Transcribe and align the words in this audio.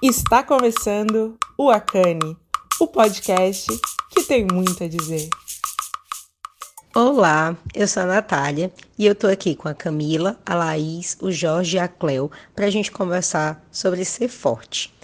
Está 0.00 0.44
começando 0.44 1.36
o 1.58 1.70
Acane, 1.70 2.36
o 2.80 2.86
podcast 2.86 3.66
que 4.12 4.22
tem 4.22 4.46
muito 4.46 4.84
a 4.84 4.86
dizer. 4.86 5.28
Olá, 6.94 7.56
eu 7.74 7.88
sou 7.88 8.04
a 8.04 8.06
Natália 8.06 8.72
e 8.96 9.04
eu 9.04 9.14
tô 9.16 9.26
aqui 9.26 9.56
com 9.56 9.66
a 9.68 9.74
Camila, 9.74 10.38
a 10.46 10.54
Laís, 10.54 11.16
o 11.20 11.32
Jorge 11.32 11.78
e 11.78 11.80
a 11.80 11.88
Cleo 11.88 12.30
para 12.54 12.66
a 12.66 12.70
gente 12.70 12.92
conversar 12.92 13.60
sobre 13.72 14.04
ser 14.04 14.28
forte. 14.28 14.94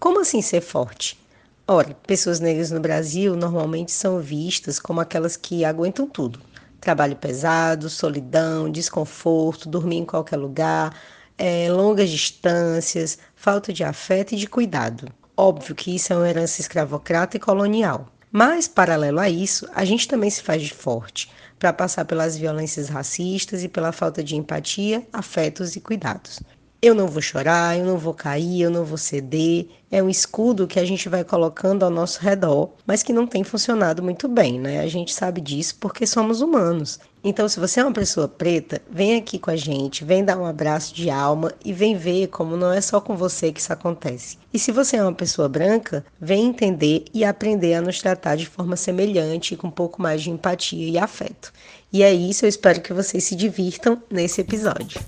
Como 0.00 0.20
assim 0.20 0.42
ser 0.42 0.62
forte? 0.62 1.16
Ora, 1.64 1.96
pessoas 2.04 2.40
negras 2.40 2.72
no 2.72 2.80
Brasil 2.80 3.36
normalmente 3.36 3.92
são 3.92 4.18
vistas 4.18 4.80
como 4.80 5.00
aquelas 5.00 5.36
que 5.36 5.64
aguentam 5.64 6.08
tudo. 6.08 6.40
Trabalho 6.80 7.14
pesado, 7.14 7.88
solidão, 7.88 8.68
desconforto, 8.68 9.68
dormir 9.68 9.98
em 9.98 10.04
qualquer 10.04 10.38
lugar, 10.38 10.92
é, 11.40 11.72
longas 11.72 12.10
distâncias, 12.10 13.18
falta 13.40 13.72
de 13.72 13.82
afeto 13.82 14.34
e 14.34 14.36
de 14.36 14.46
cuidado. 14.46 15.10
Óbvio 15.34 15.74
que 15.74 15.96
isso 15.96 16.12
é 16.12 16.16
uma 16.16 16.28
herança 16.28 16.60
escravocrata 16.60 17.38
e 17.38 17.40
colonial. 17.40 18.06
Mas, 18.30 18.68
paralelo 18.68 19.18
a 19.18 19.30
isso, 19.30 19.66
a 19.74 19.82
gente 19.82 20.06
também 20.06 20.28
se 20.28 20.42
faz 20.42 20.60
de 20.60 20.74
forte 20.74 21.32
para 21.58 21.72
passar 21.72 22.04
pelas 22.04 22.36
violências 22.36 22.90
racistas 22.90 23.64
e 23.64 23.68
pela 23.68 23.92
falta 23.92 24.22
de 24.22 24.36
empatia, 24.36 25.06
afetos 25.10 25.74
e 25.74 25.80
cuidados. 25.80 26.38
Eu 26.82 26.94
não 26.94 27.08
vou 27.08 27.22
chorar, 27.22 27.78
eu 27.78 27.86
não 27.86 27.96
vou 27.96 28.12
cair, 28.12 28.60
eu 28.60 28.70
não 28.70 28.84
vou 28.84 28.98
ceder. 28.98 29.68
É 29.90 30.02
um 30.02 30.10
escudo 30.10 30.66
que 30.66 30.78
a 30.78 30.84
gente 30.84 31.08
vai 31.08 31.24
colocando 31.24 31.82
ao 31.82 31.90
nosso 31.90 32.20
redor, 32.20 32.74
mas 32.86 33.02
que 33.02 33.12
não 33.12 33.26
tem 33.26 33.42
funcionado 33.42 34.02
muito 34.02 34.28
bem, 34.28 34.60
né? 34.60 34.80
A 34.80 34.86
gente 34.86 35.14
sabe 35.14 35.40
disso 35.40 35.76
porque 35.80 36.06
somos 36.06 36.42
humanos. 36.42 37.00
Então, 37.22 37.46
se 37.48 37.60
você 37.60 37.80
é 37.80 37.84
uma 37.84 37.92
pessoa 37.92 38.26
preta, 38.26 38.80
vem 38.90 39.16
aqui 39.16 39.38
com 39.38 39.50
a 39.50 39.56
gente, 39.56 40.04
vem 40.04 40.24
dar 40.24 40.38
um 40.38 40.46
abraço 40.46 40.94
de 40.94 41.10
alma 41.10 41.52
e 41.62 41.70
vem 41.72 41.94
ver 41.94 42.28
como 42.28 42.56
não 42.56 42.72
é 42.72 42.80
só 42.80 42.98
com 42.98 43.14
você 43.14 43.52
que 43.52 43.60
isso 43.60 43.72
acontece. 43.72 44.38
E 44.52 44.58
se 44.58 44.72
você 44.72 44.96
é 44.96 45.02
uma 45.02 45.12
pessoa 45.12 45.48
branca, 45.48 46.04
vem 46.18 46.46
entender 46.46 47.04
e 47.12 47.22
aprender 47.22 47.74
a 47.74 47.82
nos 47.82 48.00
tratar 48.00 48.36
de 48.36 48.46
forma 48.46 48.74
semelhante, 48.74 49.54
com 49.54 49.68
um 49.68 49.70
pouco 49.70 50.00
mais 50.00 50.22
de 50.22 50.30
empatia 50.30 50.88
e 50.88 50.98
afeto. 50.98 51.52
E 51.92 52.02
é 52.02 52.12
isso, 52.12 52.46
eu 52.46 52.48
espero 52.48 52.80
que 52.80 52.94
vocês 52.94 53.22
se 53.24 53.36
divirtam 53.36 54.02
nesse 54.10 54.40
episódio. 54.40 55.00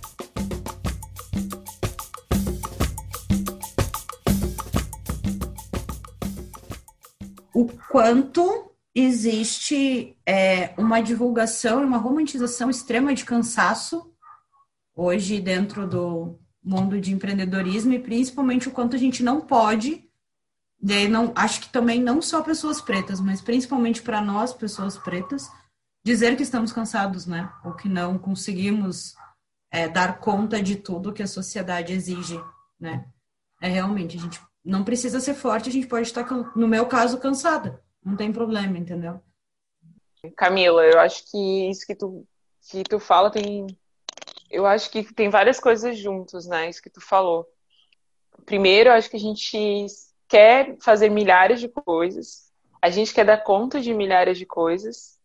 o 7.55 7.69
quanto 7.91 8.72
existe 8.95 10.17
é, 10.27 10.75
uma 10.77 11.01
divulgação 11.01 11.81
e 11.81 11.85
uma 11.85 11.99
romantização 11.99 12.69
extrema 12.69 13.15
de 13.15 13.25
cansaço 13.25 14.13
hoje 14.95 15.41
dentro 15.41 15.89
do 15.89 16.39
mundo 16.63 17.01
de 17.01 17.13
empreendedorismo 17.13 17.93
e 17.93 17.99
principalmente 17.99 18.69
o 18.69 18.71
quanto 18.71 18.95
a 18.95 18.99
gente 18.99 19.23
não 19.23 19.41
pode 19.41 20.09
não 21.09 21.33
acho 21.35 21.61
que 21.61 21.69
também 21.69 22.01
não 22.01 22.21
só 22.21 22.43
pessoas 22.43 22.81
pretas 22.81 23.21
mas 23.21 23.41
principalmente 23.41 24.03
para 24.03 24.21
nós 24.21 24.53
pessoas 24.53 24.99
pretas 24.99 25.51
dizer 26.05 26.37
que 26.37 26.43
estamos 26.43 26.73
cansados 26.73 27.27
né 27.27 27.51
ou 27.65 27.73
que 27.73 27.89
não 27.89 28.19
conseguimos 28.19 29.15
é, 29.71 29.89
dar 29.89 30.21
conta 30.21 30.63
de 30.63 30.77
tudo 30.77 31.13
que 31.13 31.23
a 31.23 31.27
sociedade 31.27 31.93
exige 31.93 32.39
né 32.79 33.07
é 33.61 33.69
realmente 33.69 34.19
a 34.19 34.21
gente 34.21 34.41
não 34.65 34.85
precisa 34.85 35.21
ser 35.21 35.35
forte, 35.35 35.69
a 35.69 35.73
gente 35.73 35.87
pode 35.87 36.07
estar, 36.07 36.25
no 36.57 36.69
meu 36.69 36.87
caso, 36.87 37.19
cansada. 37.19 37.83
Não 38.05 38.17
tem 38.17 38.33
problema, 38.33 38.79
entendeu? 38.79 39.21
Camila, 40.37 40.85
eu 40.85 40.99
acho 41.01 41.31
que 41.31 41.71
isso 41.71 41.87
que 41.87 41.95
tu, 41.95 42.27
que 42.71 42.83
tu 42.85 42.99
fala 42.99 43.31
tem. 43.31 43.67
Eu 44.51 44.67
acho 44.67 44.91
que 44.91 45.03
tem 45.15 45.29
várias 45.29 45.59
coisas 45.59 45.99
juntos, 45.99 46.47
né? 46.47 46.69
Isso 46.69 46.83
que 46.83 46.91
tu 46.91 47.01
falou. 47.01 47.47
Primeiro, 48.45 48.91
eu 48.91 48.95
acho 48.95 49.11
que 49.11 49.17
a 49.17 49.21
gente 49.21 49.87
quer 50.29 50.77
fazer 50.81 51.09
milhares 51.09 51.61
de 51.61 51.69
coisas, 51.69 52.51
a 52.81 52.91
gente 52.91 53.13
quer 53.13 53.25
dar 53.25 53.43
conta 53.43 53.81
de 53.81 53.93
milhares 53.93 54.39
de 54.39 54.47
coisas, 54.47 55.19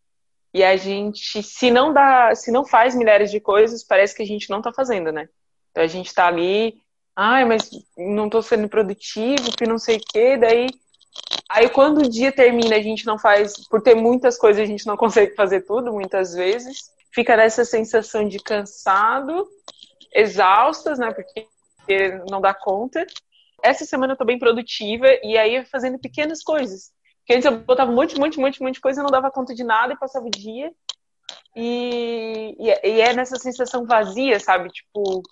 e 0.52 0.62
a 0.62 0.76
gente, 0.76 1.42
se 1.42 1.70
não 1.70 1.92
dá, 1.92 2.34
se 2.34 2.50
não 2.50 2.64
faz 2.64 2.94
milhares 2.94 3.30
de 3.30 3.40
coisas, 3.40 3.84
parece 3.84 4.14
que 4.14 4.22
a 4.22 4.26
gente 4.26 4.50
não 4.50 4.62
tá 4.62 4.72
fazendo, 4.72 5.12
né? 5.12 5.28
Então 5.70 5.82
a 5.82 5.86
gente 5.86 6.12
tá 6.12 6.26
ali 6.26 6.80
ai, 7.20 7.44
mas 7.44 7.68
não 7.96 8.26
estou 8.26 8.40
sendo 8.40 8.68
produtivo, 8.68 9.50
que 9.56 9.66
não 9.66 9.76
sei 9.76 9.96
o 9.96 10.00
quê, 10.00 10.36
daí. 10.36 10.68
Aí 11.48 11.68
quando 11.68 11.98
o 11.98 12.08
dia 12.08 12.30
termina, 12.30 12.76
a 12.76 12.82
gente 12.82 13.06
não 13.06 13.18
faz, 13.18 13.66
por 13.68 13.80
ter 13.80 13.94
muitas 13.94 14.36
coisas, 14.36 14.62
a 14.62 14.66
gente 14.66 14.86
não 14.86 14.96
consegue 14.98 15.34
fazer 15.34 15.62
tudo, 15.62 15.92
muitas 15.92 16.34
vezes. 16.34 16.92
Fica 17.12 17.36
nessa 17.36 17.64
sensação 17.64 18.28
de 18.28 18.38
cansado, 18.38 19.48
exaustas, 20.14 20.98
né? 20.98 21.12
Porque 21.12 21.48
não 22.30 22.40
dá 22.40 22.52
conta. 22.52 23.06
Essa 23.62 23.84
semana 23.84 24.12
eu 24.12 24.16
tô 24.16 24.24
bem 24.24 24.38
produtiva 24.38 25.06
e 25.22 25.36
aí 25.38 25.64
fazendo 25.64 25.98
pequenas 25.98 26.42
coisas. 26.42 26.92
Porque 27.20 27.34
antes 27.34 27.44
eu 27.46 27.58
botava 27.58 27.90
um 27.90 27.94
monte, 27.94 28.16
um 28.16 28.20
monte, 28.20 28.38
monte, 28.38 28.62
monte 28.62 28.74
de 28.74 28.80
coisa, 28.80 29.02
não 29.02 29.10
dava 29.10 29.30
conta 29.30 29.54
de 29.54 29.64
nada 29.64 29.94
e 29.94 29.98
passava 29.98 30.26
o 30.26 30.30
dia. 30.30 30.70
E, 31.56 32.56
e 32.58 33.00
é 33.00 33.12
nessa 33.12 33.36
sensação 33.36 33.86
vazia, 33.86 34.38
sabe? 34.38 34.68
Tipo, 34.68 35.22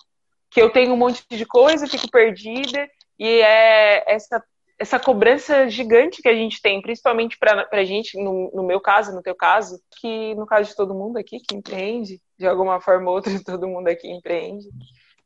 que 0.49 0.61
eu 0.61 0.71
tenho 0.71 0.93
um 0.93 0.97
monte 0.97 1.23
de 1.29 1.45
coisa, 1.45 1.87
fico 1.87 2.09
perdida, 2.09 2.87
e 3.17 3.27
é 3.41 4.03
essa, 4.13 4.43
essa 4.79 4.99
cobrança 4.99 5.67
gigante 5.69 6.21
que 6.21 6.29
a 6.29 6.35
gente 6.35 6.61
tem, 6.61 6.81
principalmente 6.81 7.37
para 7.37 7.67
a 7.71 7.83
gente, 7.83 8.15
no, 8.21 8.51
no, 8.53 8.63
meu 8.63 8.79
caso, 8.79 9.11
no 9.11 9.23
teu 9.23 9.35
caso, 9.35 9.81
que 9.99 10.35
no 10.35 10.45
caso 10.45 10.69
de 10.69 10.75
todo 10.75 10.93
mundo 10.93 11.17
aqui 11.17 11.39
que 11.39 11.55
empreende, 11.55 12.21
de 12.37 12.47
alguma 12.47 12.79
forma 12.79 13.09
ou 13.09 13.15
outra, 13.15 13.31
todo 13.43 13.67
mundo 13.67 13.87
aqui 13.87 14.07
empreende, 14.07 14.67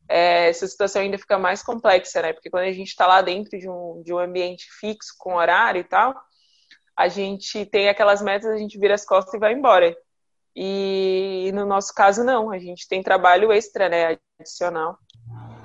é, 0.07 0.49
essa 0.49 0.65
situação 0.67 1.01
ainda 1.01 1.17
fica 1.17 1.37
mais 1.37 1.61
complexa, 1.61 2.21
né? 2.21 2.33
Porque 2.33 2.49
quando 2.49 2.63
a 2.63 2.71
gente 2.71 2.87
está 2.87 3.05
lá 3.05 3.21
dentro 3.21 3.59
de 3.59 3.69
um, 3.69 4.01
de 4.03 4.13
um 4.13 4.19
ambiente 4.19 4.67
fixo, 4.79 5.13
com 5.17 5.35
horário 5.35 5.81
e 5.81 5.85
tal, 5.85 6.15
a 6.95 7.07
gente 7.09 7.65
tem 7.65 7.89
aquelas 7.89 8.21
metas, 8.21 8.49
a 8.49 8.57
gente 8.57 8.79
vira 8.79 8.93
as 8.93 9.05
costas 9.05 9.33
e 9.33 9.39
vai 9.39 9.53
embora. 9.53 9.95
E 10.55 11.51
no 11.53 11.65
nosso 11.65 11.93
caso, 11.93 12.23
não, 12.23 12.51
a 12.51 12.59
gente 12.59 12.87
tem 12.87 13.03
trabalho 13.03 13.51
extra, 13.51 13.89
né? 13.89 14.17
Adicional. 14.39 14.97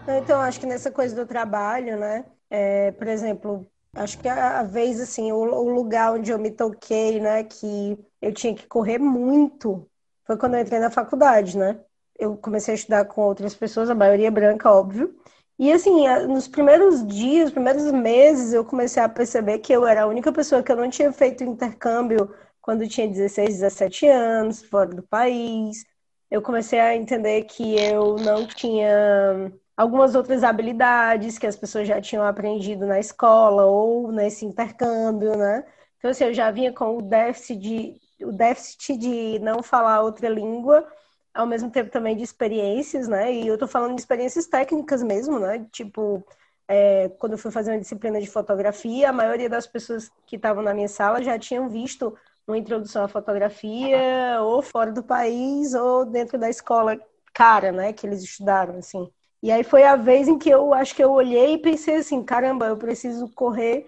Então, 0.09 0.41
acho 0.41 0.61
que 0.61 0.67
nessa 0.67 0.91
coisa 0.91 1.15
do 1.15 1.27
trabalho, 1.27 1.97
né? 1.99 2.25
É, 2.49 2.93
por 2.93 3.09
exemplo, 3.09 3.69
acho 3.97 4.19
que 4.19 4.29
a, 4.29 4.63
vez, 4.63 5.01
assim, 5.01 5.33
o, 5.33 5.37
o, 5.37 5.69
lugar 5.71 6.13
onde 6.13 6.31
eu 6.31 6.39
me 6.39 6.51
toquei, 6.51 7.21
né? 7.21 7.45
Que 7.45 7.99
eu 8.21 8.33
tinha 8.33 8.55
que 8.55 8.67
correr 8.67 8.99
muito, 8.99 9.89
foi 10.25 10.37
quando 10.37 10.55
eu 10.55 10.61
entrei 10.61 10.81
na 10.81 10.91
faculdade, 10.91 11.57
né? 11.59 11.81
Eu 12.19 12.37
comecei 12.37 12.73
a 12.75 12.77
estudar 12.77 13.05
com 13.07 13.23
outras 13.23 13.55
pessoas, 13.55 13.91
a 13.91 13.95
maioria 13.95 14.31
branca, 14.31 14.71
óbvio. 14.71 15.15
E 15.59 15.73
assim, 15.73 16.07
nos 16.29 16.49
primeiros 16.49 17.07
dias, 17.07 17.51
primeiros 17.51 17.91
meses, 17.91 18.53
eu 18.53 18.65
comecei 18.65 19.03
a 19.03 19.09
perceber 19.09 19.59
que 19.61 19.73
eu 19.73 19.87
era 19.87 20.03
a 20.03 20.07
única 20.07 20.33
pessoa 20.33 20.63
que 20.63 20.71
eu 20.71 20.77
não 20.77 20.91
tinha 20.91 21.13
feito 21.13 21.45
intercâmbio 21.45 22.35
quando 22.61 22.89
tinha 22.89 23.09
16, 23.09 23.61
17 23.61 24.07
anos, 24.09 24.63
fora 24.65 24.91
do 24.91 25.03
país. 25.03 25.85
Eu 26.31 26.43
comecei 26.43 26.81
a 26.81 26.95
entender 26.97 27.45
que 27.45 27.79
eu 27.79 28.17
não 28.17 28.47
tinha 28.47 29.53
algumas 29.77 30.15
outras 30.15 30.43
habilidades 30.45 31.39
que 31.39 31.47
as 31.47 31.57
pessoas 31.57 31.87
já 31.89 32.01
tinham 32.01 32.25
aprendido 32.25 32.87
na 32.87 32.99
escola 32.99 33.65
ou 33.67 34.11
nesse 34.13 34.45
intercâmbio, 34.45 35.37
né? 35.37 35.65
Então, 35.99 36.11
assim, 36.11 36.25
eu 36.25 36.35
já 36.35 36.51
vinha 36.51 36.73
com 36.73 36.99
o 36.99 37.03
déficit 37.03 37.57
de, 37.59 38.01
o 38.25 38.33
déficit 38.33 38.97
de 38.97 39.39
não 39.41 39.63
falar 39.63 40.03
outra 40.03 40.29
língua, 40.29 40.87
ao 41.35 41.47
mesmo 41.47 41.71
tempo 41.71 41.91
também 41.91 42.17
de 42.17 42.23
experiências, 42.23 43.09
né? 43.09 43.33
E 43.33 43.47
eu 43.47 43.59
tô 43.59 43.67
falando 43.69 43.95
de 43.95 44.01
experiências 44.01 44.47
técnicas 44.47 45.03
mesmo, 45.03 45.39
né? 45.39 45.67
Tipo, 45.71 46.25
é, 46.69 47.09
quando 47.19 47.33
eu 47.33 47.39
fui 47.39 47.51
fazer 47.51 47.73
uma 47.73 47.81
disciplina 47.81 48.21
de 48.21 48.27
fotografia, 48.27 49.11
a 49.11 49.13
maioria 49.13 49.49
das 49.49 49.67
pessoas 49.67 50.11
que 50.27 50.37
estavam 50.37 50.63
na 50.63 50.75
minha 50.75 50.89
sala 50.89 51.23
já 51.23 51.39
tinham 51.39 51.69
visto 51.69 52.17
uma 52.47 52.57
introdução 52.59 53.05
à 53.05 53.09
fotografia, 53.09 54.41
ou 54.43 54.63
fora 54.63 54.93
do 54.93 55.03
país, 55.03 55.75
ou 55.75 56.05
dentro 56.07 56.39
da 56.39 56.49
escola 56.49 56.99
cara, 57.35 57.73
né? 57.73 57.93
Que 57.93 58.07
eles 58.07 58.23
estudaram, 58.23 58.79
assim. 58.79 59.11
E 59.43 59.51
aí 59.53 59.63
foi 59.63 59.85
a 59.85 59.97
vez 59.97 60.29
em 60.29 60.39
que 60.39 60.51
eu 60.51 60.73
acho 60.75 60.95
que 60.95 61.03
eu 61.05 61.13
olhei 61.13 61.55
e 61.55 61.59
pensei 61.59 61.97
assim, 61.97 62.23
caramba, 62.25 62.67
eu 62.67 62.77
preciso 62.77 63.29
correr 63.35 63.87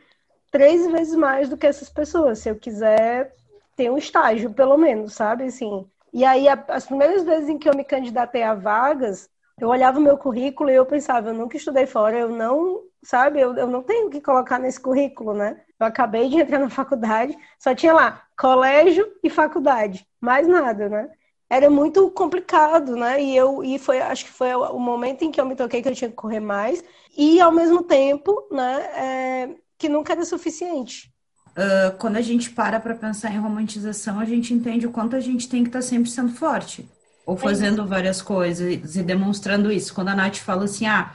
três 0.50 0.86
vezes 0.90 1.14
mais 1.14 1.48
do 1.48 1.56
que 1.56 1.66
essas 1.66 1.88
pessoas, 1.88 2.38
se 2.40 2.48
eu 2.50 2.56
quiser 2.56 3.34
ter 3.76 3.90
um 3.90 3.98
estágio, 3.98 4.52
pelo 4.52 4.76
menos, 4.76 5.14
sabe? 5.14 5.44
Assim. 5.44 5.86
E 6.12 6.24
aí, 6.24 6.46
as 6.48 6.86
primeiras 6.86 7.22
vezes 7.24 7.48
em 7.48 7.58
que 7.58 7.68
eu 7.68 7.74
me 7.76 7.84
candidatei 7.84 8.42
a 8.42 8.54
vagas, 8.54 9.28
eu 9.60 9.68
olhava 9.68 9.98
o 9.98 10.02
meu 10.02 10.16
currículo 10.16 10.70
e 10.70 10.74
eu 10.74 10.86
pensava, 10.86 11.30
eu 11.30 11.34
nunca 11.34 11.56
estudei 11.56 11.86
fora, 11.86 12.16
eu 12.18 12.28
não, 12.30 12.82
sabe, 13.02 13.40
eu, 13.40 13.54
eu 13.56 13.66
não 13.66 13.82
tenho 13.82 14.06
o 14.06 14.10
que 14.10 14.20
colocar 14.20 14.58
nesse 14.58 14.80
currículo, 14.80 15.34
né? 15.34 15.60
Eu 15.78 15.86
acabei 15.86 16.28
de 16.28 16.38
entrar 16.40 16.58
na 16.58 16.70
faculdade, 16.70 17.36
só 17.58 17.74
tinha 17.74 17.92
lá 17.92 18.22
colégio 18.36 19.06
e 19.22 19.28
faculdade, 19.30 20.06
mais 20.20 20.46
nada, 20.46 20.88
né? 20.88 21.10
Era 21.50 21.70
muito 21.70 22.10
complicado, 22.10 22.94
né? 22.94 23.22
E 23.22 23.36
eu 23.36 23.64
e 23.64 23.78
foi, 23.78 24.00
acho 24.00 24.26
que 24.26 24.30
foi 24.30 24.54
o 24.54 24.78
momento 24.78 25.22
em 25.22 25.30
que 25.30 25.40
eu 25.40 25.46
me 25.46 25.56
toquei 25.56 25.82
que 25.82 25.88
eu 25.88 25.94
tinha 25.94 26.10
que 26.10 26.16
correr 26.16 26.40
mais 26.40 26.82
e 27.16 27.40
ao 27.40 27.50
mesmo 27.50 27.82
tempo, 27.82 28.46
né, 28.50 28.74
é, 28.94 29.50
que 29.76 29.88
nunca 29.88 30.12
era 30.12 30.24
suficiente. 30.24 31.12
Uh, 31.50 31.96
quando 31.98 32.16
a 32.16 32.20
gente 32.20 32.50
para 32.50 32.78
para 32.78 32.94
pensar 32.94 33.32
em 33.32 33.38
romantização, 33.38 34.20
a 34.20 34.24
gente 34.24 34.54
entende 34.54 34.86
o 34.86 34.92
quanto 34.92 35.16
a 35.16 35.20
gente 35.20 35.48
tem 35.48 35.64
que 35.64 35.70
estar 35.70 35.80
tá 35.80 35.84
sempre 35.84 36.08
sendo 36.08 36.32
forte 36.32 36.88
ou 37.26 37.36
fazendo 37.36 37.82
é 37.82 37.86
várias 37.86 38.22
coisas 38.22 38.96
e 38.96 39.02
demonstrando 39.02 39.70
isso. 39.70 39.92
Quando 39.92 40.08
a 40.08 40.14
Nath 40.14 40.36
fala 40.36 40.64
assim, 40.64 40.86
ah, 40.86 41.12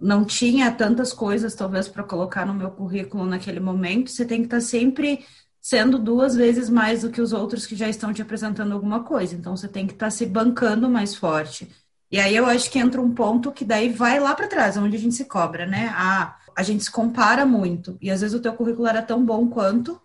não 0.00 0.24
tinha 0.24 0.70
tantas 0.70 1.12
coisas, 1.12 1.54
talvez, 1.54 1.88
para 1.88 2.02
colocar 2.02 2.44
no 2.44 2.52
meu 2.52 2.70
currículo 2.70 3.24
naquele 3.24 3.60
momento, 3.60 4.10
você 4.10 4.26
tem 4.26 4.40
que 4.40 4.46
estar 4.46 4.56
tá 4.56 4.60
sempre 4.60 5.24
sendo 5.64 5.98
duas 5.98 6.36
vezes 6.36 6.68
mais 6.68 7.00
do 7.00 7.10
que 7.10 7.22
os 7.22 7.32
outros 7.32 7.64
que 7.64 7.74
já 7.74 7.88
estão 7.88 8.12
te 8.12 8.20
apresentando 8.20 8.72
alguma 8.72 9.02
coisa. 9.02 9.34
Então, 9.34 9.56
você 9.56 9.66
tem 9.66 9.86
que 9.86 9.94
estar 9.94 10.06
tá 10.08 10.10
se 10.10 10.26
bancando 10.26 10.90
mais 10.90 11.16
forte. 11.16 11.66
E 12.10 12.20
aí 12.20 12.36
eu 12.36 12.44
acho 12.44 12.70
que 12.70 12.78
entra 12.78 13.00
um 13.00 13.14
ponto 13.14 13.50
que 13.50 13.64
daí 13.64 13.88
vai 13.88 14.20
lá 14.20 14.34
para 14.34 14.46
trás, 14.46 14.76
onde 14.76 14.94
a 14.94 14.98
gente 15.00 15.14
se 15.14 15.24
cobra, 15.24 15.64
né? 15.64 15.90
Ah, 15.94 16.36
a 16.54 16.62
gente 16.62 16.84
se 16.84 16.90
compara 16.90 17.46
muito. 17.46 17.96
E 17.98 18.10
às 18.10 18.20
vezes 18.20 18.36
o 18.36 18.42
teu 18.42 18.52
currículo 18.52 18.86
era 18.86 19.00
tão 19.00 19.24
bom 19.24 19.48
quanto 19.48 19.98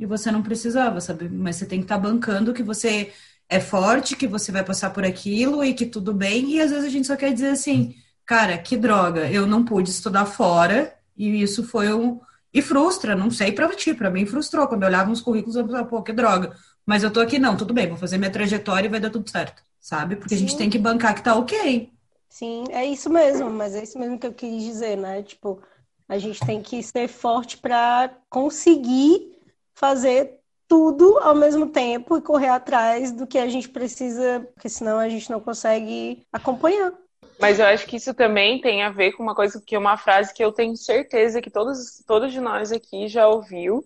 e 0.00 0.06
você 0.06 0.30
não 0.32 0.42
precisava, 0.42 1.02
sabe? 1.02 1.28
Mas 1.28 1.56
você 1.56 1.66
tem 1.66 1.80
que 1.80 1.84
estar 1.84 1.96
tá 1.96 2.00
bancando 2.00 2.54
que 2.54 2.62
você 2.62 3.12
é 3.46 3.60
forte, 3.60 4.16
que 4.16 4.26
você 4.26 4.50
vai 4.50 4.64
passar 4.64 4.88
por 4.88 5.04
aquilo 5.04 5.62
e 5.62 5.74
que 5.74 5.84
tudo 5.84 6.14
bem. 6.14 6.52
E 6.52 6.62
às 6.62 6.70
vezes 6.70 6.86
a 6.86 6.90
gente 6.90 7.06
só 7.06 7.14
quer 7.14 7.30
dizer 7.30 7.50
assim, 7.50 7.94
cara, 8.24 8.56
que 8.56 8.74
droga, 8.74 9.30
eu 9.30 9.46
não 9.46 9.66
pude 9.66 9.90
estudar 9.90 10.24
fora 10.24 10.96
e 11.14 11.42
isso 11.42 11.62
foi 11.62 11.92
um. 11.92 12.20
E 12.54 12.62
frustra, 12.62 13.16
não 13.16 13.30
sei 13.32 13.50
pra 13.50 13.68
ti, 13.74 13.92
pra 13.92 14.08
mim 14.08 14.24
frustrou. 14.24 14.68
Quando 14.68 14.84
eu 14.84 14.88
olhava 14.88 15.10
uns 15.10 15.20
currículos, 15.20 15.56
eu 15.56 15.64
pensava, 15.64 15.84
pô, 15.84 16.02
que 16.02 16.12
droga. 16.12 16.56
Mas 16.86 17.02
eu 17.02 17.12
tô 17.12 17.20
aqui, 17.20 17.38
não, 17.38 17.56
tudo 17.56 17.74
bem, 17.74 17.88
vou 17.88 17.96
fazer 17.96 18.16
minha 18.16 18.30
trajetória 18.30 18.86
e 18.86 18.90
vai 18.90 19.00
dar 19.00 19.10
tudo 19.10 19.28
certo, 19.28 19.62
sabe? 19.80 20.14
Porque 20.16 20.30
Sim. 20.30 20.36
a 20.36 20.38
gente 20.38 20.56
tem 20.56 20.70
que 20.70 20.78
bancar 20.78 21.14
que 21.14 21.22
tá 21.22 21.34
ok. 21.34 21.90
Sim, 22.28 22.64
é 22.70 22.84
isso 22.84 23.10
mesmo, 23.10 23.50
mas 23.50 23.74
é 23.74 23.82
isso 23.82 23.98
mesmo 23.98 24.18
que 24.18 24.26
eu 24.26 24.32
quis 24.32 24.62
dizer, 24.62 24.96
né? 24.96 25.22
Tipo, 25.22 25.60
a 26.08 26.18
gente 26.18 26.44
tem 26.44 26.62
que 26.62 26.82
ser 26.82 27.08
forte 27.08 27.56
para 27.56 28.10
conseguir 28.28 29.32
fazer 29.74 30.38
tudo 30.68 31.18
ao 31.18 31.34
mesmo 31.34 31.68
tempo 31.68 32.16
e 32.16 32.22
correr 32.22 32.48
atrás 32.48 33.12
do 33.12 33.26
que 33.26 33.38
a 33.38 33.48
gente 33.48 33.68
precisa, 33.68 34.46
porque 34.54 34.68
senão 34.68 34.98
a 34.98 35.08
gente 35.08 35.30
não 35.30 35.40
consegue 35.40 36.26
acompanhar. 36.32 36.92
Mas 37.38 37.58
eu 37.58 37.66
acho 37.66 37.86
que 37.86 37.96
isso 37.96 38.14
também 38.14 38.60
tem 38.60 38.82
a 38.82 38.90
ver 38.90 39.12
com 39.12 39.22
uma 39.22 39.34
coisa 39.34 39.60
que 39.64 39.74
é 39.74 39.78
uma 39.78 39.96
frase 39.96 40.32
que 40.32 40.44
eu 40.44 40.52
tenho 40.52 40.76
certeza 40.76 41.42
que 41.42 41.50
todos, 41.50 42.02
todos 42.06 42.32
de 42.32 42.40
nós 42.40 42.72
aqui 42.72 43.08
já 43.08 43.26
ouviu 43.28 43.84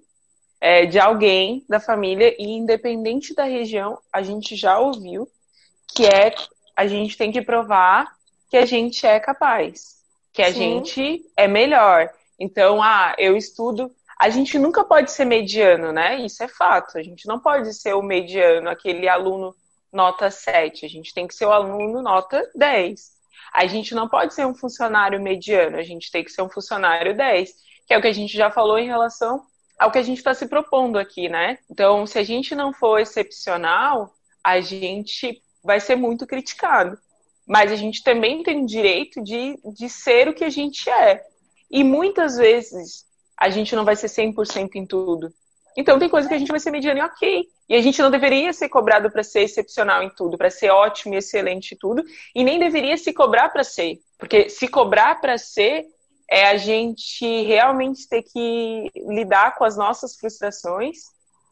é, 0.60 0.86
de 0.86 0.98
alguém 0.98 1.64
da 1.68 1.80
família 1.80 2.34
e 2.38 2.50
independente 2.50 3.34
da 3.34 3.44
região 3.44 3.98
a 4.12 4.22
gente 4.22 4.54
já 4.54 4.78
ouviu 4.78 5.28
que 5.94 6.06
é 6.06 6.34
a 6.76 6.86
gente 6.86 7.16
tem 7.16 7.32
que 7.32 7.42
provar 7.42 8.12
que 8.50 8.56
a 8.56 8.66
gente 8.66 9.06
é 9.06 9.18
capaz, 9.18 9.98
que 10.32 10.42
a 10.42 10.52
Sim. 10.52 10.58
gente 10.84 11.24
é 11.36 11.48
melhor. 11.48 12.10
Então, 12.38 12.82
ah, 12.82 13.14
eu 13.18 13.36
estudo 13.36 13.90
a 14.18 14.30
gente 14.30 14.58
nunca 14.58 14.82
pode 14.82 15.12
ser 15.12 15.24
mediano, 15.24 15.92
né? 15.92 16.16
Isso 16.16 16.42
é 16.42 16.48
fato. 16.48 16.98
A 16.98 17.02
gente 17.02 17.26
não 17.28 17.38
pode 17.38 17.72
ser 17.72 17.94
o 17.94 18.02
mediano, 18.02 18.68
aquele 18.68 19.08
aluno 19.08 19.54
nota 19.92 20.28
7. 20.28 20.84
A 20.84 20.88
gente 20.88 21.14
tem 21.14 21.26
que 21.26 21.34
ser 21.34 21.46
o 21.46 21.52
aluno 21.52 22.02
nota 22.02 22.50
10. 22.52 23.12
A 23.58 23.66
gente 23.66 23.93
não 23.93 24.08
pode 24.08 24.34
ser 24.34 24.46
um 24.46 24.55
funcionário 24.55 25.20
mediano, 25.20 25.78
a 25.78 25.82
gente 25.82 26.12
tem 26.12 26.22
que 26.22 26.31
ser 26.31 26.43
um 26.43 26.49
funcionário 26.49 27.16
10, 27.16 27.52
que 27.88 27.93
é 27.93 27.99
o 27.99 28.00
que 28.00 28.06
a 28.06 28.12
gente 28.12 28.37
já 28.37 28.52
falou 28.52 28.78
em 28.78 28.87
relação 28.87 29.43
ao 29.76 29.90
que 29.90 29.99
a 29.99 30.02
gente 30.02 30.19
está 30.19 30.32
se 30.32 30.46
propondo 30.46 30.96
aqui, 30.96 31.28
né? 31.28 31.58
Então, 31.69 32.06
se 32.06 32.20
a 32.20 32.22
gente 32.22 32.55
não 32.55 32.72
for 32.72 33.00
excepcional, 33.00 34.14
a 34.44 34.60
gente 34.60 35.43
vai 35.60 35.81
ser 35.81 35.96
muito 35.96 36.25
criticado. 36.25 36.96
Mas 37.44 37.72
a 37.72 37.75
gente 37.75 38.05
também 38.05 38.44
tem 38.44 38.62
o 38.62 38.66
direito 38.66 39.20
de, 39.25 39.58
de 39.75 39.88
ser 39.88 40.28
o 40.28 40.34
que 40.34 40.44
a 40.44 40.50
gente 40.50 40.88
é. 40.88 41.20
E 41.69 41.82
muitas 41.82 42.37
vezes 42.37 43.06
a 43.37 43.50
gente 43.50 43.75
não 43.75 43.84
vai 43.84 43.96
ser 43.96 44.06
100% 44.06 44.76
em 44.76 44.87
tudo. 44.87 45.34
Então, 45.80 45.96
tem 45.96 46.08
coisa 46.08 46.26
que 46.26 46.34
a 46.34 46.38
gente 46.38 46.50
vai 46.50 46.58
ser 46.58 46.72
mediano 46.72 46.98
e 46.98 47.02
ok. 47.04 47.46
E 47.69 47.76
a 47.76 47.80
gente 47.80 48.02
não 48.02 48.10
deveria 48.10 48.52
ser 48.52 48.69
cobrado 48.69 49.12
para 49.12 49.22
ser 49.22 49.42
excepcional 49.42 50.02
em 50.02 50.10
tudo, 50.10 50.36
para 50.36 50.50
ser 50.50 50.70
ótimo 50.70 51.14
e 51.14 51.19
excelente 51.19 51.75
em 51.75 51.78
tudo, 51.78 52.02
e 52.34 52.42
nem 52.42 52.58
deveria 52.58 52.96
se 52.96 53.12
cobrar 53.12 53.48
para 53.50 53.62
ser. 53.62 54.00
Porque 54.19 54.48
se 54.48 54.66
cobrar 54.66 55.20
para 55.20 55.38
ser 55.38 55.86
é 56.28 56.48
a 56.48 56.56
gente 56.56 57.44
realmente 57.44 58.08
ter 58.08 58.25
que 58.25 58.90
lidar 59.06 59.54
com 59.54 59.64
as 59.64 59.76
nossas 59.76 60.16
frustrações 60.16 60.98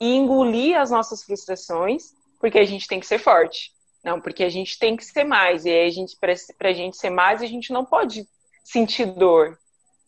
e 0.00 0.16
engolir 0.16 0.76
as 0.76 0.90
nossas 0.90 1.22
frustrações, 1.22 2.12
porque 2.40 2.58
a 2.58 2.64
gente 2.64 2.88
tem 2.88 2.98
que 2.98 3.06
ser 3.06 3.20
forte. 3.20 3.70
Não, 4.02 4.20
porque 4.20 4.42
a 4.42 4.48
gente 4.48 4.76
tem 4.76 4.96
que 4.96 5.04
ser 5.04 5.22
mais. 5.22 5.64
E 5.64 5.70
aí 5.70 5.86
a 5.86 5.90
gente, 5.90 6.16
para 6.18 6.68
a 6.68 6.72
gente 6.72 6.96
ser 6.96 7.10
mais, 7.10 7.42
a 7.42 7.46
gente 7.46 7.72
não 7.72 7.84
pode 7.84 8.26
sentir 8.64 9.06
dor. 9.06 9.56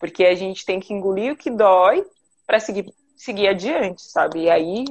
Porque 0.01 0.25
a 0.25 0.35
gente 0.35 0.65
tem 0.65 0.81
que 0.81 0.93
engolir 0.93 1.33
o 1.33 1.37
que 1.37 1.51
dói 1.51 2.05
para 2.47 2.59
seguir, 2.59 2.93
seguir 3.19 3.49
adiante, 3.49 4.03
sabe? 4.03 4.45
E 4.45 4.51
aí, 4.51 4.85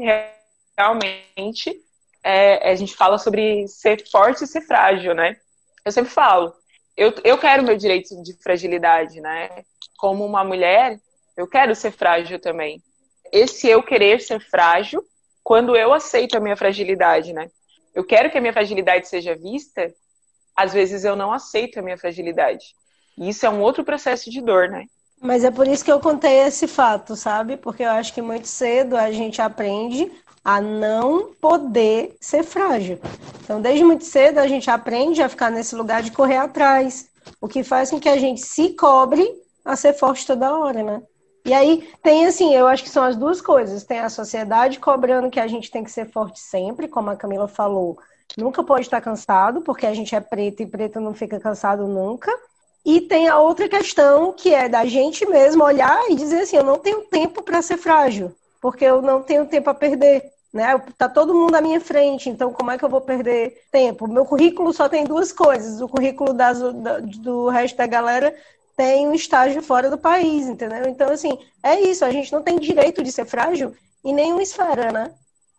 realmente, 0.78 1.82
é, 2.24 2.70
a 2.70 2.76
gente 2.76 2.96
fala 2.96 3.18
sobre 3.18 3.68
ser 3.68 4.08
forte 4.10 4.44
e 4.44 4.48
ser 4.48 4.62
frágil, 4.62 5.16
né? 5.16 5.38
Eu 5.84 5.92
sempre 5.92 6.12
falo, 6.12 6.54
eu, 6.96 7.14
eu 7.24 7.38
quero 7.38 7.64
meu 7.64 7.78
direito 7.78 8.22
de 8.22 8.34
fragilidade, 8.34 9.22
né? 9.22 9.64
Como 9.98 10.26
uma 10.26 10.44
mulher, 10.44 11.00
eu 11.36 11.48
quero 11.48 11.74
ser 11.74 11.92
frágil 11.92 12.40
também. 12.40 12.84
Esse 13.32 13.68
eu 13.68 13.82
querer 13.82 14.20
ser 14.20 14.40
frágil, 14.40 15.04
quando 15.44 15.76
eu 15.76 15.94
aceito 15.94 16.36
a 16.36 16.40
minha 16.40 16.58
fragilidade, 16.58 17.32
né? 17.32 17.50
Eu 17.96 18.04
quero 18.04 18.30
que 18.30 18.38
a 18.38 18.42
minha 18.42 18.54
fragilidade 18.54 19.08
seja 19.08 19.36
vista, 19.36 19.94
às 20.56 20.74
vezes 20.74 21.06
eu 21.06 21.16
não 21.16 21.32
aceito 21.32 21.80
a 21.80 21.82
minha 21.82 21.98
fragilidade. 21.98 22.76
E 23.18 23.30
isso 23.30 23.46
é 23.46 23.50
um 23.50 23.62
outro 23.62 23.84
processo 23.84 24.30
de 24.30 24.42
dor, 24.42 24.70
né? 24.70 24.86
Mas 25.22 25.44
é 25.44 25.52
por 25.52 25.68
isso 25.68 25.84
que 25.84 25.92
eu 25.92 26.00
contei 26.00 26.40
esse 26.40 26.68
fato, 26.68 27.16
sabe? 27.16 27.58
Porque 27.58 27.84
eu 27.84 27.90
acho 27.90 28.14
que 28.14 28.22
muito 28.22 28.48
cedo 28.48 28.96
a 28.96 29.12
gente 29.12 29.42
aprende 29.42 30.12
a 30.44 30.62
não 30.62 31.34
poder 31.42 32.16
ser 32.22 32.44
frágil. 32.44 33.00
Então, 33.44 33.62
desde 33.62 33.84
muito 33.84 34.06
cedo 34.06 34.38
a 34.38 34.48
gente 34.48 34.70
aprende 34.70 35.22
a 35.22 35.28
ficar 35.28 35.50
nesse 35.50 35.76
lugar 35.76 36.02
de 36.02 36.12
correr 36.12 36.38
atrás, 36.38 37.10
o 37.42 37.48
que 37.48 37.64
faz 37.64 37.90
com 37.90 38.00
que 38.00 38.08
a 38.08 38.18
gente 38.18 38.42
se 38.42 38.70
cobre 38.70 39.28
a 39.66 39.76
ser 39.76 39.94
forte 39.94 40.26
toda 40.26 40.58
hora, 40.58 40.84
né? 40.84 41.02
E 41.46 41.54
aí 41.54 41.90
tem 42.04 42.26
assim, 42.26 42.54
eu 42.54 42.68
acho 42.68 42.84
que 42.84 42.90
são 42.90 43.04
as 43.04 43.16
duas 43.16 43.42
coisas. 43.42 43.84
Tem 43.84 44.00
a 44.00 44.10
sociedade 44.10 44.80
cobrando 44.80 45.30
que 45.30 45.40
a 45.40 45.48
gente 45.48 45.72
tem 45.72 45.84
que 45.84 45.92
ser 45.92 46.10
forte 46.12 46.40
sempre, 46.40 46.88
como 46.88 47.10
a 47.10 47.16
Camila 47.16 47.48
falou. 47.48 47.98
Nunca 48.38 48.64
pode 48.64 48.82
estar 48.82 49.00
cansado, 49.00 49.62
porque 49.62 49.86
a 49.86 49.94
gente 49.94 50.14
é 50.14 50.20
preto 50.20 50.62
e 50.62 50.66
preto 50.66 51.00
não 51.00 51.14
fica 51.14 51.40
cansado 51.40 51.88
nunca. 51.88 52.32
E 52.86 53.02
tem 53.02 53.28
a 53.28 53.40
outra 53.40 53.68
questão 53.68 54.32
que 54.34 54.54
é 54.54 54.70
da 54.70 54.86
gente 54.86 55.26
mesmo 55.26 55.64
olhar 55.64 56.10
e 56.10 56.16
dizer 56.16 56.42
assim: 56.42 56.58
eu 56.58 56.64
não 56.64 56.80
tenho 56.80 57.02
tempo 57.04 57.42
para 57.42 57.62
ser 57.62 57.78
frágil, 57.78 58.34
porque 58.62 58.86
eu 58.86 59.02
não 59.02 59.22
tenho 59.22 59.46
tempo 59.46 59.70
a 59.70 59.74
perder. 59.74 60.24
Né? 60.54 60.82
Tá 60.98 61.10
todo 61.10 61.34
mundo 61.34 61.56
à 61.56 61.62
minha 61.62 61.80
frente, 61.82 62.30
então 62.30 62.54
como 62.54 62.72
é 62.72 62.78
que 62.78 62.86
eu 62.86 62.90
vou 62.90 63.02
perder 63.02 63.64
tempo? 63.72 64.08
Meu 64.08 64.26
currículo 64.26 64.74
só 64.74 64.88
tem 64.88 65.04
duas 65.04 65.32
coisas: 65.32 65.82
o 65.82 65.88
currículo 65.88 66.34
das, 66.34 66.60
do 67.20 67.50
resto 67.50 67.78
da 67.78 67.88
galera 67.88 68.34
tem 68.78 69.08
um 69.08 69.14
estágio 69.14 69.62
fora 69.62 69.90
do 69.90 69.98
país, 69.98 70.48
entendeu? 70.48 70.88
Então, 70.88 71.12
assim, 71.12 71.38
é 71.64 71.82
isso, 71.82 72.06
a 72.06 72.12
gente 72.12 72.32
não 72.32 72.44
tem 72.44 72.60
direito 72.60 73.04
de 73.04 73.12
ser 73.12 73.26
frágil 73.26 73.76
em 74.06 74.14
nenhuma 74.14 74.44
esfera, 74.44 74.92
né? 74.92 75.12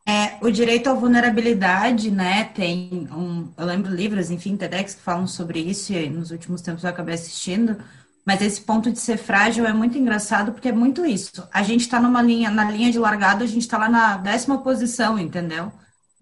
É, 0.08 0.38
o 0.40 0.50
direito 0.50 0.88
à 0.88 0.94
vulnerabilidade, 0.94 2.10
né, 2.10 2.44
tem 2.44 3.06
um, 3.12 3.52
eu 3.54 3.66
lembro 3.66 3.94
livros, 3.94 4.30
enfim, 4.30 4.56
TEDx 4.56 4.94
que 4.94 5.02
falam 5.02 5.26
sobre 5.26 5.60
isso 5.60 5.92
e 5.92 6.08
nos 6.08 6.30
últimos 6.30 6.62
tempos 6.62 6.82
eu 6.82 6.88
acabei 6.88 7.14
assistindo, 7.14 7.76
mas 8.24 8.40
esse 8.40 8.58
ponto 8.58 8.90
de 8.90 8.98
ser 8.98 9.18
frágil 9.18 9.66
é 9.66 9.72
muito 9.74 9.98
engraçado 9.98 10.52
porque 10.52 10.70
é 10.70 10.72
muito 10.72 11.04
isso. 11.04 11.46
A 11.52 11.62
gente 11.62 11.82
está 11.82 12.00
numa 12.00 12.22
linha, 12.22 12.50
na 12.50 12.70
linha 12.70 12.90
de 12.90 12.98
largada, 12.98 13.44
a 13.44 13.46
gente 13.46 13.64
está 13.64 13.76
lá 13.76 13.90
na 13.90 14.16
décima 14.16 14.62
posição, 14.62 15.18
entendeu? 15.18 15.70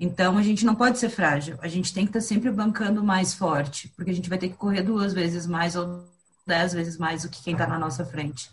Então 0.00 0.37
a 0.37 0.43
gente 0.43 0.66
não 0.66 0.75
pode 0.75 0.99
ser 0.99 1.09
frágil, 1.09 1.57
a 1.62 1.69
gente 1.69 1.95
tem 1.95 2.05
que 2.05 2.11
estar 2.11 2.19
tá 2.19 2.26
sempre 2.26 2.50
bancando 2.50 3.05
mais 3.05 3.35
forte, 3.35 3.93
porque 3.95 4.11
a 4.11 4.14
gente 4.14 4.28
vai 4.28 4.37
ter 4.37 4.49
que 4.49 4.57
correr 4.57 4.83
duas 4.83 5.14
vezes 5.14 5.47
mais 5.47 5.76
ou 5.76 6.05
dez 6.45 6.73
vezes 6.73 6.99
mais 6.99 7.23
do 7.23 7.28
que 7.28 7.40
quem 7.40 7.52
está 7.52 7.69
na 7.69 7.78
nossa 7.78 8.05
frente. 8.05 8.50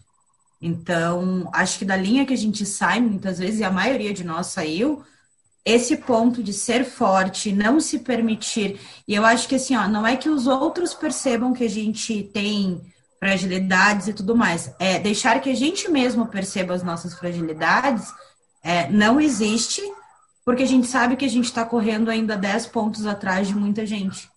Então, 0.62 1.50
acho 1.52 1.80
que 1.80 1.86
da 1.86 1.98
linha 1.98 2.24
que 2.24 2.34
a 2.34 2.38
gente 2.38 2.68
sai, 2.68 3.02
muitas 3.02 3.40
vezes, 3.40 3.60
e 3.60 3.64
a 3.64 3.72
maioria 3.72 4.14
de 4.14 4.24
nós 4.24 4.48
saiu, 4.48 5.04
esse 5.66 5.98
ponto 5.98 6.44
de 6.44 6.52
ser 6.52 6.84
forte, 6.84 7.52
não 7.54 7.80
se 7.80 8.00
permitir. 8.00 8.80
E 9.08 9.16
eu 9.16 9.26
acho 9.26 9.48
que 9.48 9.56
assim, 9.56 9.76
ó, 9.76 9.88
não 9.88 10.06
é 10.06 10.18
que 10.18 10.30
os 10.30 10.46
outros 10.46 10.94
percebam 10.94 11.54
que 11.54 11.64
a 11.64 11.70
gente 11.70 12.24
tem 12.34 12.82
fragilidades 13.20 14.08
e 14.08 14.14
tudo 14.14 14.36
mais. 14.36 14.74
É 14.78 15.00
deixar 15.00 15.40
que 15.40 15.50
a 15.50 15.56
gente 15.56 15.90
mesmo 15.90 16.28
perceba 16.28 16.74
as 16.74 16.84
nossas 16.84 17.14
fragilidades 17.14 18.14
é, 18.62 18.90
não 18.90 19.20
existe, 19.20 19.82
porque 20.46 20.64
a 20.64 20.68
gente 20.68 20.88
sabe 20.88 21.16
que 21.16 21.26
a 21.26 21.30
gente 21.30 21.46
está 21.46 21.64
correndo 21.64 22.10
ainda 22.10 22.36
10 22.36 22.68
pontos 22.68 23.06
atrás 23.06 23.48
de 23.48 23.56
muita 23.56 23.86
gente. 23.86 24.30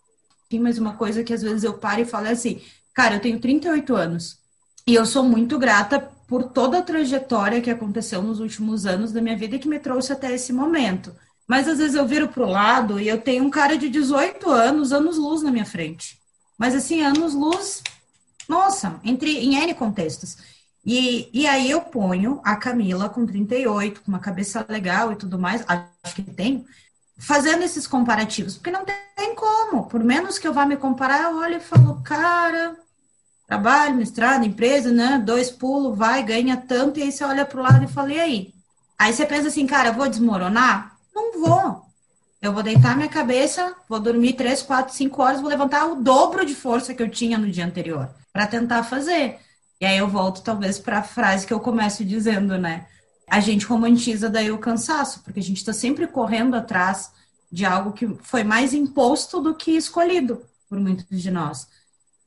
Tem 0.48 0.60
mais 0.60 0.78
uma 0.78 0.94
coisa 0.94 1.24
que 1.24 1.32
às 1.32 1.42
vezes 1.42 1.64
eu 1.64 1.74
paro 1.74 2.00
e 2.00 2.04
falo 2.04 2.28
assim, 2.28 2.60
cara, 2.94 3.16
eu 3.16 3.20
tenho 3.20 3.40
38 3.40 3.94
anos 3.94 4.38
e 4.86 4.94
eu 4.94 5.04
sou 5.04 5.24
muito 5.24 5.58
grata 5.58 6.08
por 6.26 6.44
toda 6.44 6.78
a 6.78 6.82
trajetória 6.82 7.60
que 7.60 7.70
aconteceu 7.70 8.22
nos 8.22 8.40
últimos 8.40 8.84
anos 8.84 9.12
da 9.12 9.20
minha 9.20 9.36
vida 9.36 9.58
que 9.58 9.68
me 9.68 9.78
trouxe 9.78 10.12
até 10.12 10.32
esse 10.32 10.52
momento. 10.52 11.14
Mas 11.46 11.68
às 11.68 11.78
vezes 11.78 11.94
eu 11.94 12.06
viro 12.06 12.28
para 12.28 12.42
o 12.42 12.50
lado 12.50 12.98
e 12.98 13.08
eu 13.08 13.20
tenho 13.20 13.44
um 13.44 13.50
cara 13.50 13.78
de 13.78 13.88
18 13.88 14.50
anos, 14.50 14.92
anos 14.92 15.16
luz 15.16 15.42
na 15.42 15.50
minha 15.50 15.64
frente. 15.64 16.20
Mas 16.58 16.74
assim, 16.74 17.02
anos 17.02 17.34
luz, 17.34 17.82
nossa, 18.48 19.00
entre 19.04 19.30
em 19.38 19.54
N 19.56 19.74
contextos. 19.74 20.36
E, 20.84 21.28
e 21.32 21.46
aí 21.46 21.70
eu 21.70 21.80
ponho 21.80 22.40
a 22.44 22.56
Camila 22.56 23.08
com 23.08 23.26
38, 23.26 24.02
com 24.02 24.08
uma 24.08 24.18
cabeça 24.18 24.64
legal 24.68 25.12
e 25.12 25.16
tudo 25.16 25.38
mais, 25.38 25.64
acho 25.66 26.14
que 26.14 26.22
tem, 26.22 26.64
fazendo 27.18 27.62
esses 27.62 27.86
comparativos, 27.86 28.54
porque 28.54 28.70
não 28.70 28.84
tem 28.84 29.34
como. 29.34 29.86
Por 29.86 30.02
menos 30.02 30.38
que 30.38 30.46
eu 30.46 30.52
vá 30.52 30.64
me 30.64 30.76
comparar, 30.76 31.24
eu 31.24 31.38
olho 31.38 31.56
e 31.56 31.60
falo, 31.60 32.00
cara, 32.02 32.76
trabalho, 33.46 33.96
mestrado, 33.96 34.44
empresa, 34.44 34.90
né? 34.90 35.22
Dois 35.24 35.50
pulos, 35.50 35.96
vai, 35.96 36.22
ganha 36.22 36.56
tanto, 36.56 36.98
e 36.98 37.02
aí 37.04 37.12
você 37.12 37.24
olha 37.24 37.44
para 37.44 37.60
o 37.60 37.62
lado 37.62 37.84
e 37.84 37.88
fala, 37.88 38.12
e 38.12 38.20
aí? 38.20 38.54
Aí 38.98 39.12
você 39.12 39.24
pensa 39.26 39.48
assim, 39.48 39.66
cara, 39.66 39.92
vou 39.92 40.08
desmoronar? 40.08 40.96
Não 41.14 41.40
vou. 41.40 41.86
Eu 42.40 42.52
vou 42.52 42.62
deitar 42.62 42.96
minha 42.96 43.08
cabeça, 43.08 43.74
vou 43.88 43.98
dormir 43.98 44.34
três, 44.34 44.62
quatro, 44.62 44.94
cinco 44.94 45.22
horas, 45.22 45.40
vou 45.40 45.50
levantar 45.50 45.86
o 45.86 45.96
dobro 45.96 46.44
de 46.44 46.54
força 46.54 46.94
que 46.94 47.02
eu 47.02 47.08
tinha 47.08 47.38
no 47.38 47.50
dia 47.50 47.64
anterior 47.64 48.08
para 48.32 48.46
tentar 48.46 48.82
fazer. 48.84 49.38
E 49.80 49.86
aí 49.86 49.98
eu 49.98 50.08
volto 50.08 50.42
talvez 50.42 50.78
para 50.78 50.98
a 50.98 51.02
frase 51.02 51.46
que 51.46 51.52
eu 51.52 51.60
começo 51.60 52.04
dizendo, 52.04 52.56
né? 52.58 52.86
A 53.28 53.40
gente 53.40 53.66
romantiza 53.66 54.30
daí 54.30 54.50
o 54.50 54.58
cansaço, 54.58 55.20
porque 55.22 55.40
a 55.40 55.42
gente 55.42 55.56
está 55.56 55.72
sempre 55.72 56.06
correndo 56.06 56.54
atrás 56.54 57.10
de 57.50 57.64
algo 57.64 57.92
que 57.92 58.06
foi 58.22 58.44
mais 58.44 58.72
imposto 58.72 59.40
do 59.40 59.54
que 59.54 59.72
escolhido 59.72 60.42
por 60.68 60.78
muitos 60.78 61.20
de 61.20 61.30
nós. 61.30 61.66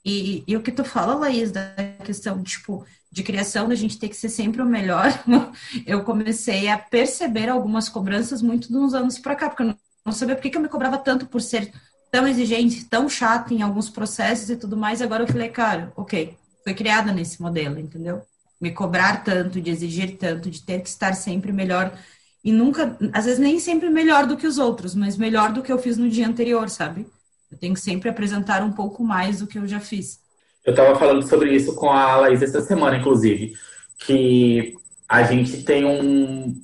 E, 0.10 0.44
e, 0.48 0.58
o 0.58 0.62
que 0.62 0.72
tu 0.72 0.84
fala, 0.84 1.14
Laís, 1.14 1.52
da 1.52 1.72
questão, 2.04 2.42
tipo, 2.42 2.84
de 3.12 3.22
criação, 3.22 3.68
da 3.70 3.76
gente 3.76 4.00
ter 4.00 4.10
que 4.10 4.16
ser 4.16 4.30
sempre 4.30 4.60
o 4.60 4.66
melhor, 4.66 5.06
eu 5.86 6.04
comecei 6.04 6.68
a 6.68 6.80
perceber 6.80 7.48
algumas 7.48 7.88
cobranças 7.88 8.42
muito 8.42 8.70
de 8.70 8.76
uns 8.76 8.96
anos 8.96 9.20
para 9.20 9.36
cá, 9.36 9.50
porque 9.50 9.62
eu 9.62 9.76
não 10.04 10.12
sabia 10.12 10.36
por 10.36 10.42
que, 10.42 10.50
que 10.50 10.58
eu 10.58 10.62
me 10.62 10.68
cobrava 10.68 10.98
tanto 10.98 11.28
por 11.28 11.44
ser 11.44 11.72
tão 12.12 12.28
exigente, 12.28 12.86
tão 12.86 13.08
chato 13.08 13.54
em 13.54 13.62
alguns 13.62 13.88
processos 13.88 14.50
e 14.50 14.56
tudo 14.56 14.76
mais, 14.76 15.00
agora 15.00 15.24
eu 15.24 15.28
falei, 15.28 15.50
cara, 15.50 15.94
ok, 15.96 16.36
foi 16.64 16.74
criada 16.74 17.12
nesse 17.12 17.40
modelo, 17.40 17.80
entendeu? 17.80 18.24
Me 18.60 18.72
cobrar 18.72 19.24
tanto, 19.24 19.62
de 19.62 19.70
exigir 19.70 20.18
tanto, 20.18 20.50
de 20.50 20.64
ter 20.64 20.82
que 20.82 20.90
estar 20.90 21.14
sempre 21.14 21.52
melhor, 21.52 21.96
e 22.44 22.52
nunca, 22.52 22.98
às 23.14 23.26
vezes 23.26 23.40
nem 23.40 23.60
sempre 23.60 23.92
melhor 23.92 24.26
do 24.26 24.36
que 24.36 24.48
os 24.48 24.58
outros, 24.58 24.96
mas 24.96 25.18
melhor 25.18 25.54
do 25.54 25.62
que 25.62 25.72
eu 25.72 25.78
fiz 25.78 25.98
no 25.98 26.10
dia 26.10 26.28
anterior, 26.28 26.68
sabe? 26.68 27.06
Eu 27.52 27.58
tenho 27.58 27.74
que 27.74 27.80
sempre 27.80 28.10
apresentar 28.10 28.64
um 28.64 28.72
pouco 28.72 29.04
mais 29.04 29.40
do 29.40 29.48
que 29.48 29.58
eu 29.58 29.68
já 29.68 29.80
fiz. 29.80 30.20
Eu 30.66 30.72
estava 30.72 30.98
falando 30.98 31.28
sobre 31.28 31.54
isso 31.54 31.74
com 31.76 31.90
a 31.90 32.18
Laís 32.18 32.42
essa 32.42 32.62
semana, 32.62 32.98
inclusive, 32.98 33.54
que 33.98 34.76
a 35.08 35.24
gente 35.24 35.64
tem 35.64 35.86
um, 35.86 36.56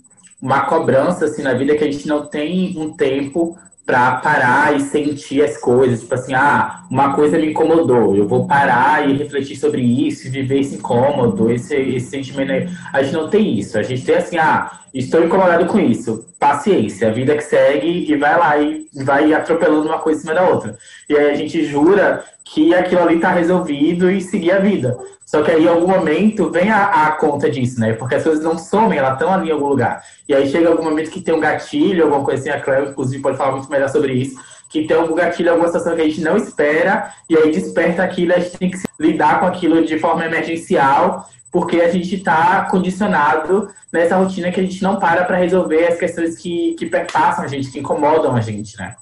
uma 0.41 0.65
cobrança 0.65 1.25
assim 1.25 1.41
na 1.41 1.53
vida 1.53 1.75
que 1.75 1.83
a 1.83 1.91
gente 1.91 2.07
não 2.07 2.27
tem 2.27 2.77
um 2.77 2.93
tempo 2.93 3.57
para 3.85 4.15
parar 4.15 4.75
e 4.75 4.81
sentir 4.81 5.43
as 5.43 5.57
coisas, 5.57 6.01
tipo 6.01 6.15
assim, 6.15 6.33
ah, 6.33 6.85
uma 6.89 7.13
coisa 7.13 7.37
me 7.37 7.51
incomodou, 7.51 8.15
eu 8.15 8.27
vou 8.27 8.47
parar 8.47 9.07
e 9.07 9.15
refletir 9.15 9.55
sobre 9.55 9.81
isso, 9.81 10.29
viver 10.31 10.59
esse 10.59 10.75
incômodo, 10.75 11.51
esse, 11.51 11.75
esse 11.75 12.09
sentimento. 12.09 12.71
A 12.91 13.03
gente 13.03 13.13
não 13.13 13.29
tem 13.29 13.59
isso, 13.59 13.77
a 13.77 13.83
gente 13.83 14.03
tem 14.03 14.15
assim, 14.15 14.37
ah, 14.37 14.79
estou 14.99 15.23
incomodado 15.23 15.65
com 15.65 15.79
isso, 15.79 16.25
paciência, 16.39 17.09
a 17.09 17.11
vida 17.11 17.35
que 17.35 17.43
segue 17.43 18.09
e 18.09 18.15
vai 18.15 18.39
lá 18.39 18.57
e 18.57 18.87
vai 19.03 19.33
atropelando 19.33 19.87
uma 19.87 19.99
coisa 19.99 20.19
em 20.19 20.21
cima 20.21 20.33
da 20.33 20.47
outra. 20.47 20.77
E 21.09 21.15
aí 21.15 21.31
a 21.31 21.35
gente 21.35 21.65
jura 21.65 22.23
que 22.45 22.73
aquilo 22.73 23.01
ali 23.01 23.15
está 23.15 23.31
resolvido 23.31 24.09
e 24.09 24.21
seguir 24.21 24.51
a 24.51 24.59
vida. 24.59 24.97
Só 25.25 25.41
que 25.41 25.51
aí, 25.51 25.63
em 25.63 25.67
algum 25.67 25.87
momento, 25.87 26.51
vem 26.51 26.69
a, 26.69 27.07
a 27.07 27.11
conta 27.13 27.49
disso, 27.49 27.79
né? 27.79 27.93
Porque 27.93 28.15
as 28.15 28.23
coisas 28.23 28.43
não 28.43 28.57
somem, 28.57 28.99
elas 28.99 29.13
estão 29.13 29.33
ali 29.33 29.49
em 29.49 29.51
algum 29.51 29.67
lugar. 29.67 30.03
E 30.29 30.35
aí 30.35 30.47
chega 30.47 30.69
algum 30.69 30.83
momento 30.83 31.09
que 31.09 31.19
tem 31.19 31.33
um 31.33 31.39
gatilho, 31.39 32.03
alguma 32.03 32.23
coisa 32.23 32.41
assim, 32.41 32.49
a 32.51 32.61
Cleo, 32.61 32.89
inclusive, 32.89 33.21
pode 33.21 33.35
falar 33.35 33.53
muito 33.53 33.69
melhor 33.69 33.89
sobre 33.89 34.13
isso, 34.13 34.39
que 34.69 34.85
tem 34.85 34.95
algum 34.95 35.15
gatilho, 35.15 35.49
alguma 35.49 35.67
situação 35.67 35.95
que 35.95 36.01
a 36.01 36.05
gente 36.05 36.21
não 36.21 36.37
espera, 36.37 37.11
e 37.27 37.35
aí 37.35 37.51
desperta 37.51 38.03
aquilo, 38.03 38.33
a 38.33 38.39
gente 38.39 38.57
tem 38.57 38.69
que 38.69 38.77
lidar 38.99 39.39
com 39.39 39.47
aquilo 39.47 39.83
de 39.83 39.97
forma 39.97 40.23
emergencial, 40.23 41.27
porque 41.55 41.79
a 41.79 41.89
gente 41.89 42.15
está 42.15 42.65
condicionado 42.65 43.73
nessa 43.89 44.17
rotina 44.17 44.51
que 44.51 44.59
a 44.59 44.63
gente 44.63 44.83
não 44.83 44.99
para 44.99 45.23
para 45.23 45.37
resolver 45.37 45.87
as 45.87 45.97
questões 45.97 46.35
que, 46.35 46.75
que 46.77 46.85
perpassam 46.85 47.45
a 47.45 47.47
gente, 47.47 47.71
que 47.71 47.79
incomodam 47.79 48.35
a 48.35 48.41
gente, 48.41 48.77
né? 48.77 48.93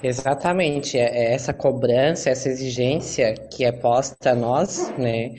Exatamente, 0.00 0.96
é, 0.96 1.06
é 1.06 1.34
essa 1.34 1.52
cobrança, 1.52 2.30
essa 2.30 2.48
exigência 2.48 3.34
que 3.34 3.64
é 3.64 3.72
posta 3.72 4.30
a 4.30 4.34
nós, 4.36 4.94
né, 4.96 5.32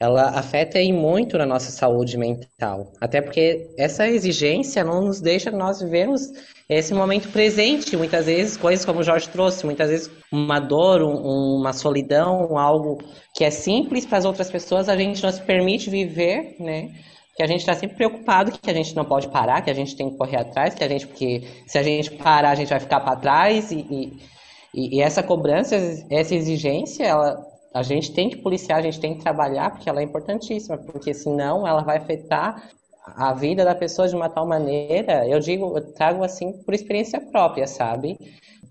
ela 0.00 0.30
afeta 0.30 0.78
muito 0.94 1.36
na 1.36 1.44
nossa 1.44 1.70
saúde 1.70 2.16
mental. 2.16 2.90
Até 3.02 3.20
porque 3.20 3.68
essa 3.76 4.08
exigência 4.08 4.82
não 4.82 5.02
nos 5.02 5.20
deixa 5.20 5.50
nós 5.50 5.82
vivermos 5.82 6.22
esse 6.68 6.92
momento 6.92 7.30
presente. 7.30 7.96
Muitas 7.96 8.26
vezes, 8.26 8.56
coisas 8.56 8.84
como 8.84 9.00
o 9.00 9.02
Jorge 9.02 9.28
trouxe, 9.28 9.64
muitas 9.64 9.90
vezes 9.90 10.10
uma 10.30 10.58
dor, 10.58 11.02
um, 11.02 11.58
uma 11.60 11.72
solidão, 11.72 12.58
algo 12.58 12.98
que 13.34 13.44
é 13.44 13.50
simples 13.50 14.04
para 14.04 14.18
as 14.18 14.24
outras 14.24 14.50
pessoas, 14.50 14.88
a 14.88 14.96
gente 14.96 15.22
não 15.22 15.32
se 15.32 15.42
permite 15.42 15.88
viver, 15.88 16.56
né? 16.60 16.90
que 17.38 17.42
a 17.44 17.46
gente 17.46 17.60
está 17.60 17.72
sempre 17.72 17.96
preocupado 17.96 18.50
que 18.50 18.68
a 18.68 18.74
gente 18.74 18.96
não 18.96 19.04
pode 19.04 19.28
parar, 19.28 19.62
que 19.62 19.70
a 19.70 19.74
gente 19.74 19.94
tem 19.94 20.10
que 20.10 20.16
correr 20.16 20.38
atrás, 20.38 20.74
que 20.74 20.82
a 20.82 20.88
gente, 20.88 21.06
porque 21.06 21.44
se 21.68 21.78
a 21.78 21.84
gente 21.84 22.10
parar, 22.10 22.50
a 22.50 22.54
gente 22.56 22.68
vai 22.68 22.80
ficar 22.80 22.98
para 22.98 23.14
trás 23.14 23.70
e, 23.70 23.86
e, 24.74 24.96
e, 24.96 25.00
essa 25.00 25.22
cobrança, 25.22 25.76
essa 26.10 26.34
exigência, 26.34 27.04
ela, 27.04 27.40
a 27.72 27.82
gente 27.84 28.12
tem 28.12 28.28
que 28.28 28.38
policiar, 28.38 28.80
a 28.80 28.82
gente 28.82 28.98
tem 28.98 29.14
que 29.14 29.22
trabalhar, 29.22 29.70
porque 29.70 29.88
ela 29.88 30.00
é 30.00 30.02
importantíssima, 30.02 30.78
porque 30.78 31.14
senão 31.14 31.64
ela 31.64 31.84
vai 31.84 31.98
afetar 31.98 32.70
a 33.16 33.32
vida 33.32 33.64
da 33.64 33.74
pessoa 33.74 34.08
de 34.08 34.14
uma 34.14 34.28
tal 34.28 34.46
maneira, 34.46 35.26
eu 35.26 35.40
digo, 35.40 35.76
eu 35.76 35.92
trago 35.92 36.24
assim 36.24 36.52
por 36.64 36.74
experiência 36.74 37.20
própria, 37.20 37.66
sabe? 37.66 38.18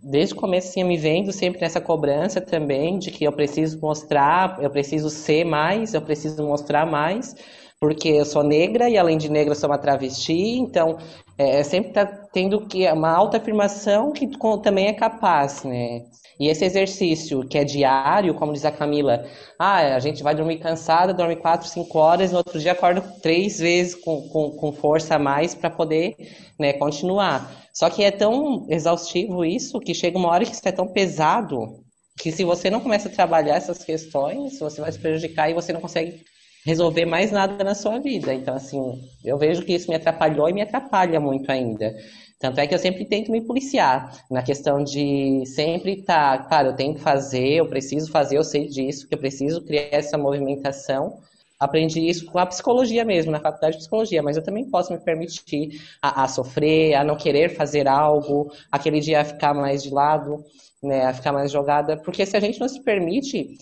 Desde 0.01 0.33
o 0.33 0.37
começo, 0.37 0.69
assim, 0.69 0.81
eu 0.81 0.87
me 0.87 0.97
vendo 0.97 1.31
sempre 1.31 1.61
nessa 1.61 1.81
cobrança 1.81 2.39
também, 2.39 2.97
de 2.97 3.11
que 3.11 3.23
eu 3.23 3.31
preciso 3.31 3.79
mostrar, 3.81 4.57
eu 4.61 4.69
preciso 4.69 5.09
ser 5.09 5.43
mais, 5.43 5.93
eu 5.93 6.01
preciso 6.01 6.43
mostrar 6.43 6.85
mais, 6.85 7.35
porque 7.79 8.09
eu 8.09 8.25
sou 8.25 8.43
negra 8.43 8.89
e 8.89 8.97
além 8.97 9.17
de 9.17 9.29
negra 9.29 9.51
eu 9.51 9.55
sou 9.55 9.69
uma 9.69 9.77
travesti, 9.77 10.57
então 10.59 10.97
é, 11.37 11.59
é 11.59 11.63
sempre 11.63 11.91
tá 11.91 12.05
tendo 12.05 12.65
que 12.67 12.89
uma 12.91 13.11
autoafirmação 13.11 14.11
que 14.11 14.29
também 14.63 14.87
é 14.87 14.93
capaz, 14.93 15.63
né? 15.63 16.05
E 16.39 16.47
esse 16.49 16.63
exercício 16.63 17.47
que 17.47 17.57
é 17.57 17.63
diário, 17.63 18.33
como 18.35 18.53
diz 18.53 18.63
a 18.63 18.71
Camila, 18.71 19.25
ah, 19.57 19.95
a 19.95 19.99
gente 19.99 20.21
vai 20.21 20.35
dormir 20.35 20.59
cansada, 20.59 21.13
dorme 21.13 21.35
quatro, 21.35 21.67
cinco 21.67 21.97
horas, 21.97 22.31
no 22.31 22.37
outro 22.37 22.59
dia 22.59 22.73
acorda 22.73 23.01
três 23.21 23.57
vezes 23.59 23.95
com, 23.95 24.29
com, 24.29 24.51
com 24.51 24.71
força 24.71 25.15
a 25.15 25.19
mais 25.19 25.55
para 25.55 25.69
poder 25.69 26.15
né, 26.59 26.73
continuar. 26.73 27.67
Só 27.73 27.89
que 27.89 28.03
é 28.03 28.11
tão 28.11 28.67
exaustivo 28.69 29.43
isso 29.43 29.79
que 29.79 29.95
chega 29.95 30.17
uma 30.17 30.29
hora 30.29 30.45
que 30.45 30.51
isso 30.51 30.61
é 30.67 30.71
tão 30.71 30.87
pesado 30.87 31.83
que 32.19 32.31
se 32.31 32.43
você 32.43 32.69
não 32.69 32.81
começa 32.81 33.07
a 33.07 33.11
trabalhar 33.11 33.55
essas 33.55 33.83
questões, 33.83 34.59
você 34.59 34.81
vai 34.81 34.91
se 34.91 34.99
prejudicar 34.99 35.49
e 35.49 35.53
você 35.53 35.71
não 35.71 35.81
consegue 35.81 36.23
resolver 36.67 37.05
mais 37.05 37.31
nada 37.31 37.63
na 37.63 37.73
sua 37.73 37.97
vida. 37.97 38.33
Então, 38.33 38.53
assim, 38.53 39.01
eu 39.23 39.37
vejo 39.37 39.63
que 39.63 39.73
isso 39.73 39.89
me 39.89 39.95
atrapalhou 39.95 40.49
e 40.49 40.53
me 40.53 40.61
atrapalha 40.61 41.17
muito 41.17 41.49
ainda. 41.49 41.95
Tanto 42.37 42.59
é 42.59 42.67
que 42.67 42.75
eu 42.75 42.77
sempre 42.77 43.05
tento 43.05 43.31
me 43.31 43.39
policiar 43.39 44.13
na 44.29 44.43
questão 44.43 44.83
de 44.83 45.45
sempre 45.45 45.99
estar, 45.99 46.39
tá, 46.39 46.43
claro, 46.43 46.67
eu 46.67 46.75
tenho 46.75 46.93
que 46.93 46.99
fazer, 46.99 47.53
eu 47.53 47.69
preciso 47.69 48.11
fazer, 48.11 48.37
eu 48.37 48.43
sei 48.43 48.67
disso, 48.67 49.07
que 49.07 49.15
eu 49.15 49.17
preciso 49.17 49.63
criar 49.63 49.87
essa 49.91 50.17
movimentação. 50.17 51.19
Aprendi 51.57 52.01
isso 52.05 52.25
com 52.25 52.37
a 52.37 52.45
psicologia 52.45 53.05
mesmo, 53.05 53.31
na 53.31 53.39
faculdade 53.39 53.77
de 53.77 53.79
psicologia, 53.79 54.21
mas 54.21 54.35
eu 54.35 54.43
também 54.43 54.69
posso 54.69 54.91
me 54.91 54.99
permitir 54.99 55.81
a, 56.01 56.23
a 56.23 56.27
sofrer, 56.27 56.95
a 56.95 57.03
não 57.03 57.15
querer 57.15 57.55
fazer 57.55 57.87
algo, 57.87 58.51
aquele 58.69 58.99
dia 58.99 59.21
a 59.21 59.25
ficar 59.25 59.53
mais 59.53 59.81
de 59.81 59.89
lado, 59.89 60.43
né, 60.83 61.05
a 61.05 61.13
ficar 61.13 61.31
mais 61.31 61.49
jogada, 61.49 61.95
porque 61.95 62.25
se 62.25 62.35
a 62.35 62.41
gente 62.41 62.59
não 62.59 62.67
se 62.67 62.83
permite, 62.83 63.57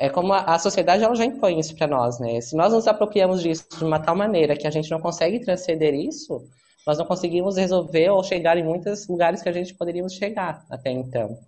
é 0.00 0.08
como 0.08 0.32
a, 0.32 0.40
a 0.40 0.58
sociedade 0.58 1.04
ela 1.04 1.14
já 1.14 1.26
impõe 1.26 1.60
isso 1.60 1.76
para 1.76 1.86
nós, 1.86 2.18
né? 2.18 2.40
Se 2.40 2.56
nós 2.56 2.72
nos 2.72 2.88
apropriamos 2.88 3.42
disso 3.42 3.66
de 3.76 3.84
uma 3.84 4.00
tal 4.00 4.16
maneira 4.16 4.56
que 4.56 4.66
a 4.66 4.70
gente 4.70 4.90
não 4.90 4.98
consegue 4.98 5.40
transcender 5.40 5.94
isso, 5.94 6.42
nós 6.86 6.96
não 6.96 7.04
conseguimos 7.04 7.58
resolver 7.58 8.08
ou 8.08 8.24
chegar 8.24 8.56
em 8.56 8.64
muitos 8.64 9.06
lugares 9.06 9.42
que 9.42 9.48
a 9.50 9.52
gente 9.52 9.74
poderíamos 9.74 10.14
chegar 10.14 10.64
até 10.70 10.90
então. 10.90 11.38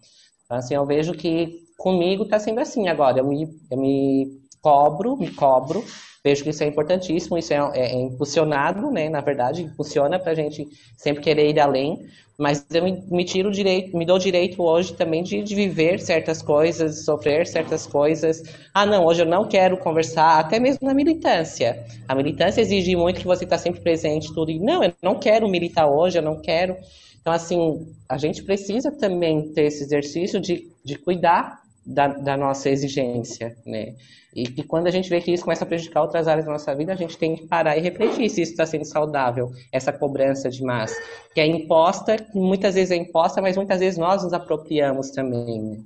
Então, 0.44 0.58
assim, 0.58 0.74
eu 0.74 0.84
vejo 0.84 1.14
que 1.14 1.62
comigo 1.78 2.24
está 2.24 2.38
sendo 2.38 2.60
assim 2.60 2.88
agora. 2.88 3.20
Eu 3.20 3.26
me, 3.26 3.48
eu 3.70 3.78
me 3.78 4.41
cobro, 4.62 5.16
me 5.16 5.30
cobro, 5.30 5.84
vejo 6.24 6.44
que 6.44 6.50
isso 6.50 6.62
é 6.62 6.66
importantíssimo, 6.66 7.36
isso 7.36 7.52
é, 7.52 7.56
é, 7.74 7.92
é 7.94 8.00
impulsionado, 8.00 8.90
né? 8.90 9.08
Na 9.08 9.20
verdade, 9.20 9.62
impulsiona 9.62 10.18
para 10.18 10.32
a 10.32 10.34
gente 10.34 10.66
sempre 10.96 11.22
querer 11.22 11.50
ir 11.50 11.58
além, 11.58 11.98
mas 12.38 12.64
eu 12.72 12.82
me, 12.84 13.02
me 13.10 13.24
tiro 13.24 13.48
o 13.48 13.52
direito, 13.52 13.96
me 13.96 14.06
dou 14.06 14.18
direito 14.18 14.62
hoje 14.62 14.94
também 14.94 15.22
de, 15.22 15.42
de, 15.42 15.54
viver 15.54 16.00
certas 16.00 16.40
coisas, 16.40 17.04
sofrer 17.04 17.46
certas 17.46 17.86
coisas. 17.86 18.42
Ah, 18.72 18.86
não, 18.86 19.04
hoje 19.04 19.22
eu 19.22 19.26
não 19.26 19.46
quero 19.46 19.76
conversar, 19.76 20.38
até 20.38 20.58
mesmo 20.58 20.86
na 20.86 20.94
militância. 20.94 21.84
A 22.08 22.14
militância 22.14 22.60
exige 22.60 22.96
muito 22.96 23.20
que 23.20 23.26
você 23.26 23.44
está 23.44 23.58
sempre 23.58 23.80
presente, 23.80 24.32
tudo. 24.32 24.50
E 24.50 24.58
não, 24.58 24.82
eu 24.82 24.92
não 25.02 25.18
quero 25.18 25.48
militar 25.48 25.86
hoje, 25.86 26.18
eu 26.18 26.22
não 26.22 26.40
quero. 26.40 26.76
Então, 27.20 27.32
assim, 27.32 27.86
a 28.08 28.18
gente 28.18 28.42
precisa 28.42 28.90
também 28.90 29.52
ter 29.52 29.66
esse 29.66 29.84
exercício 29.84 30.40
de, 30.40 30.68
de 30.84 30.96
cuidar 30.98 31.61
da, 31.84 32.08
da, 32.08 32.36
nossa 32.36 32.68
exigência, 32.68 33.56
né? 33.66 33.94
E 34.34 34.46
que 34.46 34.62
quando 34.62 34.86
a 34.86 34.90
gente 34.90 35.10
vê 35.10 35.20
que 35.20 35.32
isso 35.32 35.44
começa 35.44 35.64
a 35.64 35.66
prejudicar 35.66 36.02
outras 36.02 36.26
áreas 36.26 36.46
da 36.46 36.52
nossa 36.52 36.74
vida, 36.74 36.92
a 36.92 36.96
gente 36.96 37.18
tem 37.18 37.36
que 37.36 37.46
parar 37.46 37.76
e 37.76 37.80
refletir 37.80 38.30
se 38.30 38.40
isso 38.40 38.52
está 38.52 38.64
sendo 38.64 38.84
saudável, 38.84 39.50
essa 39.70 39.92
cobrança 39.92 40.48
de 40.48 40.62
massa, 40.62 40.98
que 41.34 41.40
é 41.40 41.46
imposta, 41.46 42.16
que 42.16 42.38
muitas 42.38 42.74
vezes 42.74 42.90
é 42.90 42.96
imposta, 42.96 43.42
mas 43.42 43.56
muitas 43.56 43.80
vezes 43.80 43.98
nós 43.98 44.22
nos 44.22 44.32
apropriamos 44.32 45.10
também, 45.10 45.60
né? 45.60 45.78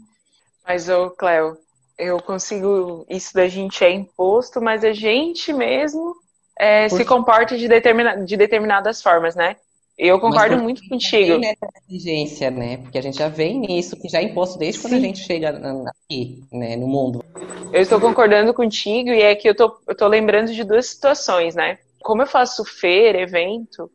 Mas, 0.67 0.89
ô 0.89 1.11
Cléo, 1.11 1.57
eu 1.99 2.21
consigo, 2.21 3.07
isso 3.09 3.33
da 3.35 3.49
gente 3.49 3.83
é 3.85 3.91
imposto, 3.91 4.61
mas 4.61 4.85
a 4.85 4.93
gente 4.93 5.53
mesmo 5.53 6.15
é, 6.59 6.89
se 6.89 7.05
comporta 7.05 7.57
de, 7.57 7.69
determina, 7.69 8.25
de 8.25 8.37
determinadas 8.37 9.03
formas, 9.03 9.35
né? 9.35 9.57
Eu 9.99 10.21
concordo 10.21 10.59
muito 10.59 10.87
contigo. 10.89 11.39
Nessa 11.39 11.67
exigência, 11.89 12.51
né? 12.51 12.77
Porque 12.77 12.99
a 12.99 13.01
gente 13.01 13.17
já 13.17 13.29
vem 13.29 13.61
nisso, 13.61 13.97
que 13.97 14.09
já 14.09 14.19
é 14.19 14.25
imposto 14.25 14.59
desde 14.59 14.81
quando 14.81 14.93
Sim. 14.93 14.99
a 14.99 15.01
gente 15.01 15.21
chega 15.21 15.51
aqui, 15.89 16.45
né, 16.53 16.77
no 16.77 16.87
mundo. 16.87 17.25
Eu 17.73 17.81
estou 17.81 17.99
concordando 17.99 18.53
contigo 18.53 19.09
e 19.09 19.23
é 19.23 19.35
que 19.35 19.49
eu 19.49 19.55
tô, 19.55 19.81
eu 19.87 19.97
tô 19.97 20.07
lembrando 20.07 20.53
de 20.53 20.65
duas 20.65 20.87
situações, 20.87 21.55
né? 21.55 21.79
Como 22.03 22.21
eu 22.21 22.27
faço 22.27 22.63
feira, 22.63 23.23
evento, 23.23 23.91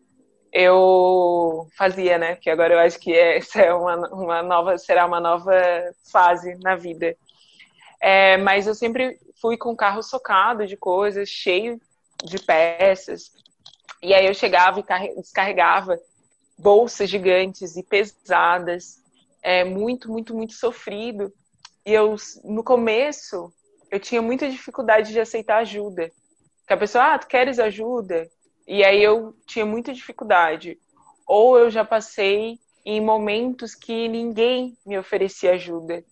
eu 0.51 1.67
fazia, 1.77 2.17
né? 2.17 2.35
Que 2.35 2.49
agora 2.49 2.73
eu 2.73 2.79
acho 2.79 2.99
que 2.99 3.13
essa 3.13 3.61
é 3.61 3.73
uma, 3.73 3.95
uma 4.09 4.41
nova, 4.41 4.77
será 4.79 5.05
uma 5.05 5.19
nova 5.19 5.53
fase 6.11 6.57
na 6.61 6.75
vida. 6.75 7.15
É, 8.01 8.37
mas 8.37 8.65
eu 8.65 8.73
sempre 8.73 9.19
fui 9.39 9.55
com 9.55 9.71
o 9.71 9.77
carro 9.77 10.01
socado 10.01 10.65
de 10.65 10.75
coisas, 10.75 11.29
cheio 11.29 11.79
de 12.23 12.39
peças. 12.39 13.31
E 14.01 14.13
aí 14.13 14.25
eu 14.25 14.33
chegava 14.33 14.79
e 14.79 15.15
descarregava 15.21 15.99
bolsas 16.57 17.09
gigantes 17.09 17.75
e 17.75 17.83
pesadas, 17.83 19.01
é 19.41 19.63
muito, 19.63 20.09
muito, 20.11 20.35
muito 20.35 20.53
sofrido. 20.53 21.31
E 21.85 21.93
eu, 21.93 22.15
no 22.43 22.63
começo, 22.63 23.51
eu 23.89 23.99
tinha 23.99 24.21
muita 24.21 24.49
dificuldade 24.49 25.11
de 25.11 25.19
aceitar 25.19 25.57
ajuda. 25.57 26.11
Que 26.67 26.73
a 26.73 26.77
pessoa, 26.77 27.13
ah, 27.13 27.19
tu 27.19 27.27
queres 27.27 27.59
ajuda? 27.59 28.29
E 28.67 28.83
aí 28.83 29.03
eu 29.03 29.35
tinha 29.45 29.65
muita 29.65 29.93
dificuldade. 29.93 30.77
Ou 31.27 31.57
eu 31.57 31.69
já 31.69 31.83
passei 31.83 32.59
em 32.85 33.01
momentos 33.01 33.75
que 33.75 34.07
ninguém 34.07 34.77
me 34.85 34.97
oferecia 34.97 35.53
ajuda. 35.53 36.03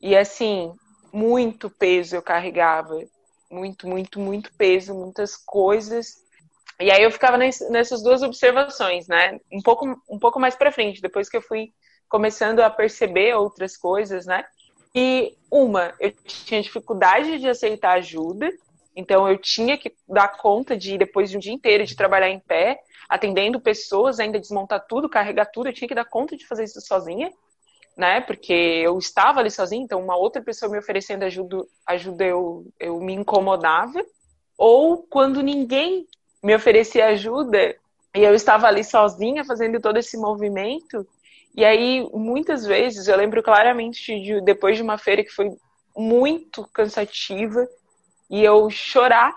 E 0.00 0.16
assim, 0.16 0.72
muito 1.12 1.68
peso 1.70 2.16
eu 2.16 2.22
carregava. 2.22 2.98
Muito, 3.50 3.86
muito, 3.86 4.18
muito 4.18 4.52
peso, 4.54 4.94
muitas 4.94 5.36
coisas. 5.36 6.24
E 6.80 6.90
aí 6.90 7.02
eu 7.02 7.10
ficava 7.10 7.36
nessas 7.36 8.02
duas 8.02 8.22
observações, 8.22 9.06
né? 9.06 9.38
Um 9.52 9.60
pouco, 9.60 9.86
um 10.08 10.18
pouco 10.18 10.40
mais 10.40 10.56
para 10.56 10.72
frente, 10.72 11.02
depois 11.02 11.28
que 11.28 11.36
eu 11.36 11.42
fui 11.42 11.72
começando 12.08 12.60
a 12.60 12.70
perceber 12.70 13.34
outras 13.34 13.76
coisas, 13.76 14.24
né? 14.24 14.44
E 14.94 15.36
uma, 15.50 15.94
eu 16.00 16.10
tinha 16.24 16.62
dificuldade 16.62 17.38
de 17.38 17.48
aceitar 17.48 17.98
ajuda, 17.98 18.50
então 18.96 19.28
eu 19.28 19.38
tinha 19.38 19.76
que 19.76 19.94
dar 20.08 20.28
conta 20.36 20.76
de, 20.76 20.98
depois 20.98 21.30
de 21.30 21.36
um 21.36 21.40
dia 21.40 21.52
inteiro 21.52 21.84
de 21.84 21.94
trabalhar 21.94 22.30
em 22.30 22.40
pé, 22.40 22.80
atendendo 23.08 23.60
pessoas, 23.60 24.18
ainda 24.18 24.40
desmontar 24.40 24.84
tudo, 24.88 25.08
carregar 25.08 25.46
tudo, 25.46 25.68
eu 25.68 25.72
tinha 25.72 25.86
que 25.86 25.94
dar 25.94 26.04
conta 26.04 26.36
de 26.36 26.46
fazer 26.46 26.64
isso 26.64 26.80
sozinha, 26.80 27.30
né? 27.96 28.20
Porque 28.22 28.52
eu 28.52 28.98
estava 28.98 29.40
ali 29.40 29.50
sozinha, 29.50 29.84
então 29.84 30.02
uma 30.02 30.16
outra 30.16 30.42
pessoa 30.42 30.72
me 30.72 30.78
oferecendo 30.78 31.24
ajuda, 31.24 31.64
ajuda 31.86 32.24
eu, 32.24 32.66
eu 32.78 32.98
me 33.00 33.12
incomodava. 33.12 34.04
Ou 34.56 35.02
quando 35.04 35.42
ninguém 35.42 36.06
me 36.42 36.54
oferecia 36.54 37.06
ajuda 37.06 37.76
e 38.14 38.22
eu 38.22 38.34
estava 38.34 38.66
ali 38.66 38.82
sozinha 38.82 39.44
fazendo 39.44 39.80
todo 39.80 39.98
esse 39.98 40.16
movimento, 40.16 41.06
e 41.54 41.64
aí, 41.64 42.08
muitas 42.12 42.64
vezes, 42.64 43.08
eu 43.08 43.16
lembro 43.16 43.42
claramente 43.42 44.20
de 44.20 44.40
depois 44.40 44.76
de 44.76 44.82
uma 44.82 44.96
feira 44.96 45.24
que 45.24 45.30
foi 45.30 45.50
muito 45.96 46.66
cansativa 46.72 47.66
e 48.30 48.44
eu 48.44 48.70
chorar 48.70 49.34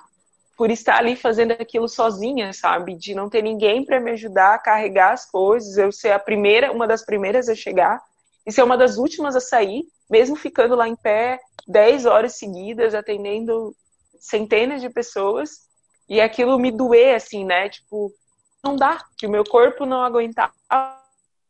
por 0.55 0.69
estar 0.69 0.97
ali 0.97 1.15
fazendo 1.15 1.53
aquilo 1.53 1.87
sozinha, 1.89 2.53
sabe? 2.53 2.95
De 2.95 3.15
não 3.15 3.29
ter 3.29 3.41
ninguém 3.41 3.83
para 3.83 3.99
me 3.99 4.11
ajudar 4.11 4.53
a 4.53 4.59
carregar 4.59 5.13
as 5.13 5.29
coisas, 5.29 5.77
eu 5.77 5.91
ser 5.91 6.11
a 6.11 6.19
primeira, 6.19 6.71
uma 6.71 6.87
das 6.87 7.03
primeiras 7.03 7.49
a 7.49 7.55
chegar 7.55 7.99
e 8.45 8.51
ser 8.51 8.61
uma 8.61 8.77
das 8.77 8.97
últimas 8.97 9.35
a 9.35 9.39
sair, 9.39 9.83
mesmo 10.07 10.35
ficando 10.35 10.75
lá 10.75 10.87
em 10.87 10.95
pé 10.95 11.39
10 11.67 12.05
horas 12.05 12.37
seguidas, 12.37 12.93
atendendo 12.93 13.75
centenas 14.19 14.81
de 14.81 14.89
pessoas, 14.89 15.67
e 16.07 16.21
aquilo 16.21 16.59
me 16.59 16.71
doer 16.71 17.15
assim, 17.15 17.45
né? 17.45 17.69
Tipo, 17.69 18.11
não 18.63 18.75
dá, 18.75 19.03
que 19.17 19.27
o 19.27 19.29
meu 19.29 19.43
corpo 19.43 19.85
não 19.85 20.01
aguentava 20.01 20.53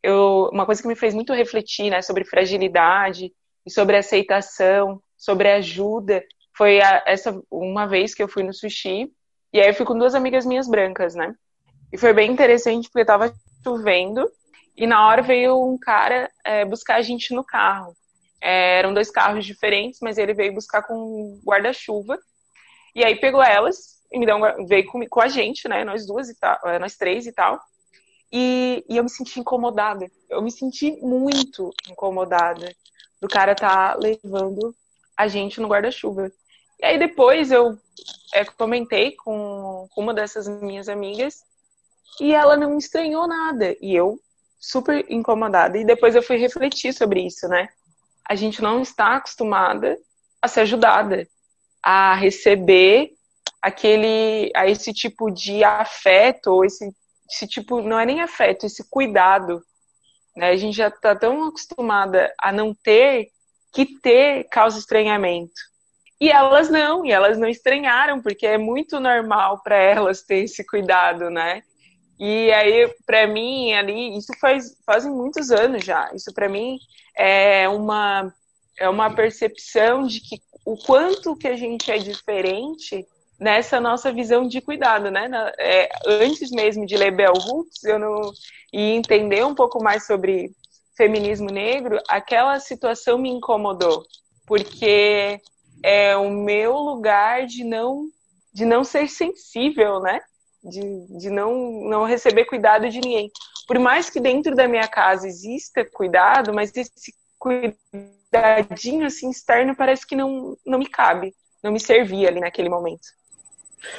eu, 0.03 0.49
uma 0.51 0.65
coisa 0.65 0.81
que 0.81 0.87
me 0.87 0.97
fez 0.97 1.13
muito 1.13 1.33
refletir 1.33 1.89
né, 1.89 2.01
sobre 2.01 2.25
fragilidade 2.25 3.31
e 3.65 3.71
sobre 3.71 3.95
aceitação, 3.95 5.01
sobre 5.17 5.49
ajuda, 5.49 6.21
foi 6.55 6.81
a, 6.81 7.01
essa 7.07 7.41
uma 7.49 7.87
vez 7.87 8.13
que 8.13 8.21
eu 8.21 8.27
fui 8.27 8.43
no 8.43 8.53
sushi, 8.53 9.09
e 9.53 9.61
aí 9.61 9.69
eu 9.69 9.73
fui 9.73 9.85
com 9.85 9.97
duas 9.97 10.13
amigas 10.13 10.45
minhas 10.45 10.67
brancas, 10.67 11.15
né? 11.15 11.33
E 11.91 11.97
foi 11.97 12.11
bem 12.11 12.29
interessante 12.29 12.89
porque 12.91 13.05
tava 13.05 13.33
chovendo, 13.63 14.29
e 14.75 14.85
na 14.85 15.07
hora 15.07 15.21
veio 15.21 15.63
um 15.63 15.77
cara 15.77 16.29
é, 16.43 16.65
buscar 16.65 16.95
a 16.95 17.01
gente 17.01 17.33
no 17.33 17.43
carro. 17.43 17.95
É, 18.41 18.79
eram 18.79 18.93
dois 18.93 19.09
carros 19.09 19.45
diferentes, 19.45 19.99
mas 20.01 20.17
ele 20.17 20.33
veio 20.33 20.53
buscar 20.53 20.83
com 20.83 21.39
guarda-chuva. 21.45 22.19
E 22.93 23.03
aí 23.03 23.15
pegou 23.15 23.41
elas 23.41 24.02
e 24.13 24.33
um, 24.33 24.65
veio 24.65 24.85
com, 24.85 25.05
com 25.07 25.21
a 25.21 25.27
gente, 25.27 25.67
né? 25.67 25.83
Nós 25.83 26.05
duas 26.05 26.29
e 26.29 26.35
tal, 26.35 26.59
é, 26.65 26.77
nós 26.77 26.95
três 26.95 27.25
e 27.25 27.31
tal. 27.31 27.59
E, 28.31 28.85
e 28.87 28.97
eu 28.97 29.03
me 29.03 29.09
senti 29.09 29.39
incomodada. 29.39 30.09
Eu 30.29 30.41
me 30.41 30.51
senti 30.51 30.91
muito 31.01 31.71
incomodada 31.89 32.73
do 33.19 33.27
cara 33.27 33.55
tá 33.55 33.95
levando 33.95 34.75
a 35.15 35.27
gente 35.27 35.59
no 35.59 35.67
guarda-chuva. 35.67 36.31
E 36.79 36.85
aí 36.85 36.99
depois 36.99 37.51
eu 37.51 37.77
é, 38.33 38.43
comentei 38.43 39.15
com, 39.15 39.87
com 39.91 40.01
uma 40.01 40.13
dessas 40.13 40.47
minhas 40.47 40.89
amigas 40.89 41.43
e 42.19 42.33
ela 42.33 42.57
não 42.57 42.77
estranhou 42.77 43.27
nada. 43.27 43.75
E 43.81 43.95
eu 43.95 44.19
super 44.59 45.05
incomodada. 45.09 45.77
E 45.77 45.85
depois 45.85 46.15
eu 46.15 46.23
fui 46.23 46.37
refletir 46.37 46.93
sobre 46.93 47.21
isso, 47.21 47.47
né? 47.47 47.69
A 48.25 48.35
gente 48.35 48.61
não 48.61 48.81
está 48.81 49.15
acostumada 49.15 49.97
a 50.41 50.47
ser 50.47 50.61
ajudada, 50.61 51.27
a 51.81 52.15
receber 52.15 53.12
aquele, 53.63 54.51
a 54.55 54.67
esse 54.67 54.93
tipo 54.93 55.31
de 55.31 55.63
afeto 55.63 56.47
ou 56.47 56.65
esse 56.65 56.93
esse 57.33 57.47
tipo, 57.47 57.81
não 57.81 57.99
é 57.99 58.05
nem 58.05 58.21
afeto, 58.21 58.65
esse 58.65 58.87
cuidado. 58.89 59.63
Né? 60.35 60.49
A 60.49 60.57
gente 60.57 60.75
já 60.75 60.87
está 60.87 61.15
tão 61.15 61.47
acostumada 61.47 62.31
a 62.39 62.51
não 62.51 62.73
ter 62.73 63.29
que 63.73 63.99
ter 63.99 64.45
causa 64.49 64.77
estranhamento. 64.77 65.59
E 66.21 66.29
elas 66.29 66.69
não, 66.69 67.05
e 67.05 67.11
elas 67.11 67.37
não 67.37 67.47
estranharam, 67.47 68.21
porque 68.21 68.45
é 68.45 68.57
muito 68.57 68.99
normal 68.99 69.61
para 69.63 69.75
elas 69.75 70.21
ter 70.21 70.43
esse 70.43 70.65
cuidado, 70.65 71.29
né? 71.29 71.63
E 72.19 72.51
aí, 72.53 72.93
para 73.05 73.27
mim, 73.27 73.73
ali, 73.73 74.15
isso 74.15 74.31
faz 74.39 74.77
fazem 74.85 75.11
muitos 75.11 75.51
anos 75.51 75.83
já. 75.83 76.09
Isso 76.13 76.31
para 76.33 76.47
mim 76.47 76.77
é 77.17 77.67
uma 77.67 78.31
é 78.79 78.87
uma 78.87 79.13
percepção 79.13 80.05
de 80.05 80.21
que 80.21 80.41
o 80.65 80.77
quanto 80.77 81.35
que 81.35 81.47
a 81.47 81.55
gente 81.55 81.91
é 81.91 81.97
diferente 81.97 83.05
nessa 83.43 83.79
nossa 83.79 84.11
visão 84.11 84.47
de 84.47 84.61
cuidado, 84.61 85.11
né? 85.11 85.29
É, 85.59 85.89
antes 86.05 86.49
mesmo 86.49 86.85
de 86.85 86.95
ler 86.95 87.11
Bell 87.11 87.33
Hooks, 87.33 87.83
eu 87.83 87.99
não 87.99 88.31
e 88.71 88.91
entender 88.91 89.45
um 89.45 89.53
pouco 89.53 89.83
mais 89.83 90.07
sobre 90.07 90.51
feminismo 90.95 91.49
negro, 91.49 91.99
aquela 92.07 92.59
situação 92.59 93.17
me 93.17 93.29
incomodou, 93.29 94.03
porque 94.47 95.39
é 95.83 96.15
o 96.15 96.29
meu 96.29 96.77
lugar 96.77 97.45
de 97.45 97.63
não 97.63 98.07
de 98.53 98.65
não 98.65 98.83
ser 98.83 99.09
sensível, 99.09 99.99
né? 99.99 100.21
De, 100.63 100.79
de 101.17 101.29
não, 101.29 101.89
não 101.89 102.05
receber 102.05 102.45
cuidado 102.45 102.87
de 102.87 103.01
ninguém. 103.01 103.29
Por 103.67 103.79
mais 103.79 104.09
que 104.09 104.19
dentro 104.19 104.55
da 104.55 104.67
minha 104.67 104.87
casa 104.87 105.27
exista 105.27 105.83
cuidado, 105.91 106.53
mas 106.53 106.71
esse 106.75 107.13
cuidadinho 107.39 109.05
assim 109.05 109.29
externo 109.31 109.75
parece 109.75 110.05
que 110.05 110.15
não, 110.15 110.55
não 110.65 110.77
me 110.77 110.87
cabe, 110.87 111.35
não 111.63 111.71
me 111.71 111.79
servia 111.79 112.29
ali 112.29 112.39
naquele 112.39 112.69
momento. 112.69 113.07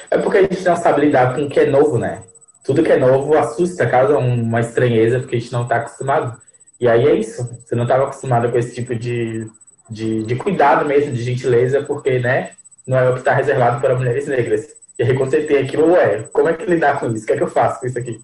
É 0.09 0.17
porque 0.17 0.37
a 0.37 0.41
gente 0.41 0.63
não 0.63 0.75
sabe 0.75 1.01
lidar 1.01 1.35
com 1.35 1.43
o 1.43 1.49
que 1.49 1.59
é 1.59 1.65
novo, 1.65 1.97
né? 1.97 2.23
Tudo 2.63 2.83
que 2.83 2.91
é 2.91 2.97
novo 2.97 3.37
assusta, 3.37 3.87
causa 3.87 4.17
uma 4.17 4.59
estranheza, 4.59 5.19
porque 5.19 5.35
a 5.35 5.39
gente 5.39 5.53
não 5.53 5.63
está 5.63 5.77
acostumado. 5.77 6.39
E 6.79 6.87
aí 6.87 7.07
é 7.07 7.15
isso. 7.15 7.47
Você 7.63 7.75
não 7.75 7.83
estava 7.83 8.05
acostumado 8.05 8.51
com 8.51 8.57
esse 8.57 8.73
tipo 8.73 8.95
de, 8.95 9.47
de, 9.89 10.23
de, 10.23 10.35
cuidado 10.35 10.85
mesmo, 10.85 11.13
de 11.13 11.23
gentileza, 11.23 11.83
porque, 11.83 12.19
né? 12.19 12.51
Não 12.85 12.97
é 12.97 13.09
o 13.09 13.13
que 13.13 13.19
está 13.19 13.33
reservado 13.33 13.79
para 13.79 13.95
mulheres 13.95 14.27
negras. 14.27 14.67
E 14.97 15.03
aí 15.03 15.15
quando 15.15 15.31
você 15.31 15.41
tem 15.41 15.57
aquilo, 15.57 15.95
é, 15.95 16.23
como 16.31 16.49
é 16.49 16.53
que 16.53 16.65
lidar 16.65 16.99
com 16.99 17.11
isso? 17.11 17.23
O 17.23 17.27
que 17.27 17.33
é 17.33 17.37
que 17.37 17.43
eu 17.43 17.49
faço 17.49 17.79
com 17.79 17.85
isso 17.85 17.99
aqui? 17.99 18.19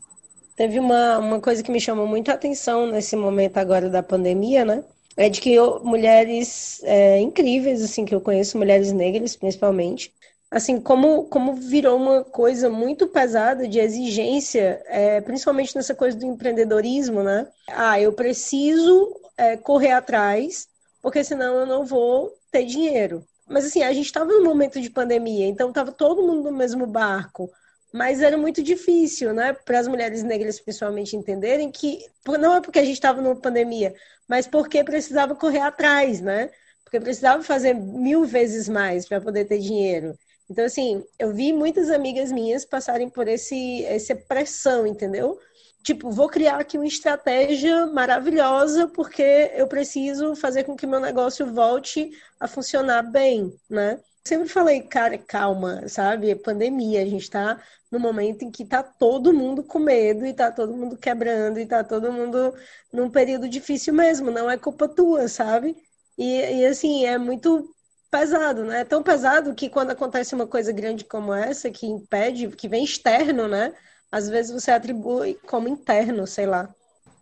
Teve 0.55 0.79
uma, 0.79 1.17
uma 1.17 1.39
coisa 1.39 1.63
que 1.63 1.71
me 1.71 1.79
chamou 1.79 2.07
muita 2.07 2.33
atenção 2.33 2.87
nesse 2.87 3.15
momento 3.15 3.57
agora 3.57 3.89
da 3.89 4.03
pandemia, 4.03 4.63
né? 4.63 4.83
É 5.17 5.27
de 5.29 5.41
que 5.41 5.53
eu, 5.53 5.81
mulheres 5.83 6.81
é, 6.83 7.19
incríveis, 7.19 7.81
assim, 7.83 8.05
que 8.05 8.15
eu 8.15 8.21
conheço, 8.21 8.57
mulheres 8.57 8.91
negras 8.91 9.35
principalmente, 9.35 10.13
assim, 10.51 10.81
como, 10.81 11.23
como 11.25 11.55
virou 11.55 11.97
uma 11.97 12.25
coisa 12.25 12.69
muito 12.69 13.07
pesada 13.07 13.65
de 13.65 13.79
exigência, 13.79 14.83
é, 14.87 15.21
principalmente 15.21 15.73
nessa 15.73 15.95
coisa 15.95 16.17
do 16.17 16.25
empreendedorismo, 16.25 17.23
né? 17.23 17.47
Ah, 17.69 17.99
eu 18.01 18.11
preciso 18.11 19.15
é, 19.37 19.55
correr 19.55 19.91
atrás, 19.91 20.67
porque 21.01 21.23
senão 21.23 21.55
eu 21.61 21.65
não 21.65 21.85
vou 21.85 22.33
ter 22.51 22.65
dinheiro. 22.65 23.25
Mas 23.47 23.65
assim, 23.65 23.81
a 23.81 23.93
gente 23.93 24.05
estava 24.07 24.31
num 24.31 24.43
momento 24.43 24.81
de 24.81 24.89
pandemia, 24.89 25.47
então 25.47 25.69
estava 25.69 25.91
todo 25.91 26.21
mundo 26.21 26.51
no 26.51 26.57
mesmo 26.57 26.85
barco. 26.85 27.49
Mas 27.93 28.21
era 28.21 28.37
muito 28.37 28.61
difícil, 28.63 29.33
né, 29.33 29.53
para 29.53 29.79
as 29.79 29.87
mulheres 29.87 30.23
negras 30.23 30.59
principalmente 30.59 31.15
entenderem 31.15 31.71
que 31.71 32.05
não 32.39 32.55
é 32.55 32.61
porque 32.61 32.79
a 32.79 32.85
gente 32.85 32.95
estava 32.95 33.21
numa 33.21 33.35
pandemia, 33.35 33.93
mas 34.27 34.47
porque 34.47 34.83
precisava 34.83 35.35
correr 35.35 35.59
atrás, 35.59 36.21
né? 36.21 36.49
Porque 36.83 36.99
precisava 36.99 37.43
fazer 37.43 37.73
mil 37.73 38.25
vezes 38.25 38.69
mais 38.69 39.07
para 39.07 39.19
poder 39.19 39.45
ter 39.45 39.59
dinheiro. 39.59 40.17
Então, 40.51 40.65
assim, 40.65 41.01
eu 41.17 41.33
vi 41.33 41.53
muitas 41.53 41.89
amigas 41.89 42.31
minhas 42.31 42.65
passarem 42.65 43.09
por 43.09 43.27
esse, 43.27 43.85
essa 43.85 44.13
pressão, 44.15 44.85
entendeu? 44.85 45.39
tipo, 45.83 46.11
vou 46.11 46.29
criar 46.29 46.59
aqui 46.59 46.77
uma 46.77 46.85
estratégia 46.85 47.87
maravilhosa 47.87 48.87
porque 48.87 49.51
eu 49.55 49.67
preciso 49.67 50.35
fazer 50.35 50.63
com 50.63 50.75
que 50.75 50.85
meu 50.85 50.99
negócio 50.99 51.51
volte 51.51 52.11
a 52.39 52.47
funcionar 52.47 53.01
bem, 53.03 53.51
né? 53.69 53.99
Sempre 54.23 54.49
falei, 54.49 54.81
cara, 54.81 55.17
calma, 55.17 55.87
sabe? 55.87 56.29
É 56.29 56.35
pandemia, 56.35 57.01
a 57.01 57.05
gente 57.05 57.29
tá 57.29 57.59
no 57.89 57.99
momento 57.99 58.43
em 58.43 58.51
que 58.51 58.63
tá 58.65 58.83
todo 58.83 59.33
mundo 59.33 59.63
com 59.63 59.79
medo 59.79 60.25
e 60.25 60.33
tá 60.33 60.51
todo 60.51 60.77
mundo 60.77 60.97
quebrando 60.97 61.59
e 61.59 61.65
tá 61.65 61.83
todo 61.83 62.11
mundo 62.11 62.53
num 62.93 63.09
período 63.09 63.49
difícil 63.49 63.93
mesmo, 63.93 64.29
não 64.29 64.49
é 64.49 64.57
culpa 64.57 64.87
tua, 64.87 65.27
sabe? 65.27 65.75
E, 66.17 66.59
e 66.59 66.65
assim, 66.65 67.05
é 67.05 67.17
muito 67.17 67.73
pesado, 68.11 68.65
né? 68.65 68.81
É 68.81 68.85
tão 68.85 69.01
pesado 69.01 69.55
que 69.55 69.69
quando 69.69 69.91
acontece 69.91 70.35
uma 70.35 70.45
coisa 70.45 70.73
grande 70.73 71.05
como 71.05 71.33
essa, 71.33 71.71
que 71.71 71.87
impede, 71.87 72.49
que 72.49 72.67
vem 72.67 72.83
externo, 72.83 73.47
né? 73.47 73.73
Às 74.11 74.27
vezes 74.27 74.51
você 74.51 74.69
atribui 74.69 75.39
como 75.47 75.69
interno, 75.69 76.27
sei 76.27 76.45
lá. 76.45 76.69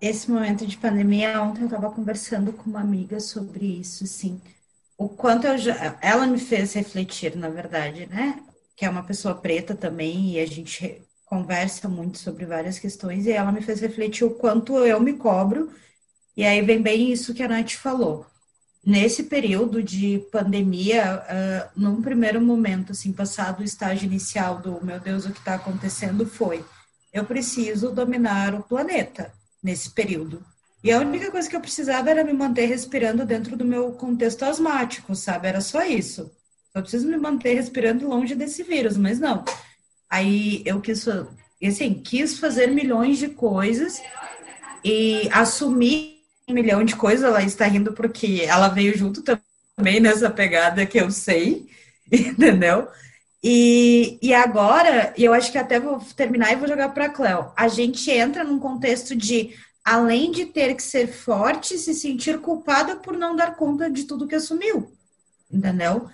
Esse 0.02 0.32
momento 0.32 0.65
de 0.65 0.75
pandemia, 0.78 1.39
ontem 1.41 1.62
eu 1.62 1.65
estava 1.65 1.91
conversando 1.91 2.52
com 2.52 2.69
uma 2.69 2.82
amiga 2.82 3.19
sobre 3.19 3.80
isso, 3.80 4.04
assim. 4.04 4.41
O 4.97 5.08
quanto 5.08 5.45
eu 5.45 5.58
já... 5.58 5.97
Ela 6.02 6.25
me 6.25 6.39
fez 6.39 6.73
refletir, 6.73 7.36
na 7.36 7.49
verdade, 7.49 8.08
né? 8.08 8.41
Que 8.75 8.86
é 8.86 8.89
uma 8.89 9.04
pessoa 9.04 9.36
preta 9.36 9.75
também, 9.75 10.32
e 10.32 10.39
a 10.39 10.47
gente 10.47 11.04
conversa 11.25 11.88
muito 11.88 12.17
sobre 12.17 12.45
várias 12.45 12.80
questões, 12.80 13.28
e 13.28 13.32
ela 13.32 13.52
me 13.52 13.62
fez 13.62 13.80
refletir 13.82 14.25
o 14.25 14.32
quanto 14.32 14.78
eu 14.80 14.99
me 14.99 15.13
cobro, 15.13 15.71
e 16.36 16.43
aí 16.43 16.62
vem 16.63 16.82
bem 16.82 17.12
isso 17.12 17.34
que 17.36 17.43
a 17.43 17.47
Nath 17.47 17.73
falou 17.73 18.25
nesse 18.85 19.23
período 19.23 19.83
de 19.83 20.25
pandemia, 20.31 21.21
uh, 21.23 21.79
num 21.79 22.01
primeiro 22.01 22.41
momento, 22.41 22.91
assim, 22.91 23.11
passado 23.11 23.59
o 23.59 23.63
estágio 23.63 24.05
inicial 24.05 24.59
do 24.59 24.83
meu 24.83 24.99
Deus, 24.99 25.25
o 25.25 25.31
que 25.31 25.39
está 25.39 25.55
acontecendo 25.55 26.25
foi, 26.25 26.63
eu 27.13 27.25
preciso 27.25 27.91
dominar 27.91 28.55
o 28.55 28.63
planeta 28.63 29.31
nesse 29.61 29.91
período. 29.91 30.43
E 30.83 30.91
a 30.91 30.99
única 30.99 31.29
coisa 31.29 31.49
que 31.49 31.55
eu 31.55 31.61
precisava 31.61 32.09
era 32.09 32.23
me 32.23 32.31
manter 32.31 32.65
respirando 32.65 33.25
dentro 33.25 33.57
do 33.57 33.65
meu 33.65 33.91
contexto 33.91 34.43
asmático, 34.43 35.13
sabe? 35.13 35.47
Era 35.47 35.59
só 35.59 35.83
isso. 35.83 36.31
Eu 36.73 36.81
preciso 36.81 37.07
me 37.07 37.17
manter 37.17 37.53
respirando 37.53 38.07
longe 38.07 38.33
desse 38.33 38.63
vírus, 38.63 38.95
mas 38.95 39.19
não. 39.19 39.43
Aí 40.09 40.63
eu 40.65 40.79
quis, 40.79 41.05
assim, 41.61 41.93
quis 41.95 42.39
fazer 42.39 42.67
milhões 42.67 43.17
de 43.17 43.27
coisas 43.27 44.01
e 44.83 45.27
assumir 45.33 46.18
um 46.49 46.53
milhão 46.53 46.83
de 46.83 46.95
coisas, 46.95 47.23
ela 47.23 47.43
está 47.43 47.65
rindo 47.65 47.93
porque 47.93 48.43
ela 48.47 48.67
veio 48.69 48.97
junto 48.97 49.21
também 49.21 49.99
nessa 49.99 50.29
pegada 50.29 50.85
que 50.85 50.99
eu 50.99 51.12
sei, 51.12 51.67
entendeu? 52.12 52.88
E, 53.43 54.19
e 54.21 54.33
agora, 54.33 55.13
eu 55.17 55.33
acho 55.33 55.51
que 55.51 55.57
até 55.57 55.79
vou 55.79 55.99
terminar 56.15 56.51
e 56.51 56.57
vou 56.57 56.67
jogar 56.67 56.89
para 56.89 57.05
a 57.05 57.09
Cleo. 57.09 57.51
A 57.55 57.67
gente 57.67 58.12
entra 58.12 58.43
num 58.43 58.59
contexto 58.59 59.15
de, 59.15 59.55
além 59.83 60.31
de 60.31 60.45
ter 60.45 60.75
que 60.75 60.83
ser 60.83 61.07
forte, 61.07 61.77
se 61.77 61.93
sentir 61.93 62.39
culpada 62.39 62.97
por 62.97 63.17
não 63.17 63.35
dar 63.35 63.55
conta 63.55 63.89
de 63.89 64.03
tudo 64.03 64.27
que 64.27 64.35
assumiu, 64.35 64.91
entendeu? 65.51 66.09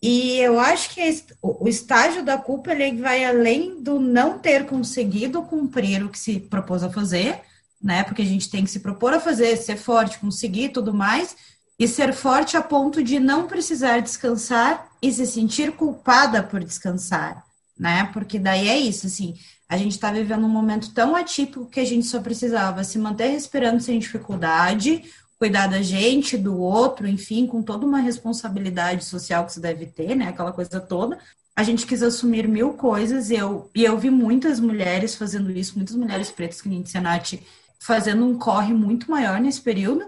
E 0.00 0.38
eu 0.38 0.60
acho 0.60 0.94
que 0.94 1.00
o 1.42 1.68
estágio 1.68 2.24
da 2.24 2.38
culpa 2.38 2.70
ele 2.70 3.00
vai 3.00 3.24
além 3.24 3.82
do 3.82 3.98
não 3.98 4.38
ter 4.38 4.64
conseguido 4.64 5.42
cumprir 5.42 6.04
o 6.04 6.08
que 6.08 6.18
se 6.18 6.38
propôs 6.38 6.84
a 6.84 6.90
fazer, 6.90 7.40
né? 7.80 8.02
Porque 8.04 8.22
a 8.22 8.26
gente 8.26 8.50
tem 8.50 8.64
que 8.64 8.70
se 8.70 8.80
propor 8.80 9.14
a 9.14 9.20
fazer, 9.20 9.56
ser 9.56 9.76
forte, 9.76 10.18
conseguir 10.18 10.70
tudo 10.70 10.92
mais, 10.92 11.36
e 11.78 11.86
ser 11.86 12.12
forte 12.12 12.56
a 12.56 12.62
ponto 12.62 13.02
de 13.02 13.20
não 13.20 13.46
precisar 13.46 14.00
descansar 14.00 14.88
e 15.00 15.12
se 15.12 15.26
sentir 15.26 15.72
culpada 15.72 16.42
por 16.42 16.62
descansar, 16.64 17.44
né? 17.78 18.10
Porque 18.12 18.38
daí 18.38 18.68
é 18.68 18.76
isso, 18.76 19.06
assim, 19.06 19.36
a 19.68 19.76
gente 19.76 19.92
está 19.92 20.10
vivendo 20.10 20.44
um 20.44 20.48
momento 20.48 20.92
tão 20.92 21.14
atípico 21.14 21.66
que 21.66 21.78
a 21.78 21.84
gente 21.84 22.06
só 22.06 22.20
precisava 22.20 22.82
se 22.82 22.98
manter 22.98 23.28
respirando 23.28 23.80
sem 23.80 23.98
dificuldade, 23.98 25.04
cuidar 25.38 25.68
da 25.68 25.80
gente, 25.80 26.36
do 26.36 26.58
outro, 26.58 27.06
enfim, 27.06 27.46
com 27.46 27.62
toda 27.62 27.86
uma 27.86 28.00
responsabilidade 28.00 29.04
social 29.04 29.46
que 29.46 29.52
se 29.52 29.60
deve 29.60 29.86
ter, 29.86 30.16
né? 30.16 30.28
Aquela 30.28 30.52
coisa 30.52 30.80
toda. 30.80 31.18
A 31.54 31.62
gente 31.62 31.86
quis 31.86 32.02
assumir 32.02 32.48
mil 32.48 32.72
coisas 32.72 33.30
e 33.30 33.36
eu, 33.36 33.70
e 33.74 33.84
eu 33.84 33.96
vi 33.98 34.10
muitas 34.10 34.58
mulheres 34.58 35.14
fazendo 35.14 35.50
isso, 35.50 35.76
muitas 35.76 35.94
mulheres 35.94 36.30
pretas 36.30 36.60
que 36.60 36.68
nem 36.68 36.82
disse 36.82 36.98
a 36.98 37.00
Nath, 37.00 37.34
fazendo 37.78 38.24
um 38.24 38.38
corre 38.38 38.72
muito 38.72 39.10
maior 39.10 39.40
nesse 39.40 39.60
período. 39.60 40.06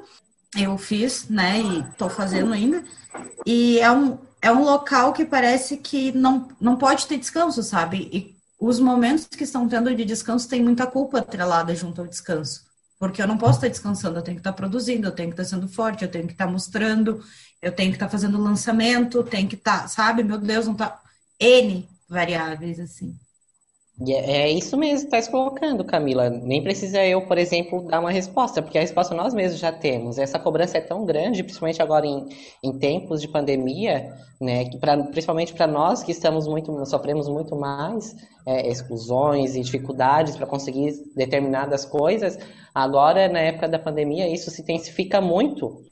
Eu 0.57 0.77
fiz, 0.77 1.29
né, 1.29 1.61
e 1.61 1.83
tô 1.97 2.09
fazendo 2.09 2.53
ainda. 2.53 2.83
E 3.47 3.79
é 3.79 3.91
um, 3.91 4.19
é 4.43 4.51
um 4.51 4.65
local 4.65 5.13
que 5.13 5.25
parece 5.25 5.77
que 5.77 6.13
não, 6.13 6.49
não 6.61 6.77
pode 6.77 7.07
ter 7.07 7.19
descanso, 7.19 7.63
sabe? 7.63 8.09
E 8.13 8.37
os 8.59 8.81
momentos 8.81 9.27
que 9.27 9.45
estão 9.45 9.69
tendo 9.69 9.95
de 9.95 10.05
descanso 10.05 10.49
tem 10.49 10.63
muita 10.63 10.87
culpa 10.87 11.19
atrelada 11.19 11.75
junto 11.75 12.01
ao 12.01 12.07
descanso. 12.07 12.69
Porque 12.99 13.23
eu 13.23 13.27
não 13.27 13.39
posso 13.39 13.59
estar 13.59 13.69
descansando, 13.69 14.19
eu 14.19 14.23
tenho 14.23 14.37
que 14.37 14.41
estar 14.41 14.53
produzindo, 14.53 15.09
eu 15.09 15.13
tenho 15.13 15.31
que 15.31 15.41
estar 15.41 15.57
sendo 15.57 15.67
forte, 15.67 16.05
eu 16.05 16.11
tenho 16.11 16.27
que 16.27 16.33
estar 16.33 16.47
mostrando, 16.47 17.25
eu 17.63 17.73
tenho 17.73 17.91
que 17.91 17.97
estar 17.97 18.11
fazendo 18.11 18.39
lançamento, 18.39 19.23
tenho 19.23 19.49
que 19.49 19.55
estar, 19.55 19.89
sabe? 19.89 20.23
Meu 20.23 20.37
Deus, 20.37 20.67
não 20.67 20.75
tá. 20.75 21.01
N 21.39 21.89
variáveis, 22.07 22.79
assim. 22.79 23.17
É, 24.07 24.43
é 24.43 24.51
isso 24.51 24.77
mesmo 24.79 25.11
que 25.11 25.17
está 25.17 25.31
colocando, 25.31 25.85
Camila. 25.85 26.31
Nem 26.31 26.63
precisa 26.63 27.05
eu, 27.05 27.27
por 27.27 27.37
exemplo, 27.37 27.87
dar 27.87 28.01
uma 28.01 28.11
resposta, 28.11 28.63
porque 28.63 28.79
a 28.79 28.81
resposta 28.81 29.15
nós 29.15 29.35
mesmos 29.35 29.61
já 29.61 29.71
temos. 29.71 30.19
Essa 30.19 30.39
cobrança 30.39 30.79
é 30.79 30.81
tão 30.81 31.05
grande, 31.05 31.43
principalmente 31.43 31.83
agora 31.83 32.07
em, 32.07 32.27
em 32.63 32.79
tempos 32.79 33.21
de 33.21 33.29
pandemia, 33.29 34.11
né, 34.41 34.65
que 34.65 34.79
pra, 34.79 34.97
principalmente 35.05 35.53
para 35.53 35.67
nós 35.67 36.03
que 36.03 36.13
estamos 36.13 36.47
muito, 36.49 36.85
sofremos 36.87 37.29
muito 37.29 37.55
mais 37.55 38.17
é, 38.47 38.67
exclusões 38.69 39.55
e 39.55 39.61
dificuldades 39.61 40.35
para 40.35 40.47
conseguir 40.47 40.93
determinadas 41.15 41.85
coisas. 41.85 42.39
Agora, 42.75 43.29
na 43.29 43.41
época 43.41 43.69
da 43.69 43.79
pandemia, 43.79 44.33
isso 44.33 44.51
se 44.51 44.63
intensifica 44.63 45.21
muito. 45.21 45.83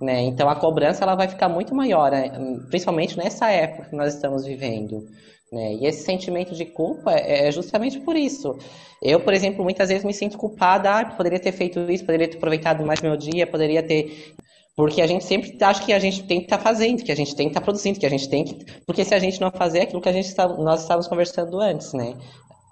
Né? 0.00 0.22
Então, 0.22 0.48
a 0.50 0.56
cobrança 0.56 1.04
ela 1.04 1.14
vai 1.14 1.28
ficar 1.28 1.48
muito 1.48 1.74
maior, 1.74 2.10
né? 2.10 2.30
principalmente 2.68 3.16
nessa 3.16 3.48
época 3.50 3.88
que 3.88 3.96
nós 3.96 4.14
estamos 4.14 4.44
vivendo. 4.44 5.06
Né? 5.54 5.74
E 5.74 5.86
esse 5.86 6.02
sentimento 6.02 6.52
de 6.52 6.64
culpa 6.64 7.12
é, 7.12 7.46
é 7.46 7.52
justamente 7.52 8.00
por 8.00 8.16
isso. 8.16 8.58
Eu, 9.00 9.20
por 9.20 9.32
exemplo, 9.32 9.62
muitas 9.62 9.88
vezes 9.88 10.04
me 10.04 10.12
sinto 10.12 10.36
culpada, 10.36 10.90
ah, 10.90 11.04
poderia 11.04 11.38
ter 11.38 11.52
feito 11.52 11.78
isso, 11.88 12.04
poderia 12.04 12.26
ter 12.26 12.38
aproveitado 12.38 12.84
mais 12.84 13.00
meu 13.00 13.16
dia, 13.16 13.46
poderia 13.46 13.80
ter. 13.80 14.34
Porque 14.74 15.00
a 15.00 15.06
gente 15.06 15.24
sempre 15.24 15.56
acha 15.62 15.84
que 15.84 15.92
a 15.92 15.98
gente 16.00 16.24
tem 16.24 16.40
que 16.40 16.46
estar 16.46 16.58
tá 16.58 16.62
fazendo, 16.64 17.04
que 17.04 17.12
a 17.12 17.14
gente 17.14 17.36
tem 17.36 17.46
que 17.46 17.50
estar 17.50 17.60
tá 17.60 17.64
produzindo, 17.64 18.00
que 18.00 18.06
a 18.06 18.10
gente 18.10 18.28
tem 18.28 18.44
que. 18.44 18.64
Porque 18.84 19.04
se 19.04 19.14
a 19.14 19.18
gente 19.20 19.40
não 19.40 19.52
fazer 19.52 19.82
aquilo 19.82 20.00
que 20.00 20.08
a 20.08 20.12
gente 20.12 20.26
está... 20.26 20.48
nós 20.48 20.82
estávamos 20.82 21.06
conversando 21.06 21.60
antes, 21.60 21.92
né? 21.92 22.16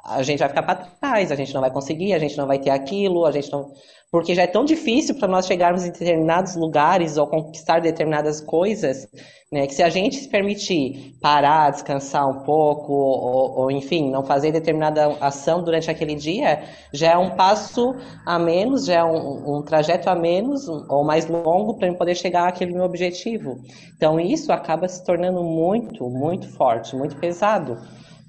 A 0.05 0.21
gente 0.25 0.41
vai 0.41 0.49
ficar 0.49 0.65
para 0.65 0.75
trás, 0.75 1.31
a 1.31 1.37
gente 1.37 1.55
não 1.55 1.61
vai 1.61 1.71
conseguir, 1.71 2.13
a 2.13 2.19
gente 2.19 2.37
não 2.37 2.49
vai 2.49 2.59
ter 2.59 2.71
aquilo, 2.71 3.25
a 3.25 3.31
gente 3.31 3.53
não 3.53 3.71
porque 4.13 4.35
já 4.35 4.43
é 4.43 4.47
tão 4.47 4.63
difícil 4.63 5.15
para 5.15 5.27
nós 5.27 5.47
chegarmos 5.47 5.87
em 5.87 5.91
determinados 5.91 6.55
lugares 6.55 7.17
ou 7.17 7.27
conquistar 7.27 7.81
determinadas 7.81 8.43
coisas, 8.43 9.09
né, 9.51 9.67
que 9.67 9.75
se 9.75 9.83
a 9.83 9.89
gente 9.89 10.17
se 10.17 10.29
permitir 10.29 11.17
parar, 11.19 11.71
descansar 11.71 12.29
um 12.29 12.43
pouco, 12.45 12.93
ou, 12.93 13.61
ou, 13.61 13.71
enfim, 13.71 14.11
não 14.11 14.23
fazer 14.23 14.53
determinada 14.53 15.17
ação 15.19 15.65
durante 15.65 15.91
aquele 15.91 16.15
dia, 16.15 16.63
já 16.93 17.13
é 17.13 17.17
um 17.17 17.31
passo 17.31 17.95
a 18.27 18.39
menos, 18.39 18.85
já 18.85 18.97
é 18.97 19.05
um, 19.05 19.57
um 19.57 19.63
trajeto 19.63 20.11
a 20.11 20.15
menos 20.15 20.69
ou 20.69 21.03
mais 21.03 21.27
longo 21.27 21.79
para 21.79 21.89
eu 21.89 21.95
poder 21.95 22.15
chegar 22.15 22.49
àquele 22.49 22.75
meu 22.75 22.85
objetivo. 22.85 23.57
Então 23.97 24.21
isso 24.21 24.53
acaba 24.53 24.87
se 24.89 25.03
tornando 25.07 25.43
muito, 25.43 26.05
muito 26.11 26.47
forte, 26.51 26.95
muito 26.95 27.17
pesado 27.17 27.79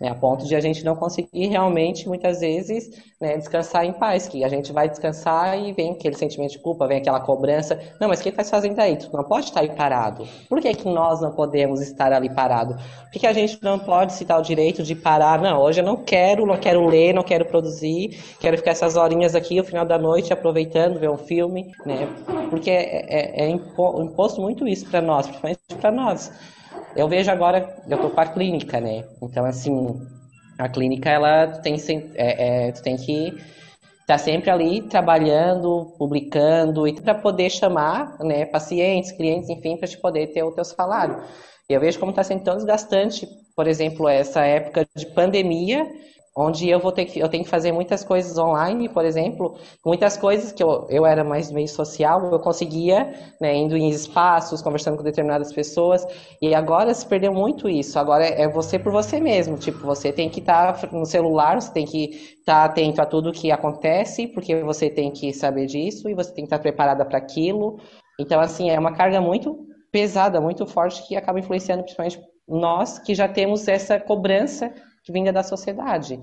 né, 0.03 0.09
a 0.09 0.15
ponto 0.15 0.45
de 0.45 0.53
a 0.53 0.59
gente 0.59 0.83
não 0.83 0.97
conseguir 0.97 1.47
realmente, 1.47 2.09
muitas 2.09 2.41
vezes, 2.41 3.01
né, 3.21 3.37
descansar 3.37 3.85
em 3.85 3.93
paz, 3.93 4.27
que 4.27 4.43
a 4.43 4.49
gente 4.49 4.73
vai 4.73 4.89
descansar 4.89 5.57
e 5.57 5.71
vem 5.71 5.91
aquele 5.91 6.17
sentimento 6.17 6.51
de 6.51 6.59
culpa, 6.59 6.85
vem 6.85 6.97
aquela 6.97 7.21
cobrança. 7.21 7.79
Não, 8.01 8.09
mas 8.09 8.19
o 8.19 8.23
que 8.23 8.27
está 8.27 8.43
fazendo 8.43 8.77
aí? 8.79 8.97
Tu 8.97 9.09
não 9.15 9.23
pode 9.23 9.45
estar 9.45 9.61
aí 9.61 9.69
parado. 9.69 10.27
Por 10.49 10.59
que, 10.59 10.73
que 10.73 10.89
nós 10.89 11.21
não 11.21 11.31
podemos 11.31 11.79
estar 11.79 12.11
ali 12.11 12.29
parado? 12.29 12.75
Por 13.09 13.17
que, 13.17 13.25
a 13.25 13.31
gente 13.31 13.57
não 13.63 13.79
pode 13.79 14.11
se 14.11 14.25
dar 14.25 14.39
o 14.39 14.41
direito 14.41 14.83
de 14.83 14.93
parar? 14.93 15.41
Não, 15.41 15.61
hoje 15.61 15.79
eu 15.79 15.85
não 15.85 15.95
quero, 15.95 16.45
não 16.45 16.57
quero 16.57 16.85
ler, 16.85 17.13
não 17.13 17.23
quero 17.23 17.45
produzir, 17.45 18.19
quero 18.41 18.57
ficar 18.57 18.71
essas 18.71 18.97
horinhas 18.97 19.35
aqui, 19.35 19.55
no 19.55 19.63
final 19.63 19.85
da 19.85 19.97
noite, 19.97 20.33
aproveitando, 20.33 20.99
ver 20.99 21.09
um 21.09 21.17
filme, 21.17 21.71
né? 21.85 22.09
Porque 22.49 22.69
é, 22.69 23.43
é, 23.43 23.45
é 23.45 23.49
imposto 23.49 24.41
muito 24.41 24.67
isso 24.67 24.85
para 24.89 25.01
nós, 25.01 25.27
principalmente 25.27 25.59
para 25.79 25.91
nós. 25.91 26.29
Eu 26.95 27.07
vejo 27.07 27.31
agora, 27.31 27.75
eu 27.89 27.97
tô 27.97 28.09
com 28.09 28.21
a 28.21 28.25
clínica, 28.25 28.79
né? 28.79 29.03
Então, 29.21 29.45
assim, 29.45 29.99
a 30.57 30.69
clínica, 30.69 31.09
ela 31.09 31.47
tem, 31.47 31.75
é, 32.15 32.67
é, 32.67 32.71
tu 32.71 32.83
tem 32.83 32.95
que 32.95 33.27
estar 33.27 34.05
tá 34.05 34.17
sempre 34.17 34.51
ali 34.51 34.81
trabalhando, 34.83 35.95
publicando, 35.97 36.87
e 36.87 36.93
para 36.93 37.15
poder 37.15 37.49
chamar 37.49 38.17
né, 38.19 38.45
pacientes, 38.45 39.11
clientes, 39.11 39.49
enfim, 39.49 39.75
para 39.75 39.87
te 39.87 39.97
poder 39.97 40.27
ter 40.27 40.43
o 40.43 40.51
teu 40.51 40.63
salário. 40.63 41.23
E 41.67 41.73
eu 41.73 41.79
vejo 41.79 41.99
como 41.99 42.11
está 42.11 42.23
sendo 42.23 42.43
tão 42.43 42.55
desgastante, 42.55 43.27
por 43.55 43.67
exemplo, 43.67 44.07
essa 44.07 44.45
época 44.45 44.85
de 44.95 45.07
pandemia, 45.07 45.89
onde 46.35 46.67
eu 46.67 46.79
vou 46.79 46.91
ter 46.91 47.05
que 47.05 47.19
eu 47.19 47.29
tenho 47.29 47.43
que 47.43 47.49
fazer 47.49 47.71
muitas 47.71 48.03
coisas 48.03 48.37
online, 48.37 48.89
por 48.89 49.05
exemplo, 49.05 49.55
muitas 49.85 50.17
coisas 50.17 50.51
que 50.51 50.63
eu, 50.63 50.87
eu 50.89 51.05
era 51.05 51.23
mais 51.23 51.51
meio 51.51 51.67
social, 51.67 52.31
eu 52.31 52.39
conseguia, 52.39 53.13
né, 53.39 53.55
indo 53.55 53.77
em 53.77 53.89
espaços, 53.89 54.61
conversando 54.61 54.97
com 54.97 55.03
determinadas 55.03 55.53
pessoas, 55.53 56.05
e 56.41 56.55
agora 56.55 56.93
se 56.93 57.05
perdeu 57.05 57.31
muito 57.33 57.69
isso. 57.69 57.99
Agora 57.99 58.25
é 58.25 58.47
você 58.47 58.79
por 58.79 58.91
você 58.91 59.19
mesmo, 59.19 59.57
tipo, 59.57 59.79
você 59.79 60.11
tem 60.11 60.29
que 60.29 60.39
estar 60.39 60.73
tá 60.73 60.87
no 60.91 61.05
celular, 61.05 61.61
você 61.61 61.71
tem 61.71 61.85
que 61.85 62.35
estar 62.39 62.61
tá 62.61 62.65
atento 62.65 63.01
a 63.01 63.05
tudo 63.05 63.31
que 63.31 63.51
acontece, 63.51 64.27
porque 64.27 64.55
você 64.63 64.89
tem 64.89 65.11
que 65.11 65.31
saber 65.33 65.67
disso 65.67 66.09
e 66.09 66.15
você 66.15 66.33
tem 66.33 66.43
que 66.43 66.47
estar 66.47 66.57
tá 66.57 66.63
preparada 66.63 67.05
para 67.05 67.17
aquilo. 67.19 67.77
Então, 68.19 68.39
assim, 68.39 68.69
é 68.69 68.79
uma 68.79 68.93
carga 68.93 69.21
muito 69.21 69.67
pesada, 69.91 70.41
muito 70.41 70.65
forte 70.65 71.07
que 71.07 71.15
acaba 71.15 71.39
influenciando 71.39 71.83
principalmente 71.83 72.19
nós 72.47 72.99
que 72.99 73.13
já 73.15 73.27
temos 73.27 73.67
essa 73.67 73.99
cobrança 73.99 74.73
que 75.03 75.11
vinda 75.11 75.31
da 75.31 75.43
sociedade. 75.43 76.19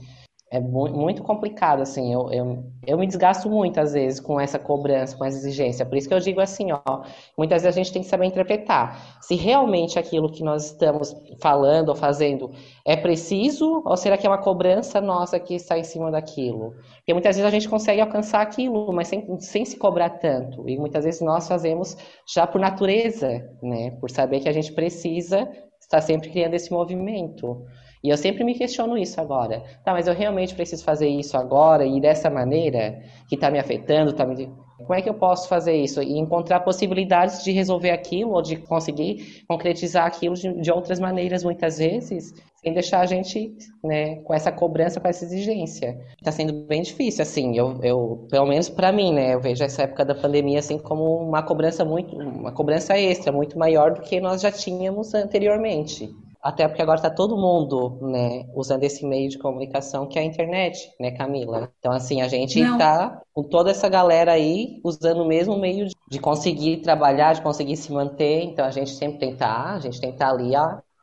É 0.52 0.58
muito 0.58 1.22
complicado, 1.22 1.80
assim, 1.80 2.12
eu, 2.12 2.28
eu, 2.32 2.64
eu 2.84 2.98
me 2.98 3.06
desgasto 3.06 3.48
muito, 3.48 3.78
às 3.78 3.92
vezes, 3.92 4.18
com 4.18 4.40
essa 4.40 4.58
cobrança, 4.58 5.16
com 5.16 5.24
essa 5.24 5.36
exigência. 5.36 5.86
Por 5.86 5.96
isso 5.96 6.08
que 6.08 6.14
eu 6.14 6.18
digo 6.18 6.40
assim, 6.40 6.72
ó, 6.72 7.04
muitas 7.38 7.62
vezes 7.62 7.78
a 7.78 7.80
gente 7.80 7.92
tem 7.92 8.02
que 8.02 8.08
saber 8.08 8.26
interpretar. 8.26 9.20
Se 9.22 9.36
realmente 9.36 9.96
aquilo 9.96 10.28
que 10.28 10.42
nós 10.42 10.66
estamos 10.66 11.14
falando 11.40 11.90
ou 11.90 11.94
fazendo 11.94 12.50
é 12.84 12.96
preciso, 12.96 13.80
ou 13.86 13.96
será 13.96 14.18
que 14.18 14.26
é 14.26 14.30
uma 14.30 14.42
cobrança 14.42 15.00
nossa 15.00 15.38
que 15.38 15.54
está 15.54 15.78
em 15.78 15.84
cima 15.84 16.10
daquilo? 16.10 16.74
Porque 16.96 17.12
muitas 17.12 17.36
vezes 17.36 17.46
a 17.46 17.52
gente 17.52 17.68
consegue 17.68 18.00
alcançar 18.00 18.40
aquilo, 18.40 18.92
mas 18.92 19.06
sem, 19.06 19.38
sem 19.38 19.64
se 19.64 19.76
cobrar 19.76 20.10
tanto. 20.18 20.68
E 20.68 20.76
muitas 20.76 21.04
vezes 21.04 21.20
nós 21.20 21.46
fazemos 21.46 21.96
já 22.26 22.44
por 22.44 22.60
natureza, 22.60 23.28
né? 23.62 23.92
Por 24.00 24.10
saber 24.10 24.40
que 24.40 24.48
a 24.48 24.52
gente 24.52 24.72
precisa 24.72 25.48
estar 25.80 26.00
sempre 26.00 26.28
criando 26.28 26.54
esse 26.54 26.72
movimento. 26.72 27.64
E 28.02 28.08
eu 28.08 28.16
sempre 28.16 28.44
me 28.44 28.54
questiono 28.54 28.96
isso 28.96 29.20
agora. 29.20 29.62
Tá, 29.84 29.92
mas 29.92 30.06
eu 30.06 30.14
realmente 30.14 30.54
preciso 30.54 30.84
fazer 30.84 31.08
isso 31.08 31.36
agora 31.36 31.84
e 31.84 32.00
dessa 32.00 32.30
maneira 32.30 33.02
que 33.28 33.34
está 33.34 33.50
me 33.50 33.58
afetando, 33.58 34.12
tá 34.12 34.24
me... 34.24 34.50
Como 34.78 34.94
é 34.94 35.02
que 35.02 35.10
eu 35.10 35.14
posso 35.14 35.46
fazer 35.46 35.74
isso 35.74 36.02
e 36.02 36.18
encontrar 36.18 36.60
possibilidades 36.60 37.44
de 37.44 37.52
resolver 37.52 37.90
aquilo 37.90 38.32
ou 38.32 38.40
de 38.40 38.56
conseguir 38.56 39.44
concretizar 39.46 40.06
aquilo 40.06 40.34
de, 40.34 40.50
de 40.58 40.72
outras 40.72 40.98
maneiras 40.98 41.44
muitas 41.44 41.76
vezes, 41.76 42.32
sem 42.56 42.72
deixar 42.72 43.00
a 43.00 43.06
gente 43.06 43.54
né, 43.84 44.16
com 44.22 44.32
essa 44.32 44.50
cobrança, 44.50 44.98
com 44.98 45.06
essa 45.06 45.22
exigência. 45.22 46.00
Está 46.16 46.32
sendo 46.32 46.66
bem 46.66 46.80
difícil, 46.80 47.20
assim. 47.20 47.58
Eu, 47.58 47.78
eu 47.82 48.26
pelo 48.30 48.46
menos 48.46 48.70
para 48.70 48.90
mim, 48.90 49.12
né, 49.12 49.34
eu 49.34 49.40
vejo 49.40 49.62
essa 49.62 49.82
época 49.82 50.02
da 50.02 50.14
pandemia 50.14 50.60
assim 50.60 50.78
como 50.78 51.04
uma 51.18 51.42
cobrança 51.42 51.84
muito, 51.84 52.16
uma 52.16 52.52
cobrança 52.52 52.98
extra, 52.98 53.30
muito 53.30 53.58
maior 53.58 53.92
do 53.92 54.00
que 54.00 54.18
nós 54.18 54.40
já 54.40 54.50
tínhamos 54.50 55.12
anteriormente. 55.12 56.10
Até 56.42 56.66
porque 56.66 56.80
agora 56.80 56.98
está 56.98 57.10
todo 57.10 57.36
mundo, 57.36 57.98
né, 58.00 58.46
usando 58.54 58.82
esse 58.84 59.04
meio 59.06 59.28
de 59.28 59.38
comunicação 59.38 60.06
que 60.06 60.18
é 60.18 60.22
a 60.22 60.24
internet, 60.24 60.90
né, 60.98 61.10
Camila? 61.10 61.70
Então, 61.78 61.92
assim, 61.92 62.22
a 62.22 62.28
gente 62.28 62.58
está 62.58 63.20
com 63.34 63.42
toda 63.42 63.70
essa 63.70 63.88
galera 63.88 64.32
aí 64.32 64.80
usando 64.82 65.22
o 65.22 65.28
mesmo 65.28 65.58
meio 65.58 65.86
de 66.08 66.18
conseguir 66.18 66.78
trabalhar, 66.78 67.34
de 67.34 67.42
conseguir 67.42 67.76
se 67.76 67.92
manter. 67.92 68.42
Então, 68.44 68.64
a 68.64 68.70
gente 68.70 68.90
sempre 68.90 69.18
tem 69.18 69.28
que 69.28 69.34
estar, 69.34 69.64
tá, 69.64 69.74
a 69.74 69.78
gente 69.80 70.00
tem 70.00 70.10
que 70.10 70.16
estar 70.16 70.28
tá 70.28 70.32
ali 70.32 70.52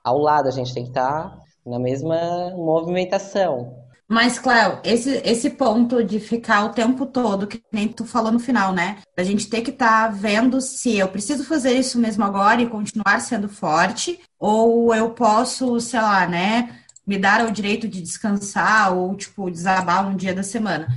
ao 0.04 0.18
lado, 0.18 0.48
a 0.48 0.52
gente 0.52 0.74
tem 0.74 0.84
que 0.84 0.90
estar 0.90 1.30
tá 1.30 1.42
na 1.66 1.78
mesma 1.78 2.52
movimentação. 2.56 3.86
Mas, 4.10 4.40
Cléo, 4.40 4.80
esse, 4.86 5.22
esse 5.26 5.50
ponto 5.50 6.02
de 6.02 6.18
ficar 6.18 6.64
o 6.64 6.70
tempo 6.70 7.06
todo, 7.06 7.46
que 7.46 7.62
nem 7.72 7.90
tu 7.90 8.06
falou 8.06 8.32
no 8.32 8.40
final, 8.40 8.72
né? 8.72 9.00
A 9.18 9.24
gente 9.24 9.50
ter 9.50 9.62
que 9.62 9.70
estar 9.70 10.08
tá 10.08 10.08
vendo 10.08 10.62
se 10.62 10.98
eu 10.98 11.10
preciso 11.10 11.44
fazer 11.44 11.74
isso 11.74 12.00
mesmo 12.00 12.24
agora 12.24 12.62
e 12.62 12.70
continuar 12.70 13.20
sendo 13.20 13.50
forte, 13.50 14.18
ou 14.40 14.94
eu 14.94 15.12
posso, 15.12 15.80
sei 15.80 16.02
lá, 16.02 16.28
né, 16.28 16.82
me 17.06 17.18
dar 17.18 17.46
o 17.46 17.52
direito 17.52 17.88
de 17.88 18.02
descansar 18.02 18.94
ou, 18.94 19.16
tipo, 19.16 19.50
desabar 19.50 20.08
um 20.08 20.16
dia 20.16 20.34
da 20.34 20.44
semana. 20.44 20.88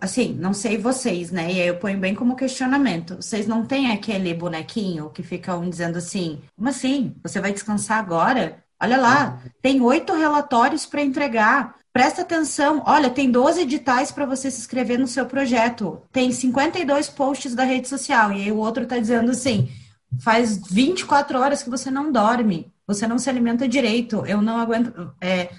Assim, 0.00 0.34
não 0.34 0.52
sei 0.52 0.76
vocês, 0.76 1.30
né? 1.30 1.52
E 1.52 1.60
aí 1.60 1.68
eu 1.68 1.76
ponho 1.76 1.96
bem 1.96 2.12
como 2.12 2.34
questionamento. 2.34 3.16
Vocês 3.16 3.46
não 3.46 3.64
têm 3.64 3.92
aquele 3.92 4.34
bonequinho 4.34 5.10
que 5.10 5.22
ficam 5.22 5.70
dizendo 5.70 5.98
assim: 5.98 6.40
como 6.56 6.68
assim? 6.68 7.14
Você 7.22 7.40
vai 7.40 7.52
descansar 7.52 8.00
agora? 8.00 8.64
Olha 8.82 8.96
lá, 8.96 9.40
tem 9.62 9.80
oito 9.80 10.12
relatórios 10.12 10.84
para 10.84 11.02
entregar. 11.02 11.76
Presta 11.92 12.22
atenção, 12.22 12.82
olha, 12.84 13.10
tem 13.10 13.30
12 13.30 13.60
editais 13.60 14.10
para 14.10 14.26
você 14.26 14.50
se 14.50 14.58
inscrever 14.58 14.98
no 14.98 15.06
seu 15.06 15.24
projeto. 15.24 16.02
Tem 16.10 16.32
52 16.32 17.08
posts 17.10 17.54
da 17.54 17.62
rede 17.62 17.86
social. 17.88 18.32
E 18.32 18.42
aí 18.42 18.50
o 18.50 18.56
outro 18.56 18.82
está 18.82 18.98
dizendo 18.98 19.30
assim: 19.30 19.70
faz 20.20 20.60
24 20.68 21.38
horas 21.38 21.62
que 21.62 21.70
você 21.70 21.90
não 21.90 22.12
dorme, 22.12 22.72
você 22.86 23.06
não 23.06 23.18
se 23.18 23.28
alimenta 23.30 23.68
direito, 23.68 24.24
eu 24.26 24.42
não 24.42 24.58
aguento. 24.58 25.12
É, 25.20 25.50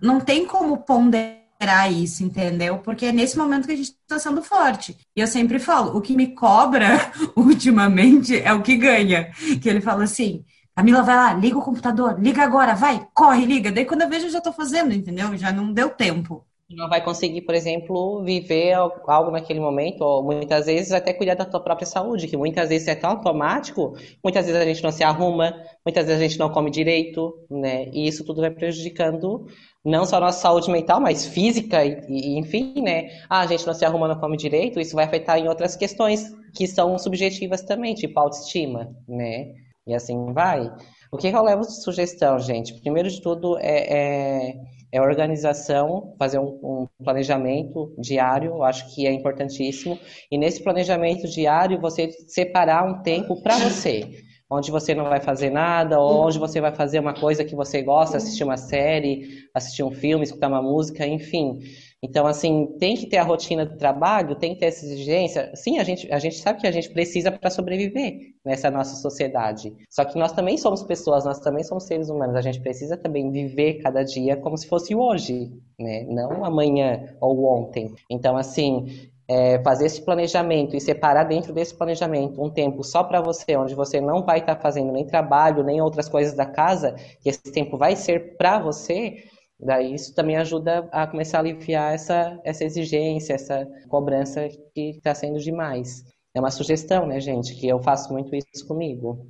não 0.00 0.20
tem 0.20 0.46
como 0.46 0.78
ponderar 0.78 1.92
isso, 1.92 2.24
entendeu? 2.24 2.78
Porque 2.78 3.06
é 3.06 3.12
nesse 3.12 3.36
momento 3.36 3.66
que 3.66 3.72
a 3.72 3.76
gente 3.76 3.90
está 3.90 4.18
sendo 4.18 4.42
forte. 4.42 4.96
E 5.16 5.20
eu 5.20 5.26
sempre 5.26 5.58
falo: 5.58 5.96
o 5.96 6.00
que 6.00 6.16
me 6.16 6.28
cobra 6.28 7.12
ultimamente 7.36 8.38
é 8.38 8.52
o 8.52 8.62
que 8.62 8.76
ganha. 8.76 9.30
Que 9.60 9.68
ele 9.68 9.80
fala 9.80 10.04
assim 10.04 10.44
Camila, 10.74 11.02
vai 11.02 11.14
lá, 11.14 11.32
liga 11.34 11.56
o 11.56 11.62
computador, 11.62 12.20
liga 12.20 12.42
agora, 12.42 12.74
vai, 12.74 13.06
corre, 13.14 13.46
liga. 13.46 13.70
Daí 13.70 13.84
quando 13.84 14.02
eu 14.02 14.08
vejo, 14.08 14.26
eu 14.26 14.30
já 14.30 14.38
estou 14.38 14.52
fazendo, 14.52 14.92
entendeu? 14.92 15.36
Já 15.36 15.52
não 15.52 15.72
deu 15.72 15.88
tempo. 15.88 16.44
Não 16.76 16.88
vai 16.88 17.02
conseguir, 17.02 17.42
por 17.42 17.54
exemplo, 17.54 18.22
viver 18.22 18.74
algo 19.06 19.30
naquele 19.30 19.60
momento, 19.60 20.02
ou 20.02 20.22
muitas 20.22 20.66
vezes 20.66 20.92
até 20.92 21.12
cuidar 21.12 21.34
da 21.34 21.44
tua 21.44 21.60
própria 21.60 21.86
saúde, 21.86 22.26
que 22.26 22.36
muitas 22.36 22.68
vezes 22.68 22.88
é 22.88 22.94
tão 22.94 23.10
automático, 23.10 23.96
muitas 24.22 24.46
vezes 24.46 24.60
a 24.60 24.64
gente 24.64 24.82
não 24.82 24.90
se 24.90 25.04
arruma, 25.04 25.54
muitas 25.84 26.06
vezes 26.06 26.20
a 26.20 26.26
gente 26.26 26.38
não 26.38 26.50
come 26.50 26.70
direito, 26.70 27.34
né? 27.50 27.88
E 27.92 28.06
isso 28.06 28.24
tudo 28.24 28.40
vai 28.40 28.50
prejudicando 28.50 29.46
não 29.84 30.06
só 30.06 30.16
a 30.16 30.20
nossa 30.20 30.40
saúde 30.40 30.70
mental, 30.70 31.00
mas 31.00 31.26
física 31.26 31.84
e, 31.84 32.00
e, 32.08 32.38
enfim, 32.38 32.80
né? 32.82 33.10
Ah, 33.28 33.40
a 33.40 33.46
gente 33.46 33.66
não 33.66 33.74
se 33.74 33.84
arruma, 33.84 34.08
não 34.08 34.18
come 34.18 34.36
direito, 34.36 34.80
isso 34.80 34.96
vai 34.96 35.04
afetar 35.04 35.38
em 35.38 35.48
outras 35.48 35.76
questões 35.76 36.34
que 36.54 36.66
são 36.66 36.98
subjetivas 36.98 37.62
também, 37.62 37.94
tipo 37.94 38.18
autoestima, 38.18 38.90
né? 39.06 39.52
E 39.86 39.94
assim 39.94 40.32
vai. 40.32 40.72
O 41.12 41.16
que, 41.16 41.28
eu 41.28 41.42
levo 41.42 41.62
de 41.62 41.80
sugestão, 41.80 42.38
gente? 42.40 42.74
Primeiro 42.80 43.08
de 43.08 43.20
tudo 43.20 43.56
é, 43.58 44.48
é, 44.48 44.54
é 44.94 45.00
organização, 45.00 46.14
fazer 46.16 46.38
um, 46.38 46.60
um, 46.62 46.88
planejamento 47.02 47.92
diário, 47.98 48.62
acho 48.62 48.94
que 48.94 49.08
é 49.08 49.12
importantíssimo. 49.12 49.98
E 50.30 50.38
nesse 50.38 50.62
planejamento 50.62 51.28
diário, 51.28 51.80
você 51.80 52.12
separar 52.28 52.86
um 52.86 53.02
tempo 53.02 53.42
para 53.42 53.58
você 53.58 54.22
onde 54.48 54.70
você 54.70 54.94
não 54.94 55.04
vai 55.04 55.20
fazer 55.20 55.50
nada, 55.50 55.98
ou 55.98 56.26
onde 56.26 56.38
você 56.38 56.60
vai 56.60 56.72
fazer 56.72 57.00
uma 57.00 57.14
coisa 57.14 57.44
que 57.44 57.56
você 57.56 57.82
gosta, 57.82 58.18
assistir 58.18 58.44
uma 58.44 58.56
série, 58.56 59.48
assistir 59.52 59.82
um 59.82 59.90
filme, 59.90 60.22
escutar 60.22 60.46
uma 60.46 60.62
música, 60.62 61.04
enfim. 61.04 61.58
Então, 62.04 62.26
assim, 62.26 62.66
tem 62.78 62.94
que 62.94 63.06
ter 63.06 63.16
a 63.16 63.22
rotina 63.22 63.64
do 63.64 63.78
trabalho, 63.78 64.36
tem 64.36 64.52
que 64.52 64.60
ter 64.60 64.66
essa 64.66 64.84
exigência. 64.84 65.50
Sim, 65.56 65.78
a 65.78 65.84
gente, 65.84 66.12
a 66.12 66.18
gente 66.18 66.36
sabe 66.36 66.60
que 66.60 66.66
a 66.66 66.70
gente 66.70 66.90
precisa 66.90 67.32
para 67.32 67.48
sobreviver 67.48 68.34
nessa 68.44 68.70
nossa 68.70 68.96
sociedade. 68.96 69.72
Só 69.88 70.04
que 70.04 70.18
nós 70.18 70.30
também 70.32 70.58
somos 70.58 70.82
pessoas, 70.82 71.24
nós 71.24 71.40
também 71.40 71.64
somos 71.64 71.84
seres 71.84 72.10
humanos. 72.10 72.36
A 72.36 72.42
gente 72.42 72.60
precisa 72.60 72.94
também 72.94 73.30
viver 73.30 73.80
cada 73.80 74.02
dia 74.02 74.36
como 74.36 74.54
se 74.58 74.66
fosse 74.66 74.94
hoje, 74.94 75.50
né? 75.80 76.04
Não 76.06 76.44
amanhã 76.44 77.16
ou 77.22 77.42
ontem. 77.46 77.94
Então, 78.10 78.36
assim, 78.36 79.08
é, 79.26 79.58
fazer 79.62 79.86
esse 79.86 80.02
planejamento 80.02 80.76
e 80.76 80.80
separar 80.82 81.24
dentro 81.24 81.54
desse 81.54 81.74
planejamento 81.74 82.42
um 82.42 82.50
tempo 82.50 82.84
só 82.84 83.02
para 83.02 83.22
você, 83.22 83.56
onde 83.56 83.74
você 83.74 83.98
não 83.98 84.22
vai 84.22 84.40
estar 84.40 84.56
tá 84.56 84.60
fazendo 84.60 84.92
nem 84.92 85.06
trabalho, 85.06 85.64
nem 85.64 85.80
outras 85.80 86.06
coisas 86.06 86.34
da 86.34 86.44
casa, 86.44 86.96
que 87.22 87.30
esse 87.30 87.50
tempo 87.50 87.78
vai 87.78 87.96
ser 87.96 88.36
para 88.36 88.58
você 88.58 89.24
Daí 89.64 89.94
isso 89.94 90.14
também 90.14 90.36
ajuda 90.36 90.86
a 90.92 91.06
começar 91.06 91.38
a 91.38 91.40
aliviar 91.40 91.94
essa, 91.94 92.38
essa 92.44 92.64
exigência, 92.64 93.32
essa 93.32 93.66
cobrança 93.88 94.46
que 94.74 94.90
está 94.90 95.14
sendo 95.14 95.38
demais. 95.38 96.04
É 96.34 96.40
uma 96.40 96.50
sugestão, 96.50 97.06
né, 97.06 97.18
gente, 97.18 97.54
que 97.54 97.66
eu 97.66 97.82
faço 97.82 98.12
muito 98.12 98.34
isso 98.34 98.66
comigo. 98.68 99.26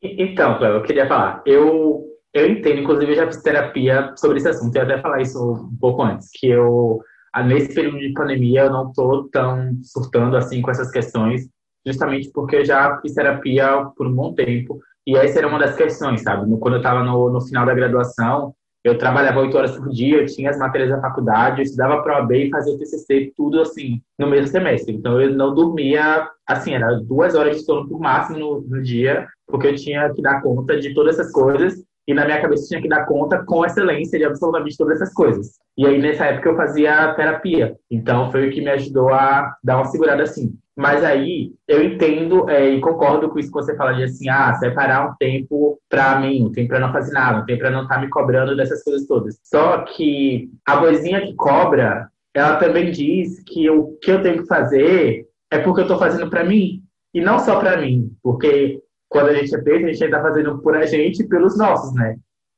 Então, 0.00 0.62
eu 0.62 0.82
queria 0.82 1.08
falar. 1.08 1.42
Eu, 1.44 2.04
eu 2.32 2.48
entendo, 2.48 2.82
inclusive, 2.82 3.12
eu 3.12 3.16
já 3.16 3.26
fiz 3.26 3.42
terapia 3.42 4.12
sobre 4.16 4.38
esse 4.38 4.48
assunto. 4.48 4.76
Eu 4.76 4.82
até 4.82 5.00
falar 5.00 5.22
isso 5.22 5.42
um 5.42 5.76
pouco 5.80 6.02
antes, 6.02 6.28
que 6.32 6.48
eu, 6.48 7.00
nesse 7.46 7.74
período 7.74 7.98
de 7.98 8.12
pandemia, 8.12 8.62
eu 8.62 8.70
não 8.70 8.88
estou 8.90 9.28
tão 9.30 9.72
surtando 9.82 10.36
assim 10.36 10.62
com 10.62 10.70
essas 10.70 10.90
questões, 10.92 11.48
justamente 11.84 12.30
porque 12.30 12.56
eu 12.56 12.64
já 12.64 13.00
fiz 13.00 13.14
terapia 13.14 13.86
por 13.96 14.06
um 14.06 14.14
bom 14.14 14.34
tempo. 14.34 14.78
E 15.06 15.16
essa 15.16 15.38
era 15.38 15.48
uma 15.48 15.58
das 15.58 15.74
questões, 15.74 16.22
sabe? 16.22 16.46
Quando 16.58 16.74
eu 16.74 16.80
estava 16.80 17.02
no, 17.02 17.30
no 17.30 17.40
final 17.40 17.66
da 17.66 17.74
graduação, 17.74 18.54
eu 18.84 18.98
trabalhava 18.98 19.40
oito 19.40 19.56
horas 19.56 19.76
por 19.76 19.88
dia, 19.88 20.18
eu 20.18 20.26
tinha 20.26 20.50
as 20.50 20.58
matérias 20.58 20.90
da 20.90 21.00
faculdade, 21.00 21.60
eu 21.60 21.64
estudava 21.64 22.02
para 22.02 22.18
OAB 22.18 22.32
e 22.32 22.50
fazia 22.50 22.76
TCC, 22.76 23.32
tudo 23.34 23.62
assim, 23.62 24.02
no 24.18 24.26
mesmo 24.26 24.48
semestre. 24.48 24.94
Então 24.94 25.18
eu 25.18 25.34
não 25.34 25.54
dormia, 25.54 26.28
assim, 26.46 26.74
era 26.74 27.00
duas 27.00 27.34
horas 27.34 27.56
de 27.56 27.64
sono 27.64 27.88
por 27.88 27.98
máximo 27.98 28.38
no, 28.38 28.60
no 28.60 28.82
dia, 28.82 29.26
porque 29.46 29.68
eu 29.68 29.74
tinha 29.74 30.12
que 30.12 30.20
dar 30.20 30.42
conta 30.42 30.78
de 30.78 30.92
todas 30.92 31.18
essas 31.18 31.32
coisas 31.32 31.82
e 32.06 32.12
na 32.12 32.26
minha 32.26 32.42
cabeça 32.42 32.68
tinha 32.68 32.82
que 32.82 32.88
dar 32.88 33.06
conta 33.06 33.42
com 33.44 33.64
excelência 33.64 34.18
de 34.18 34.26
absolutamente 34.26 34.76
todas 34.76 35.00
essas 35.00 35.14
coisas. 35.14 35.52
E 35.78 35.86
aí 35.86 35.98
nessa 35.98 36.26
época 36.26 36.50
eu 36.50 36.56
fazia 36.56 37.14
terapia, 37.14 37.74
então 37.90 38.30
foi 38.30 38.48
o 38.48 38.52
que 38.52 38.60
me 38.60 38.70
ajudou 38.70 39.08
a 39.08 39.56
dar 39.64 39.76
uma 39.76 39.86
segurada 39.86 40.22
assim. 40.22 40.54
Mas 40.76 41.04
aí 41.04 41.52
eu 41.68 41.84
entendo 41.84 42.50
é, 42.50 42.68
e 42.70 42.80
concordo 42.80 43.28
com 43.28 43.38
isso 43.38 43.48
que 43.48 43.54
você 43.54 43.76
fala 43.76 43.94
de 43.94 44.04
assim, 44.04 44.28
ah, 44.28 44.54
separar 44.54 45.08
um 45.08 45.14
tempo 45.16 45.78
para 45.88 46.18
mim, 46.18 46.44
um 46.44 46.52
tempo 46.52 46.68
para 46.68 46.80
não 46.80 46.92
fazer 46.92 47.12
nada, 47.12 47.40
um 47.40 47.44
tempo 47.44 47.60
para 47.60 47.70
não 47.70 47.82
estar 47.82 47.94
tá 47.94 48.00
me 48.00 48.08
cobrando 48.08 48.56
dessas 48.56 48.82
coisas 48.82 49.06
todas. 49.06 49.38
Só 49.44 49.78
que 49.82 50.50
a 50.66 50.80
vozinha 50.80 51.20
que 51.20 51.34
cobra, 51.34 52.08
ela 52.34 52.56
também 52.56 52.90
diz 52.90 53.40
que 53.44 53.70
o 53.70 53.96
que 54.02 54.10
eu 54.10 54.22
tenho 54.22 54.42
que 54.42 54.48
fazer 54.48 55.26
é 55.50 55.58
porque 55.58 55.80
eu 55.80 55.84
estou 55.84 55.98
fazendo 55.98 56.28
para 56.28 56.42
mim 56.42 56.82
e 57.14 57.20
não 57.20 57.38
só 57.38 57.60
para 57.60 57.76
mim, 57.76 58.10
porque 58.20 58.80
quando 59.08 59.28
a 59.28 59.34
gente 59.34 59.54
é 59.54 59.62
feito, 59.62 59.84
a 59.84 59.92
gente 59.92 60.04
está 60.04 60.20
fazendo 60.20 60.58
por 60.60 60.76
a 60.76 60.84
gente 60.84 61.22
e 61.22 61.28
pelos 61.28 61.56
nossos, 61.56 61.94
né? 61.94 62.16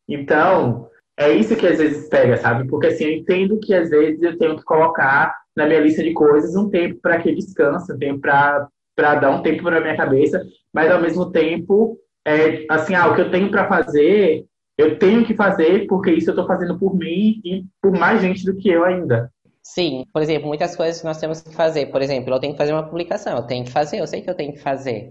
Então, 0.09 0.89
é 1.19 1.31
isso 1.31 1.55
que 1.55 1.67
às 1.67 1.77
vezes 1.77 2.09
pega, 2.09 2.39
sabe? 2.39 2.67
Porque 2.67 2.87
assim, 2.87 3.05
eu 3.05 3.13
entendo 3.13 3.61
que 3.61 3.75
às 3.75 3.91
vezes 3.91 4.23
eu 4.23 4.39
tenho 4.39 4.57
que 4.57 4.65
colocar 4.65 5.35
na 5.57 5.67
minha 5.67 5.81
lista 5.81 6.03
de 6.03 6.13
coisas 6.13 6.55
um 6.55 6.69
tempo 6.69 7.01
para 7.01 7.19
que 7.19 7.35
descanse, 7.35 7.93
um 7.93 7.99
tempo 7.99 8.21
para 8.21 8.69
dar 8.97 9.31
um 9.31 9.43
tempo 9.43 9.63
para 9.63 9.81
minha 9.81 9.97
cabeça, 9.97 10.43
mas 10.73 10.91
ao 10.91 11.01
mesmo 11.01 11.31
tempo, 11.33 11.99
é, 12.25 12.67
assim, 12.69 12.95
ah, 12.95 13.09
o 13.09 13.15
que 13.15 13.23
eu 13.23 13.31
tenho 13.31 13.51
para 13.51 13.67
fazer, 13.67 14.45
eu 14.77 14.99
tenho 14.99 15.25
que 15.25 15.35
fazer 15.35 15.87
porque 15.87 16.13
isso 16.13 16.31
eu 16.31 16.33
estou 16.33 16.47
fazendo 16.47 16.79
por 16.79 16.95
mim 16.95 17.41
e 17.45 17.65
por 17.81 17.93
mais 17.93 18.21
gente 18.21 18.45
do 18.45 18.57
que 18.57 18.69
eu 18.69 18.85
ainda. 18.85 19.33
Sim, 19.63 20.05
por 20.13 20.23
exemplo, 20.23 20.47
muitas 20.47 20.77
coisas 20.77 21.01
que 21.01 21.07
nós 21.07 21.19
temos 21.19 21.41
que 21.41 21.53
fazer. 21.53 21.87
Por 21.87 22.01
exemplo, 22.01 22.33
eu 22.33 22.39
tenho 22.39 22.53
que 22.53 22.59
fazer 22.59 22.73
uma 22.73 22.87
publicação, 22.87 23.37
eu 23.37 23.43
tenho 23.43 23.65
que 23.65 23.73
fazer, 23.73 23.99
eu 23.99 24.07
sei 24.07 24.21
que 24.21 24.31
eu 24.31 24.35
tenho 24.35 24.53
que 24.53 24.61
fazer. 24.61 25.11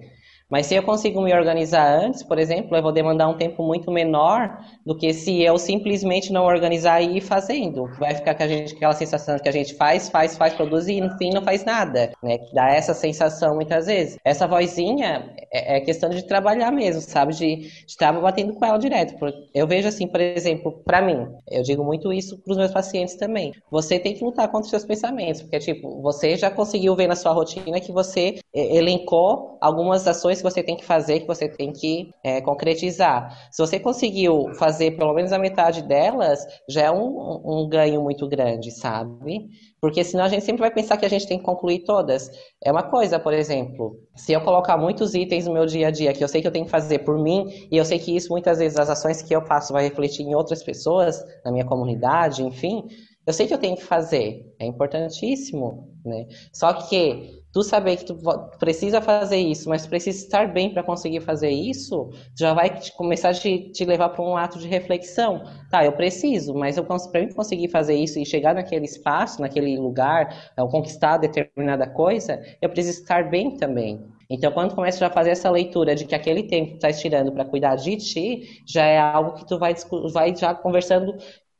Mas 0.49 0.67
se 0.67 0.75
eu 0.75 0.83
consigo 0.83 1.21
me 1.21 1.33
organizar 1.33 1.99
antes, 1.99 2.21
por 2.21 2.37
exemplo, 2.37 2.75
eu 2.77 2.81
vou 2.81 2.91
demandar 2.91 3.27
um 3.27 3.37
tempo 3.37 3.63
muito 3.63 3.91
menor 3.91 4.59
do 4.85 4.95
que 4.95 5.11
se 5.13 5.41
eu 5.41 5.57
simplesmente 5.57 6.31
não 6.31 6.45
organizar 6.45 7.01
e 7.01 7.17
ir 7.17 7.21
fazendo. 7.21 7.89
Vai 7.99 8.13
ficar 8.13 8.35
com 8.35 8.43
a 8.43 8.47
gente 8.47 8.75
aquela 8.75 8.93
sensação 8.93 9.39
que 9.39 9.49
a 9.49 9.51
gente 9.51 9.73
faz, 9.75 10.07
faz, 10.07 10.37
faz, 10.37 10.53
produz 10.53 10.87
e 10.87 11.01
no 11.01 11.17
fim 11.17 11.31
não 11.31 11.41
faz 11.41 11.65
nada, 11.65 12.11
né? 12.21 12.37
Dá 12.53 12.69
essa 12.69 12.93
sensação 12.93 13.55
muitas 13.55 13.87
vezes. 13.87 14.17
Essa 14.23 14.47
vozinha 14.47 15.33
é, 15.51 15.77
é 15.77 15.81
questão 15.81 16.09
de 16.09 16.21
trabalhar 16.23 16.71
mesmo, 16.71 17.01
sabe? 17.01 17.33
De 17.33 17.67
estar 17.87 18.13
batendo 18.13 18.53
com 18.53 18.65
ela 18.65 18.77
direto. 18.77 19.15
Eu 19.53 19.65
vejo 19.65 19.87
assim, 19.87 20.07
por 20.07 20.21
exemplo, 20.21 20.71
para 20.85 21.01
mim, 21.01 21.27
eu 21.49 21.63
digo 21.63 21.83
muito 21.83 22.13
isso 22.13 22.37
para 22.43 22.51
os 22.51 22.57
meus 22.57 22.71
pacientes 22.71 23.15
também. 23.15 23.51
Você 23.71 23.97
tem 23.97 24.13
que 24.13 24.23
lutar 24.23 24.47
contra 24.47 24.65
os 24.65 24.69
seus 24.69 24.85
pensamentos, 24.85 25.41
porque 25.41 25.57
tipo, 25.59 26.01
você 26.01 26.35
já 26.35 26.51
conseguiu 26.51 26.95
ver 26.95 27.07
na 27.07 27.15
sua 27.15 27.31
rotina 27.31 27.79
que 27.79 27.91
você 27.91 28.35
elencou 28.53 29.57
algumas 29.59 30.07
ações 30.07 30.41
você 30.45 30.63
tem 30.63 30.77
que 30.77 30.85
fazer, 30.85 31.19
que 31.19 31.27
você 31.27 31.49
tem 31.49 31.73
que 31.73 32.09
é, 32.23 32.39
concretizar. 32.41 33.49
Se 33.51 33.61
você 33.61 33.79
conseguiu 33.79 34.53
fazer 34.55 34.91
pelo 34.97 35.13
menos 35.13 35.31
a 35.31 35.39
metade 35.39 35.81
delas, 35.81 36.39
já 36.69 36.83
é 36.83 36.91
um, 36.91 37.41
um 37.43 37.67
ganho 37.67 38.01
muito 38.01 38.27
grande, 38.27 38.71
sabe? 38.71 39.49
Porque 39.81 40.03
senão 40.03 40.23
a 40.23 40.29
gente 40.29 40.43
sempre 40.43 40.61
vai 40.61 40.71
pensar 40.71 40.97
que 40.97 41.05
a 41.05 41.09
gente 41.09 41.27
tem 41.27 41.37
que 41.37 41.43
concluir 41.43 41.83
todas. 41.83 42.31
É 42.63 42.71
uma 42.71 42.83
coisa, 42.83 43.19
por 43.19 43.33
exemplo, 43.33 43.99
se 44.15 44.33
eu 44.33 44.41
colocar 44.41 44.77
muitos 44.77 45.13
itens 45.13 45.45
no 45.45 45.53
meu 45.53 45.65
dia 45.65 45.89
a 45.89 45.91
dia 45.91 46.13
que 46.13 46.23
eu 46.23 46.27
sei 46.27 46.41
que 46.41 46.47
eu 46.47 46.51
tenho 46.51 46.65
que 46.65 46.71
fazer 46.71 46.99
por 46.99 47.21
mim, 47.21 47.45
e 47.71 47.77
eu 47.77 47.85
sei 47.85 47.99
que 47.99 48.15
isso 48.15 48.29
muitas 48.29 48.59
vezes 48.59 48.79
as 48.79 48.89
ações 48.89 49.21
que 49.21 49.35
eu 49.35 49.41
faço 49.41 49.73
vai 49.73 49.83
refletir 49.83 50.23
em 50.23 50.33
outras 50.33 50.63
pessoas, 50.63 51.23
na 51.43 51.51
minha 51.51 51.65
comunidade, 51.65 52.43
enfim, 52.43 52.83
eu 53.25 53.33
sei 53.33 53.47
que 53.47 53.53
eu 53.53 53.57
tenho 53.57 53.75
que 53.75 53.83
fazer. 53.83 54.45
É 54.59 54.65
importantíssimo, 54.65 55.93
né? 56.05 56.27
Só 56.53 56.73
que 56.73 57.43
tu 57.55 57.63
saber 57.63 57.95
que 57.95 58.03
tu 58.05 58.17
precisa 58.59 58.99
fazer 59.01 59.37
isso, 59.37 59.69
mas 59.69 59.87
precisa 59.87 60.17
estar 60.25 60.51
bem 60.51 60.73
para 60.73 60.83
conseguir 60.83 61.21
fazer 61.21 61.49
isso, 61.49 62.09
já 62.37 62.53
vai 62.53 62.69
começar 62.97 63.29
a 63.29 63.33
te, 63.33 63.71
te 63.71 63.85
levar 63.85 64.09
para 64.09 64.21
um 64.25 64.35
ato 64.35 64.59
de 64.59 64.67
reflexão. 64.67 65.41
Tá, 65.71 65.85
eu 65.85 65.93
preciso, 65.93 66.53
mas 66.53 66.75
eu 66.75 66.83
para 66.83 66.99
conseguir 67.33 67.69
fazer 67.69 67.95
isso 67.95 68.19
e 68.19 68.25
chegar 68.25 68.53
naquele 68.53 68.83
espaço, 68.83 69.41
naquele 69.41 69.77
lugar, 69.79 70.51
ou 70.57 70.67
conquistar 70.67 71.15
determinada 71.17 71.87
coisa, 71.87 72.41
eu 72.61 72.69
preciso 72.69 72.99
estar 73.01 73.29
bem 73.29 73.55
também. 73.55 74.03
Então, 74.29 74.51
quando 74.51 74.75
começa 74.75 75.05
a 75.05 75.09
fazer 75.09 75.29
essa 75.29 75.49
leitura 75.49 75.95
de 75.95 76.03
que 76.03 76.13
aquele 76.15 76.43
tempo 76.43 76.65
que 76.65 76.71
tu 76.73 76.75
está 76.77 76.89
estirando 76.89 77.31
para 77.31 77.45
cuidar 77.45 77.75
de 77.77 77.95
ti, 77.95 78.63
já 78.67 78.83
é 78.85 78.99
algo 78.99 79.33
que 79.35 79.47
tu 79.47 79.57
vai, 79.57 79.73
vai 80.11 80.35
já 80.35 80.53
conversando 80.53 81.15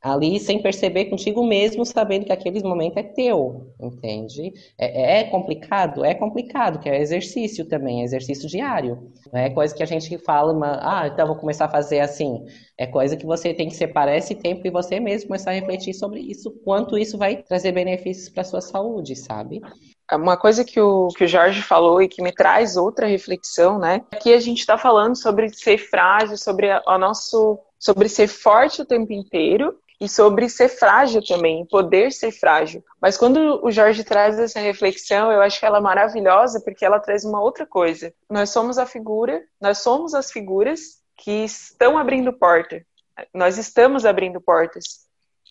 ali 0.06 0.38
sem 0.38 0.62
perceber 0.62 1.06
contigo 1.06 1.44
mesmo, 1.44 1.84
sabendo 1.84 2.26
que 2.26 2.32
aquele 2.32 2.62
momento 2.62 2.96
é 2.96 3.02
teu, 3.02 3.74
entende? 3.80 4.52
É, 4.78 5.20
é, 5.20 5.24
complicado? 5.24 6.04
É 6.04 6.14
complicado, 6.14 6.78
que 6.78 6.88
é 6.88 7.00
exercício 7.00 7.64
também, 7.64 8.00
é 8.00 8.04
exercício 8.04 8.48
diário. 8.48 9.10
Não 9.32 9.40
é 9.40 9.50
coisa 9.50 9.74
que 9.74 9.82
a 9.82 9.86
gente 9.86 10.16
fala, 10.18 10.54
ah, 10.80 11.08
então 11.08 11.26
vou 11.26 11.34
começar 11.34 11.64
a 11.64 11.68
fazer 11.68 11.98
assim. 11.98 12.46
É 12.78 12.86
coisa 12.86 13.16
que 13.16 13.26
você 13.26 13.52
tem 13.52 13.68
que 13.68 13.74
separar 13.74 14.16
esse 14.16 14.36
tempo 14.36 14.64
e 14.64 14.70
você 14.70 15.00
mesmo 15.00 15.26
começar 15.26 15.50
a 15.50 15.54
refletir 15.54 15.92
sobre 15.92 16.20
isso, 16.20 16.52
quanto 16.64 16.96
isso 16.96 17.18
vai 17.18 17.42
trazer 17.42 17.72
benefícios 17.72 18.28
para 18.28 18.44
sua 18.44 18.60
saúde, 18.60 19.16
sabe? 19.16 19.60
Uma 20.12 20.36
coisa 20.36 20.64
que 20.64 20.80
o, 20.80 21.08
que 21.08 21.24
o 21.24 21.28
Jorge 21.28 21.62
falou 21.62 22.00
e 22.00 22.06
que 22.06 22.22
me 22.22 22.30
traz 22.30 22.76
outra 22.76 23.08
reflexão, 23.08 23.76
né? 23.76 24.02
Aqui 24.12 24.32
a 24.32 24.38
gente 24.38 24.60
está 24.60 24.78
falando 24.78 25.16
sobre 25.16 25.48
ser 25.48 25.78
frágil, 25.78 26.38
sobre 26.38 26.68
o 26.86 26.98
nosso 26.98 27.58
sobre 27.78 28.08
ser 28.08 28.26
forte 28.26 28.80
o 28.80 28.86
tempo 28.86 29.12
inteiro 29.12 29.76
e 30.00 30.08
sobre 30.08 30.48
ser 30.48 30.68
frágil 30.68 31.24
também, 31.24 31.64
poder 31.66 32.12
ser 32.12 32.30
frágil. 32.30 32.84
Mas 33.00 33.16
quando 33.16 33.64
o 33.64 33.70
Jorge 33.70 34.04
traz 34.04 34.38
essa 34.38 34.60
reflexão, 34.60 35.32
eu 35.32 35.40
acho 35.40 35.58
que 35.58 35.64
ela 35.64 35.78
é 35.78 35.80
maravilhosa 35.80 36.60
porque 36.60 36.84
ela 36.84 37.00
traz 37.00 37.24
uma 37.24 37.40
outra 37.40 37.66
coisa. 37.66 38.12
Nós 38.28 38.50
somos 38.50 38.78
a 38.78 38.84
figura, 38.84 39.42
nós 39.60 39.78
somos 39.78 40.14
as 40.14 40.30
figuras 40.30 41.00
que 41.16 41.44
estão 41.44 41.96
abrindo 41.96 42.32
porta. 42.32 42.84
Nós 43.32 43.56
estamos 43.56 44.04
abrindo 44.04 44.40
portas. 44.40 45.06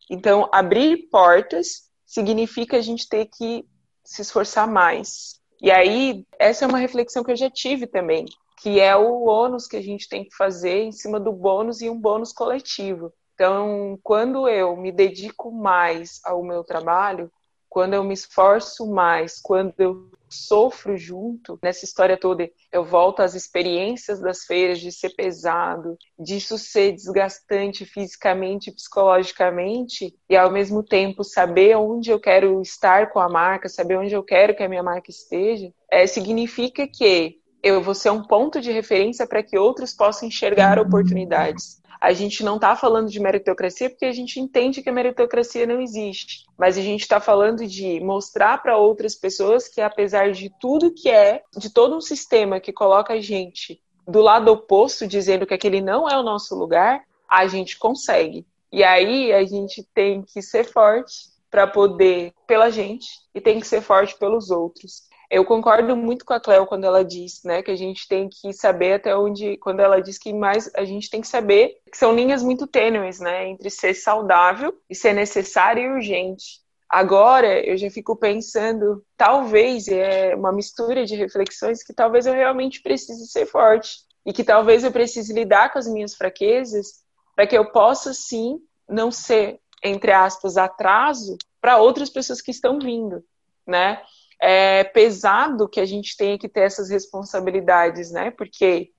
Então, 0.10 0.48
abrir 0.52 1.10
portas 1.10 1.90
significa 2.06 2.78
a 2.78 2.82
gente 2.82 3.10
ter 3.10 3.26
que 3.26 3.66
se 4.04 4.22
esforçar 4.22 4.68
mais. 4.68 5.40
E 5.60 5.72
aí, 5.72 6.24
essa 6.38 6.66
é 6.66 6.68
uma 6.68 6.78
reflexão 6.78 7.24
que 7.24 7.32
eu 7.32 7.36
já 7.36 7.50
tive 7.50 7.88
também, 7.88 8.26
que 8.62 8.80
é 8.80 8.96
o 8.96 9.24
ônus 9.24 9.68
que 9.68 9.78
a 9.78 9.82
gente 9.82 10.08
tem 10.08 10.24
que 10.24 10.36
fazer 10.36 10.84
em 10.84 10.92
cima 10.92 11.20
do 11.20 11.32
bônus 11.32 11.82
e 11.82 11.90
um 11.90 12.00
bônus 12.00 12.32
coletivo. 12.32 13.12
Então, 13.36 14.00
quando 14.02 14.48
eu 14.48 14.78
me 14.78 14.94
dedico 14.94 15.52
mais 15.52 16.22
ao 16.24 16.42
meu 16.42 16.64
trabalho, 16.64 17.30
quando 17.68 17.94
eu 17.94 18.04
me 18.06 18.14
esforço 18.14 18.90
mais, 18.90 19.42
quando 19.42 19.74
eu 19.78 20.10
sofro 20.30 20.96
junto 20.96 21.60
nessa 21.62 21.84
história 21.84 22.18
toda, 22.18 22.50
eu 22.72 22.86
volto 22.86 23.20
às 23.20 23.34
experiências 23.36 24.22
das 24.22 24.46
feiras 24.46 24.80
de 24.80 24.90
ser 24.90 25.10
pesado, 25.10 25.98
disso 26.18 26.58
ser 26.58 26.94
desgastante 26.94 27.86
fisicamente 27.86 28.72
psicologicamente, 28.72 30.16
e 30.30 30.38
ao 30.38 30.50
mesmo 30.50 30.82
tempo 30.82 31.22
saber 31.22 31.76
onde 31.76 32.10
eu 32.10 32.20
quero 32.20 32.62
estar 32.62 33.12
com 33.12 33.20
a 33.20 33.28
marca, 33.28 33.68
saber 33.68 33.98
onde 33.98 34.14
eu 34.14 34.24
quero 34.24 34.56
que 34.56 34.64
a 34.64 34.70
minha 34.70 34.84
marca 34.84 35.12
esteja, 35.12 35.70
é, 35.92 36.08
significa 36.08 36.88
que 36.88 37.42
eu 37.66 37.82
vou 37.82 37.94
ser 37.94 38.12
um 38.12 38.24
ponto 38.24 38.62
de 38.62 38.72
referência 38.72 39.28
para 39.28 39.44
que 39.44 39.58
outros 39.58 39.94
possam 39.94 40.28
enxergar 40.28 40.80
oportunidades 40.80 41.82
a 42.06 42.14
gente 42.14 42.44
não 42.44 42.56
está 42.56 42.76
falando 42.76 43.10
de 43.10 43.20
meritocracia 43.20 43.90
porque 43.90 44.06
a 44.06 44.12
gente 44.12 44.40
entende 44.40 44.82
que 44.84 44.90
a 44.90 44.94
meritocracia 44.94 45.66
não 45.66 45.82
existe, 45.82 46.46
mas 46.56 46.78
a 46.78 46.82
gente 46.82 47.02
está 47.02 47.20
falando 47.20 47.66
de 47.66 48.00
mostrar 48.00 48.62
para 48.62 48.78
outras 48.78 49.16
pessoas 49.16 49.68
que 49.68 49.82
apesar 49.82 50.32
de 50.32 50.52
tudo 50.60 50.94
que 50.94 51.10
é, 51.10 51.42
de 51.58 51.74
todo 51.74 51.96
um 51.96 52.02
sistema 52.02 52.60
que 52.60 52.72
coloca 52.72 53.14
a 53.14 53.20
gente 53.20 53.82
do 54.08 54.22
lado 54.22 54.52
oposto, 54.52 55.08
dizendo 55.08 55.48
que 55.48 55.54
aquele 55.54 55.82
não 55.82 56.08
é 56.08 56.16
o 56.16 56.24
nosso 56.24 56.56
lugar, 56.56 57.02
a 57.28 57.48
gente 57.48 57.78
consegue. 57.80 58.46
E 58.72 58.84
aí 58.84 59.34
a 59.34 59.44
gente 59.44 59.84
tem 59.94 60.22
que 60.22 60.44
ser 60.44 60.64
forte 60.64 61.34
para 61.50 61.66
poder 61.66 62.34
pela 62.46 62.70
gente 62.70 63.08
e 63.34 63.42
tem 63.42 63.60
que 63.60 63.66
ser 63.66 63.82
forte 63.82 64.16
pelos 64.20 64.52
outros. 64.52 65.04
Eu 65.36 65.44
concordo 65.44 65.98
muito 65.98 66.24
com 66.24 66.32
a 66.32 66.40
Cleo 66.40 66.66
quando 66.66 66.86
ela 66.86 67.04
diz, 67.04 67.44
né, 67.44 67.62
que 67.62 67.70
a 67.70 67.76
gente 67.76 68.08
tem 68.08 68.30
que 68.30 68.54
saber 68.54 68.94
até 68.94 69.18
onde, 69.18 69.58
quando 69.58 69.82
ela 69.82 70.02
diz 70.02 70.18
que 70.18 70.32
mais 70.32 70.72
a 70.74 70.86
gente 70.86 71.10
tem 71.10 71.20
que 71.20 71.28
saber 71.28 71.78
que 71.92 71.98
são 71.98 72.16
linhas 72.16 72.42
muito 72.42 72.66
tênues, 72.66 73.20
né, 73.20 73.46
entre 73.50 73.70
ser 73.70 73.94
saudável 73.96 74.74
e 74.90 74.96
ser 74.96 75.12
necessário 75.12 75.84
e 75.84 75.90
urgente. 75.90 76.62
Agora 76.88 77.60
eu 77.68 77.76
já 77.76 77.90
fico 77.90 78.16
pensando, 78.16 79.06
talvez 79.18 79.90
é 79.90 80.34
uma 80.38 80.54
mistura 80.54 81.06
de 81.06 81.18
reflexões 81.18 81.84
que 81.84 81.94
talvez 81.94 82.26
eu 82.26 82.34
realmente 82.34 82.82
precise 82.82 83.28
ser 83.28 83.46
forte 83.46 83.98
e 84.26 84.32
que 84.32 84.42
talvez 84.42 84.86
eu 84.86 84.92
precise 84.94 85.34
lidar 85.34 85.70
com 85.74 85.80
as 85.80 85.86
minhas 85.86 86.16
fraquezas 86.16 87.04
para 87.36 87.46
que 87.46 87.58
eu 87.58 87.74
possa 87.74 88.14
sim 88.14 88.58
não 88.88 89.12
ser 89.12 89.60
entre 89.84 90.14
aspas 90.14 90.56
atraso 90.56 91.38
para 91.60 91.76
outras 91.76 92.10
pessoas 92.10 92.42
que 92.42 92.52
estão 92.52 92.80
vindo, 92.80 93.22
né? 93.68 94.02
É 94.42 94.84
pesado 94.84 95.70
que 95.70 95.80
a 95.80 95.86
gente 95.86 96.16
tenha 96.18 96.38
que 96.38 96.50
ter 96.50 96.62
essas 96.62 96.90
responsabilidades, 96.90 98.12
né? 98.12 98.32
Porque, 98.32 98.92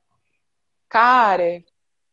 cara, 0.88 1.62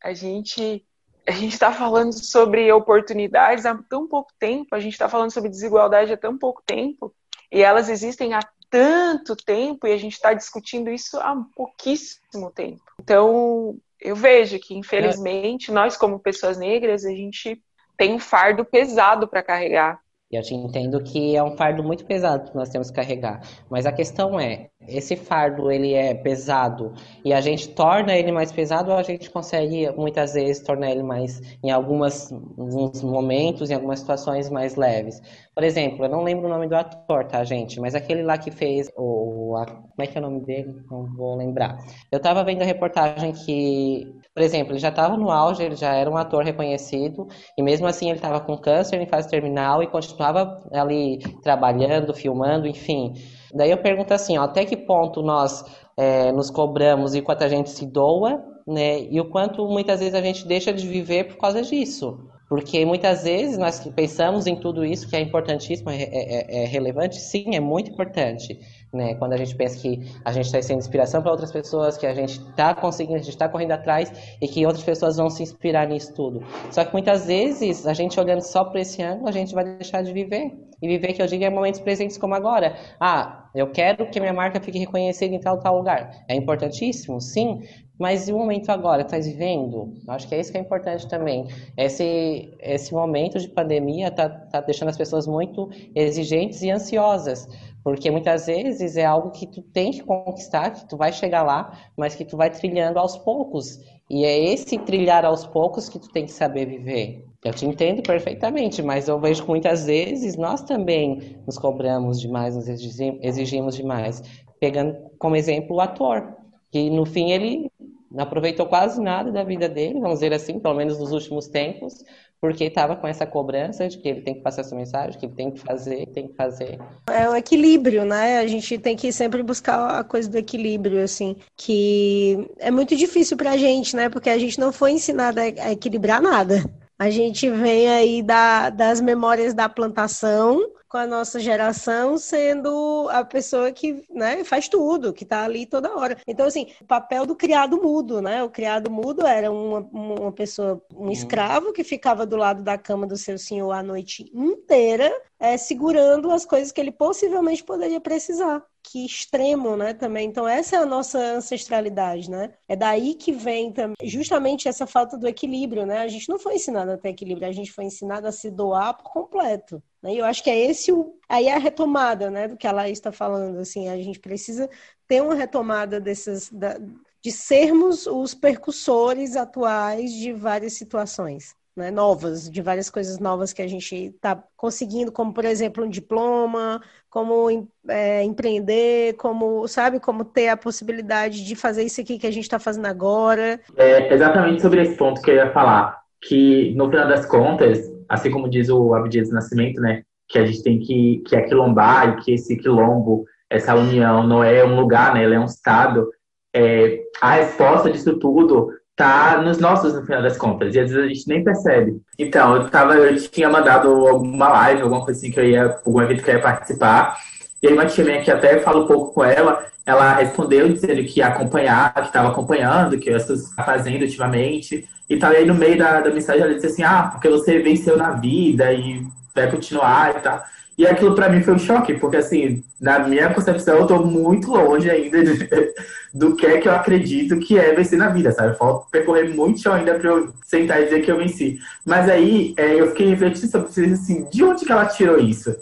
a 0.04 0.14
gente 0.14 0.86
a 1.26 1.32
gente 1.32 1.54
está 1.54 1.72
falando 1.72 2.12
sobre 2.12 2.70
oportunidades 2.72 3.66
há 3.66 3.76
tão 3.90 4.08
pouco 4.08 4.32
tempo, 4.38 4.76
a 4.76 4.80
gente 4.80 4.92
está 4.92 5.08
falando 5.08 5.32
sobre 5.32 5.50
desigualdade 5.50 6.12
há 6.12 6.18
tão 6.18 6.38
pouco 6.38 6.62
tempo, 6.66 7.16
e 7.50 7.62
elas 7.62 7.88
existem 7.88 8.34
há 8.34 8.42
tanto 8.70 9.36
tempo 9.36 9.88
e 9.88 9.94
a 9.94 9.98
gente 9.98 10.14
está 10.14 10.34
discutindo 10.34 10.90
isso 10.90 11.18
há 11.20 11.36
pouquíssimo 11.56 12.52
tempo. 12.52 12.82
Então, 13.00 13.78
eu 14.02 14.16
vejo 14.16 14.60
que, 14.60 14.76
infelizmente, 14.76 15.72
nós, 15.72 15.96
como 15.96 16.20
pessoas 16.20 16.58
negras, 16.58 17.06
a 17.06 17.12
gente 17.12 17.64
tem 17.96 18.16
um 18.16 18.20
fardo 18.20 18.66
pesado 18.66 19.28
para 19.28 19.44
carregar. 19.44 20.02
E 20.34 20.36
eu 20.36 20.42
te 20.42 20.56
entendo 20.56 21.00
que 21.04 21.36
é 21.36 21.44
um 21.44 21.56
fardo 21.56 21.84
muito 21.84 22.06
pesado 22.06 22.50
que 22.50 22.56
nós 22.56 22.68
temos 22.70 22.90
que 22.90 22.96
carregar. 22.96 23.40
Mas 23.70 23.86
a 23.86 23.92
questão 23.92 24.40
é, 24.40 24.72
esse 24.88 25.16
fardo 25.16 25.72
ele 25.72 25.94
é 25.94 26.16
pesado 26.16 26.92
e 27.24 27.32
a 27.32 27.40
gente 27.40 27.70
torna 27.70 28.18
ele 28.18 28.32
mais 28.32 28.52
pesado 28.52 28.90
ou 28.90 28.98
a 28.98 29.04
gente 29.04 29.30
consegue 29.30 29.92
muitas 29.96 30.34
vezes 30.34 30.64
tornar 30.64 30.90
ele 30.90 31.04
mais 31.04 31.40
em 31.64 31.70
algumas 31.70 32.32
alguns 32.32 33.04
momentos, 33.04 33.70
em 33.70 33.76
algumas 33.76 34.00
situações 34.00 34.50
mais 34.50 34.76
leves. 34.76 35.22
Por 35.54 35.64
exemplo, 35.64 36.04
eu 36.06 36.10
não 36.10 36.24
lembro 36.24 36.48
o 36.48 36.50
nome 36.50 36.68
do 36.68 36.76
ator, 36.76 37.26
tá, 37.26 37.44
gente? 37.44 37.80
Mas 37.80 37.94
aquele 37.94 38.24
lá 38.24 38.38
que 38.38 38.50
fez 38.50 38.90
o 38.98 39.56
a, 39.56 39.66
como 39.66 39.94
é 40.00 40.08
que 40.08 40.18
é 40.18 40.22
o 40.22 40.24
nome 40.24 40.42
dele? 40.42 40.74
Não 40.90 41.06
vou 41.16 41.36
lembrar. 41.36 41.78
Eu 42.12 42.20
tava 42.20 42.44
vendo 42.44 42.64
a 42.64 42.66
reportagem 42.66 43.32
que, 43.34 44.04
por 44.34 44.42
exemplo, 44.42 44.72
ele 44.74 44.80
já 44.80 44.90
estava 44.90 45.16
no 45.16 45.30
auge, 45.30 45.64
ele 45.64 45.76
já 45.76 45.94
era 45.94 46.10
um 46.10 46.18
ator 46.18 46.44
reconhecido 46.44 47.28
e 47.56 47.62
mesmo 47.62 47.86
assim 47.86 48.08
ele 48.08 48.18
estava 48.18 48.40
com 48.40 48.58
câncer 48.58 49.00
em 49.00 49.06
fase 49.08 49.30
terminal 49.30 49.84
e 49.84 49.88
continuava 49.88 50.60
ali 50.72 51.20
trabalhando, 51.44 52.14
filmando, 52.16 52.66
enfim. 52.68 53.14
Daí 53.54 53.70
eu 53.70 53.78
pergunto 53.78 54.14
assim, 54.14 54.38
ó, 54.38 54.44
até 54.44 54.66
que 54.66 54.76
ponto 54.76 55.22
nós 55.22 55.64
é, 55.96 56.32
nos 56.32 56.50
cobramos 56.50 57.14
e 57.14 57.22
quanto 57.22 57.44
a 57.44 57.48
gente 57.48 57.70
se 57.70 57.86
doa, 57.86 58.44
né? 58.68 59.02
E 59.02 59.20
o 59.22 59.30
quanto 59.30 59.68
muitas 59.68 60.00
vezes 60.00 60.16
a 60.16 60.22
gente 60.22 60.48
deixa 60.48 60.74
de 60.74 60.88
viver 60.88 61.26
por 61.28 61.38
causa 61.38 61.62
disso. 61.62 62.18
Porque 62.54 62.86
muitas 62.86 63.24
vezes 63.24 63.58
nós 63.58 63.80
pensamos 63.96 64.46
em 64.46 64.56
tudo 64.56 64.86
isso 64.86 65.10
que 65.10 65.16
é 65.16 65.20
importantíssimo, 65.20 65.90
é, 65.90 66.04
é, 66.04 66.10
é, 66.12 66.64
é 66.64 66.66
relevante, 66.68 67.20
sim, 67.20 67.56
é 67.56 67.60
muito 67.60 67.90
importante. 67.90 68.60
Né? 68.94 69.16
Quando 69.16 69.34
a 69.34 69.38
gente 69.38 69.56
pensa 69.56 69.80
que 69.80 70.08
a 70.24 70.32
gente 70.32 70.46
está 70.46 70.62
sendo 70.62 70.78
inspiração 70.78 71.24
para 71.24 71.32
outras 71.32 71.52
pessoas, 71.52 71.98
que 71.98 72.06
a 72.06 72.14
gente 72.14 72.40
está 72.40 72.76
conseguindo, 72.76 73.16
a 73.16 73.18
gente 73.24 73.30
está 73.30 73.50
correndo 73.50 73.72
atrás 73.72 74.14
e 74.40 74.48
que 74.48 74.64
outras 74.68 74.84
pessoas 74.84 75.18
vão 75.18 75.32
se 75.32 75.42
inspirar 75.42 75.88
nisso 75.88 76.14
tudo. 76.14 76.44
Só 76.70 76.86
que 76.86 76.94
muitas 76.94 77.26
vezes, 77.26 77.88
a 77.88 77.94
gente 77.96 78.20
olhando 78.20 78.42
só 78.42 78.64
para 78.64 78.82
esse 78.82 79.02
ângulo, 79.02 79.30
a 79.30 79.32
gente 79.32 79.52
vai 79.56 79.64
deixar 79.64 80.04
de 80.04 80.14
viver. 80.14 80.52
E 80.80 80.88
viver, 80.88 81.14
que 81.14 81.24
eu 81.24 81.26
digo, 81.26 81.44
é 81.44 81.50
momentos 81.50 81.80
presentes 81.80 82.20
como 82.20 82.36
agora. 82.36 82.76
Ah, 83.00 83.50
eu 83.56 83.72
quero 83.72 84.10
que 84.12 84.20
minha 84.20 84.34
marca 84.34 84.62
fique 84.62 84.78
reconhecida 84.78 85.34
em 85.34 85.40
tal, 85.40 85.58
tal 85.58 85.78
lugar. 85.78 86.24
É 86.28 86.36
importantíssimo, 86.36 87.20
sim, 87.20 87.64
mas 88.00 88.28
e 88.28 88.34
o 88.34 88.38
momento 88.38 88.70
agora? 88.70 89.04
Estás 89.04 89.28
vivendo? 89.28 89.94
Acho 90.08 90.28
que 90.28 90.36
é 90.36 90.40
isso 90.40 90.52
que 90.52 90.58
é 90.58 90.62
importante 90.62 91.08
também. 91.08 91.48
Esse, 91.78 92.54
esse 92.60 92.94
momento 92.94 93.40
de 93.40 93.48
pandemia 93.48 94.08
está 94.08 94.30
tá 94.30 94.62
deixando 94.62 94.90
as 94.90 94.98
pessoas 94.98 95.28
muito 95.28 95.70
exigentes 95.96 96.62
e 96.64 96.72
ansiosas. 96.72 97.48
Porque 97.84 98.10
muitas 98.10 98.46
vezes 98.48 98.96
é 98.96 99.06
algo 99.06 99.32
que 99.32 99.46
tu 99.46 99.62
tem 99.62 99.92
que 99.92 100.02
conquistar, 100.02 100.72
que 100.72 100.88
tu 100.88 100.96
vai 100.96 101.12
chegar 101.12 101.44
lá, 101.44 101.78
mas 101.98 102.16
que 102.16 102.24
tu 102.24 102.38
vai 102.38 102.50
trilhando 102.50 102.98
aos 102.98 103.18
poucos. 103.18 103.80
E 104.10 104.24
é 104.26 104.54
esse 104.54 104.78
trilhar 104.80 105.26
aos 105.26 105.46
poucos 105.46 105.90
que 105.90 106.00
tu 106.00 106.10
tem 106.10 106.26
que 106.26 106.32
saber 106.32 106.66
viver. 106.66 107.26
Eu 107.44 107.54
te 107.54 107.66
entendo 107.66 108.02
perfeitamente, 108.02 108.82
mas 108.82 109.10
eu 109.10 109.20
vejo 109.20 109.44
que 109.44 109.50
muitas 109.50 109.86
vezes 109.86 110.38
nós 110.38 110.62
também 110.62 111.38
nos 111.46 111.58
cobramos 111.58 112.22
demais, 112.22 112.56
nos 112.56 112.68
exigimos 112.68 113.76
demais. 113.76 114.24
Pegando 114.62 114.98
como 115.20 115.36
exemplo 115.36 115.76
o 115.76 115.82
ator, 115.82 116.38
que 116.72 116.90
no 116.90 117.06
fim 117.06 117.32
ele 117.32 117.70
não 118.14 118.24
aproveitou 118.24 118.68
quase 118.68 119.02
nada 119.02 119.32
da 119.32 119.44
vida 119.44 119.68
dele, 119.68 120.00
vamos 120.00 120.20
dizer 120.20 120.34
assim, 120.34 120.60
pelo 120.60 120.76
menos 120.76 121.00
nos 121.00 121.12
últimos 121.12 121.48
tempos, 121.48 122.04
porque 122.40 122.66
estava 122.66 122.96
com 122.96 123.08
essa 123.08 123.26
cobrança 123.26 123.88
de 123.88 123.98
que 123.98 124.08
ele 124.08 124.22
tem 124.22 124.34
que 124.36 124.42
passar 124.42 124.62
essa 124.62 124.76
mensagem, 124.76 125.18
que 125.18 125.26
ele 125.26 125.34
tem 125.34 125.50
que 125.50 125.60
fazer, 125.60 126.06
tem 126.08 126.28
que 126.28 126.36
fazer. 126.36 126.78
É 127.10 127.28
um 127.30 127.36
equilíbrio, 127.36 128.06
né? 128.06 128.38
A 128.38 128.46
gente 128.46 128.78
tem 128.78 128.96
que 128.96 129.12
sempre 129.12 129.42
buscar 129.42 130.00
a 130.00 130.04
coisa 130.04 130.30
do 130.30 130.38
equilíbrio, 130.38 131.02
assim, 131.02 131.38
que 131.58 132.48
é 132.60 132.70
muito 132.70 132.96
difícil 132.96 133.36
para 133.36 133.52
a 133.52 133.58
gente, 133.58 133.96
né? 133.96 134.10
Porque 134.10 134.30
a 134.30 134.38
gente 134.38 134.60
não 134.60 134.72
foi 134.72 134.92
ensinado 134.92 135.40
a 135.40 135.72
equilibrar 135.72 136.22
nada. 136.22 136.64
A 137.04 137.10
gente 137.10 137.50
vem 137.50 137.90
aí 137.90 138.24
da, 138.24 138.70
das 138.70 139.02
memórias 139.02 139.54
da 139.54 139.68
plantação, 139.68 140.72
com 140.88 140.96
a 140.96 141.06
nossa 141.06 141.38
geração 141.38 142.18
sendo 142.18 143.10
a 143.12 143.26
pessoa 143.26 143.74
que 143.74 144.06
né, 144.10 144.42
faz 144.46 144.70
tudo, 144.70 145.12
que 145.12 145.26
está 145.26 145.44
ali 145.44 145.66
toda 145.66 145.98
hora. 145.98 146.18
Então, 146.26 146.46
assim, 146.46 146.68
o 146.80 146.86
papel 146.86 147.26
do 147.26 147.36
criado 147.36 147.76
mudo, 147.82 148.22
né? 148.22 148.42
O 148.42 148.50
criado 148.50 148.90
mudo 148.90 149.28
era 149.28 149.52
uma, 149.52 149.80
uma 149.80 150.32
pessoa, 150.32 150.82
um 150.96 151.08
uhum. 151.08 151.12
escravo 151.12 151.74
que 151.74 151.84
ficava 151.84 152.26
do 152.26 152.38
lado 152.38 152.64
da 152.64 152.78
cama 152.78 153.06
do 153.06 153.18
seu 153.18 153.38
senhor 153.38 153.74
a 153.74 153.84
noite 153.84 154.32
inteira, 154.34 155.12
é, 155.38 155.58
segurando 155.58 156.32
as 156.32 156.46
coisas 156.46 156.72
que 156.72 156.80
ele 156.80 156.92
possivelmente 156.92 157.66
poderia 157.66 158.00
precisar 158.00 158.64
que 158.84 159.06
extremo, 159.06 159.78
né, 159.78 159.94
também. 159.94 160.28
Então 160.28 160.48
essa 160.48 160.76
é 160.76 160.80
a 160.80 160.86
nossa 160.86 161.18
ancestralidade, 161.18 162.30
né? 162.30 162.54
É 162.68 162.76
daí 162.76 163.16
que 163.16 163.32
vem 163.32 163.72
também 163.72 163.96
justamente 164.04 164.68
essa 164.68 164.86
falta 164.86 165.18
do 165.18 165.28
equilíbrio, 165.28 165.86
né? 165.86 166.00
A 166.00 166.08
gente 166.08 166.30
não 166.30 166.38
foi 166.38 166.56
ensinado 166.56 166.92
a 166.92 166.98
ter 166.98 167.10
equilíbrio, 167.10 167.48
a 167.48 167.52
gente 167.52 167.72
foi 167.72 167.86
ensinado 167.86 168.28
a 168.28 168.32
se 168.32 168.52
doar 168.52 168.96
por 168.96 169.12
completo. 169.12 169.82
Né? 170.02 170.16
E 170.16 170.18
eu 170.18 170.26
acho 170.26 170.44
que 170.44 170.50
é 170.50 170.60
esse 170.60 170.92
o 170.92 171.18
aí 171.30 171.48
é 171.48 171.56
a 171.56 171.58
retomada, 171.58 172.30
né, 172.30 172.48
do 172.48 172.58
que 172.58 172.68
a 172.68 172.72
Laís 172.72 172.98
está 173.00 173.12
falando, 173.12 173.58
assim, 173.60 173.88
a 173.90 173.98
gente 173.98 174.20
precisa 174.20 174.70
ter 175.08 175.22
uma 175.22 175.34
retomada 175.34 176.00
dessas 176.00 176.50
da, 176.52 176.78
de 177.22 177.32
sermos 177.32 178.06
os 178.06 178.34
percussores 178.36 179.36
atuais 179.36 180.12
de 180.14 180.34
várias 180.34 180.74
situações 180.74 181.56
né, 181.76 181.90
novas, 181.90 182.50
de 182.50 182.62
várias 182.62 182.90
coisas 182.90 183.20
novas 183.20 183.52
que 183.52 183.62
a 183.62 183.68
gente 183.68 183.96
está 183.96 184.42
conseguindo, 184.56 185.12
como 185.12 185.34
por 185.34 185.44
exemplo 185.46 185.84
um 185.84 185.90
diploma, 185.90 186.82
como 187.10 187.68
é, 187.88 188.24
empreender, 188.24 189.16
como 189.16 189.68
sabe, 189.68 190.00
como 190.00 190.24
ter 190.24 190.50
a 190.50 190.58
possibilidade 190.58 191.44
de 191.44 191.56
fazer 191.56 191.84
isso 191.84 192.00
aqui 192.00 192.20
que 192.20 192.28
a 192.28 192.32
gente 192.32 192.44
está 192.44 192.60
fazendo 192.60 192.86
agora. 192.86 193.60
É 193.76 194.14
exatamente 194.14 194.62
sobre 194.62 194.82
esse 194.82 194.96
ponto 194.96 195.22
que 195.22 195.32
eu 195.32 195.36
ia 195.36 195.52
falar, 195.52 196.00
que 196.22 196.74
no 196.76 196.90
final 196.90 197.08
das 197.08 197.26
contas, 197.26 197.92
assim 198.08 198.30
como 198.30 198.50
diz 198.50 198.70
o 198.70 198.94
Abdias 198.94 199.32
Nascimento, 199.32 199.82
né, 199.82 200.04
que 200.28 200.38
a 200.38 200.46
gente 200.46 200.64
tem 200.64 200.80
que 200.80 201.24
que 201.26 201.36
aquilombar 201.36 202.10
e 202.10 202.24
que 202.24 202.34
esse 202.34 202.56
quilombo, 202.56 203.26
essa 203.50 203.76
união 203.76 204.26
não 204.26 204.44
é 204.44 204.64
um 204.64 204.76
lugar, 204.76 205.14
né, 205.14 205.24
ela 205.24 205.36
é 205.36 205.40
um 205.40 205.46
estado. 205.46 206.10
É, 206.56 207.02
a 207.20 207.34
resposta 207.36 207.92
disso 207.92 208.20
tudo 208.20 208.70
tá 208.96 209.42
nos 209.42 209.58
nossos 209.58 209.94
no 209.94 210.06
final 210.06 210.22
das 210.22 210.38
contas, 210.38 210.76
e 210.76 210.80
às 210.80 210.92
vezes 210.92 211.06
a 211.06 211.08
gente 211.08 211.28
nem 211.28 211.44
percebe. 211.44 212.00
Então, 212.18 212.56
eu 212.56 212.70
tava, 212.70 212.96
eu 212.96 213.30
tinha 213.30 213.50
mandado 213.50 213.90
alguma 214.08 214.50
live, 214.50 214.82
alguma 214.82 215.04
coisa 215.04 215.20
assim 215.20 215.32
que 215.32 215.40
eu 215.40 215.46
ia, 215.46 215.80
algum 215.86 216.02
evento 216.02 216.24
que 216.24 216.30
eu 216.30 216.36
ia 216.36 216.42
participar, 216.42 217.18
e 217.62 217.68
aí 217.68 217.74
uma 217.74 217.86
tia 217.86 218.04
minha 218.04 218.22
que 218.22 218.30
até 218.30 218.60
fala 218.60 218.84
um 218.84 218.88
pouco 218.88 219.14
com 219.14 219.24
ela, 219.24 219.66
ela 219.86 220.14
respondeu 220.14 220.70
dizendo 220.70 221.04
que 221.04 221.20
ia 221.20 221.28
acompanhar, 221.28 221.94
que 221.94 222.08
estava 222.08 222.30
acompanhando, 222.30 222.98
que 222.98 223.10
eu 223.10 223.18
estava 223.18 223.66
fazendo 223.66 224.04
ultimamente, 224.04 224.88
e 225.10 225.18
tal, 225.18 225.34
e 225.34 225.38
aí 225.38 225.46
no 225.46 225.56
meio 225.56 225.78
da, 225.78 226.02
da 226.02 226.10
mensagem 226.10 226.42
ela 226.42 226.54
disse 226.54 226.68
assim, 226.68 226.84
ah, 226.84 227.10
porque 227.12 227.30
você 227.30 227.60
venceu 227.60 227.98
na 227.98 228.12
vida 228.12 228.72
e 228.74 229.06
vai 229.36 229.50
continuar 229.50 230.16
e 230.16 230.20
tal. 230.20 230.44
E 230.78 230.88
aquilo 230.88 231.14
para 231.14 231.30
mim 231.30 231.42
foi 231.42 231.54
um 231.54 231.60
choque, 231.60 231.94
porque 231.94 232.18
assim, 232.18 232.64
na 232.82 233.00
minha 233.00 233.32
concepção 233.34 233.78
eu 233.78 233.88
tô 233.88 234.04
muito 234.04 234.52
longe 234.52 234.90
ainda 234.90 235.24
de, 235.24 235.48
do 236.14 236.36
que 236.36 236.46
é 236.46 236.60
que 236.60 236.68
eu 236.68 236.74
acredito 236.74 237.40
que 237.40 237.58
é 237.58 237.74
vencer 237.74 237.98
na 237.98 238.10
vida, 238.10 238.32
sabe? 238.32 238.58
Falta 238.58 238.88
percorrer 238.92 239.30
muito 239.34 239.62
chão 239.62 239.74
ainda 239.74 239.96
para 239.96 240.10
eu 240.10 240.34
sentar 240.46 240.82
e 240.82 240.86
dizer 240.86 241.02
que 241.02 241.12
eu 241.12 241.18
venci. 241.18 241.60
Mas 241.86 242.10
aí 242.10 242.54
é, 242.58 242.80
eu 242.80 242.88
fiquei 242.88 243.08
refletindo 243.08 243.52
sobre 243.52 243.94
assim, 243.94 244.28
de 244.32 244.44
onde 244.44 244.66
que 244.66 244.72
ela 244.72 244.86
tirou 244.86 245.20
isso? 245.20 245.56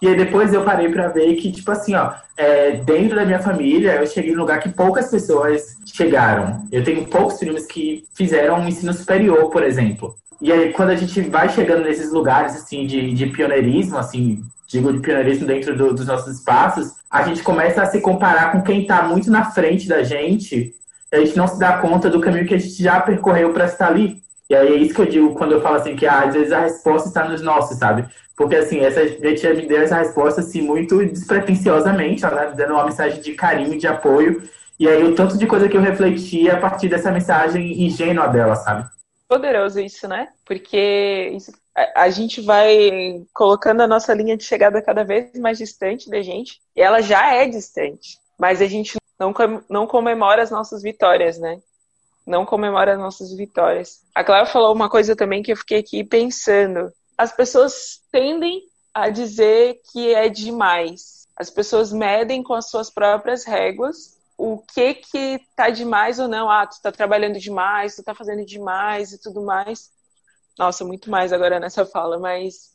E 0.00 0.08
aí 0.08 0.16
depois 0.16 0.52
eu 0.52 0.64
parei 0.64 0.88
para 0.90 1.08
ver 1.08 1.34
que, 1.36 1.52
tipo 1.52 1.70
assim, 1.70 1.94
ó, 1.94 2.14
é, 2.36 2.72
dentro 2.72 3.16
da 3.16 3.24
minha 3.24 3.38
família, 3.38 3.96
eu 3.96 4.06
cheguei 4.06 4.32
num 4.32 4.40
lugar 4.40 4.60
que 4.60 4.68
poucas 4.68 5.10
pessoas 5.10 5.76
chegaram. 5.86 6.66
Eu 6.72 6.82
tenho 6.82 7.06
poucos 7.06 7.38
filhos 7.38 7.66
que 7.66 8.04
fizeram 8.14 8.60
um 8.60 8.68
ensino 8.68 8.92
superior, 8.92 9.50
por 9.50 9.62
exemplo. 9.62 10.16
E 10.42 10.50
aí, 10.50 10.72
quando 10.72 10.90
a 10.90 10.96
gente 10.96 11.20
vai 11.20 11.48
chegando 11.48 11.84
nesses 11.84 12.10
lugares, 12.10 12.56
assim, 12.56 12.84
de, 12.84 13.14
de 13.14 13.26
pioneirismo, 13.26 13.96
assim, 13.96 14.42
digo 14.66 14.92
de 14.92 14.98
pioneirismo 14.98 15.46
dentro 15.46 15.76
do, 15.76 15.94
dos 15.94 16.04
nossos 16.04 16.36
espaços, 16.36 16.94
a 17.08 17.22
gente 17.22 17.44
começa 17.44 17.80
a 17.80 17.86
se 17.86 18.00
comparar 18.00 18.50
com 18.50 18.60
quem 18.60 18.82
está 18.82 19.02
muito 19.02 19.30
na 19.30 19.52
frente 19.52 19.86
da 19.86 20.02
gente, 20.02 20.74
e 21.12 21.16
a 21.16 21.20
gente 21.20 21.36
não 21.36 21.46
se 21.46 21.60
dá 21.60 21.78
conta 21.78 22.10
do 22.10 22.20
caminho 22.20 22.44
que 22.44 22.54
a 22.54 22.58
gente 22.58 22.82
já 22.82 23.00
percorreu 23.00 23.52
para 23.52 23.66
estar 23.66 23.86
ali. 23.86 24.20
E 24.50 24.54
aí 24.56 24.66
é 24.66 24.76
isso 24.78 24.92
que 24.92 25.02
eu 25.02 25.06
digo 25.06 25.34
quando 25.34 25.52
eu 25.52 25.60
falo 25.60 25.76
assim, 25.76 25.94
que 25.94 26.06
ah, 26.06 26.24
às 26.24 26.34
vezes 26.34 26.50
a 26.50 26.58
resposta 26.58 27.06
está 27.06 27.28
nos 27.28 27.40
nossos, 27.40 27.78
sabe? 27.78 28.04
Porque 28.36 28.56
assim, 28.56 28.80
essa 28.80 29.06
gente 29.06 29.46
me 29.54 29.68
deu 29.68 29.82
essa 29.82 29.98
resposta 29.98 30.40
assim, 30.40 30.60
muito 30.60 31.06
despretensiosamente, 31.06 32.22
né? 32.24 32.52
dando 32.56 32.72
uma 32.72 32.84
mensagem 32.84 33.20
de 33.20 33.32
carinho, 33.34 33.78
de 33.78 33.86
apoio. 33.86 34.42
E 34.76 34.88
aí 34.88 35.04
o 35.04 35.14
tanto 35.14 35.38
de 35.38 35.46
coisa 35.46 35.68
que 35.68 35.76
eu 35.76 35.80
refleti 35.80 36.50
a 36.50 36.56
partir 36.56 36.88
dessa 36.88 37.12
mensagem 37.12 37.84
ingênua 37.84 38.26
dela, 38.26 38.56
sabe? 38.56 38.88
Poderoso 39.32 39.80
isso, 39.80 40.06
né? 40.06 40.28
Porque 40.44 41.32
isso, 41.34 41.52
a, 41.74 42.02
a, 42.02 42.10
gente 42.10 42.42
vai 42.42 43.24
colocando 43.32 43.80
a 43.80 43.86
nossa 43.86 44.12
linha 44.12 44.36
de 44.36 44.44
chegada 44.44 44.82
cada 44.82 45.04
vez 45.04 45.32
mais 45.38 45.56
distante 45.56 46.10
da 46.10 46.20
gente, 46.20 46.60
e 46.76 46.82
ela 46.82 47.00
já 47.00 47.34
é 47.34 47.48
distante, 47.48 48.18
mas 48.38 48.60
a 48.60 48.66
gente 48.66 48.98
não, 49.18 49.32
não 49.70 49.86
comemora 49.86 50.42
as 50.42 50.50
nossas 50.50 50.82
vitórias, 50.82 51.38
né? 51.38 51.60
Não 52.26 52.44
comemora 52.44 52.92
as 52.92 52.98
nossas 52.98 53.34
vitórias. 53.34 54.02
A 54.14 54.22
Clara 54.22 54.44
falou 54.44 54.74
uma 54.74 54.90
coisa 54.90 55.16
também 55.16 55.42
que 55.42 55.50
eu 55.50 55.56
fiquei 55.56 55.78
aqui 55.78 56.04
pensando. 56.04 56.92
As 57.16 57.32
pessoas 57.32 58.00
tendem 58.12 58.62
a 58.92 59.08
dizer 59.08 59.80
que 59.90 60.14
é 60.14 60.28
demais. 60.28 61.26
As 61.34 61.48
pessoas 61.48 61.90
medem 61.90 62.42
com 62.42 62.52
as 62.52 62.68
suas 62.68 62.90
próprias 62.90 63.44
réguas 63.44 64.18
o 64.42 64.58
que 64.58 64.94
que 64.94 65.40
tá 65.54 65.70
demais 65.70 66.18
ou 66.18 66.26
não. 66.26 66.50
Ah, 66.50 66.66
tu 66.66 66.80
tá 66.82 66.90
trabalhando 66.90 67.38
demais, 67.38 67.94
tu 67.94 68.02
tá 68.02 68.12
fazendo 68.12 68.44
demais 68.44 69.12
e 69.12 69.20
tudo 69.20 69.40
mais. 69.40 69.90
Nossa, 70.58 70.84
muito 70.84 71.08
mais 71.08 71.32
agora 71.32 71.60
nessa 71.60 71.86
fala, 71.86 72.18
mas 72.18 72.72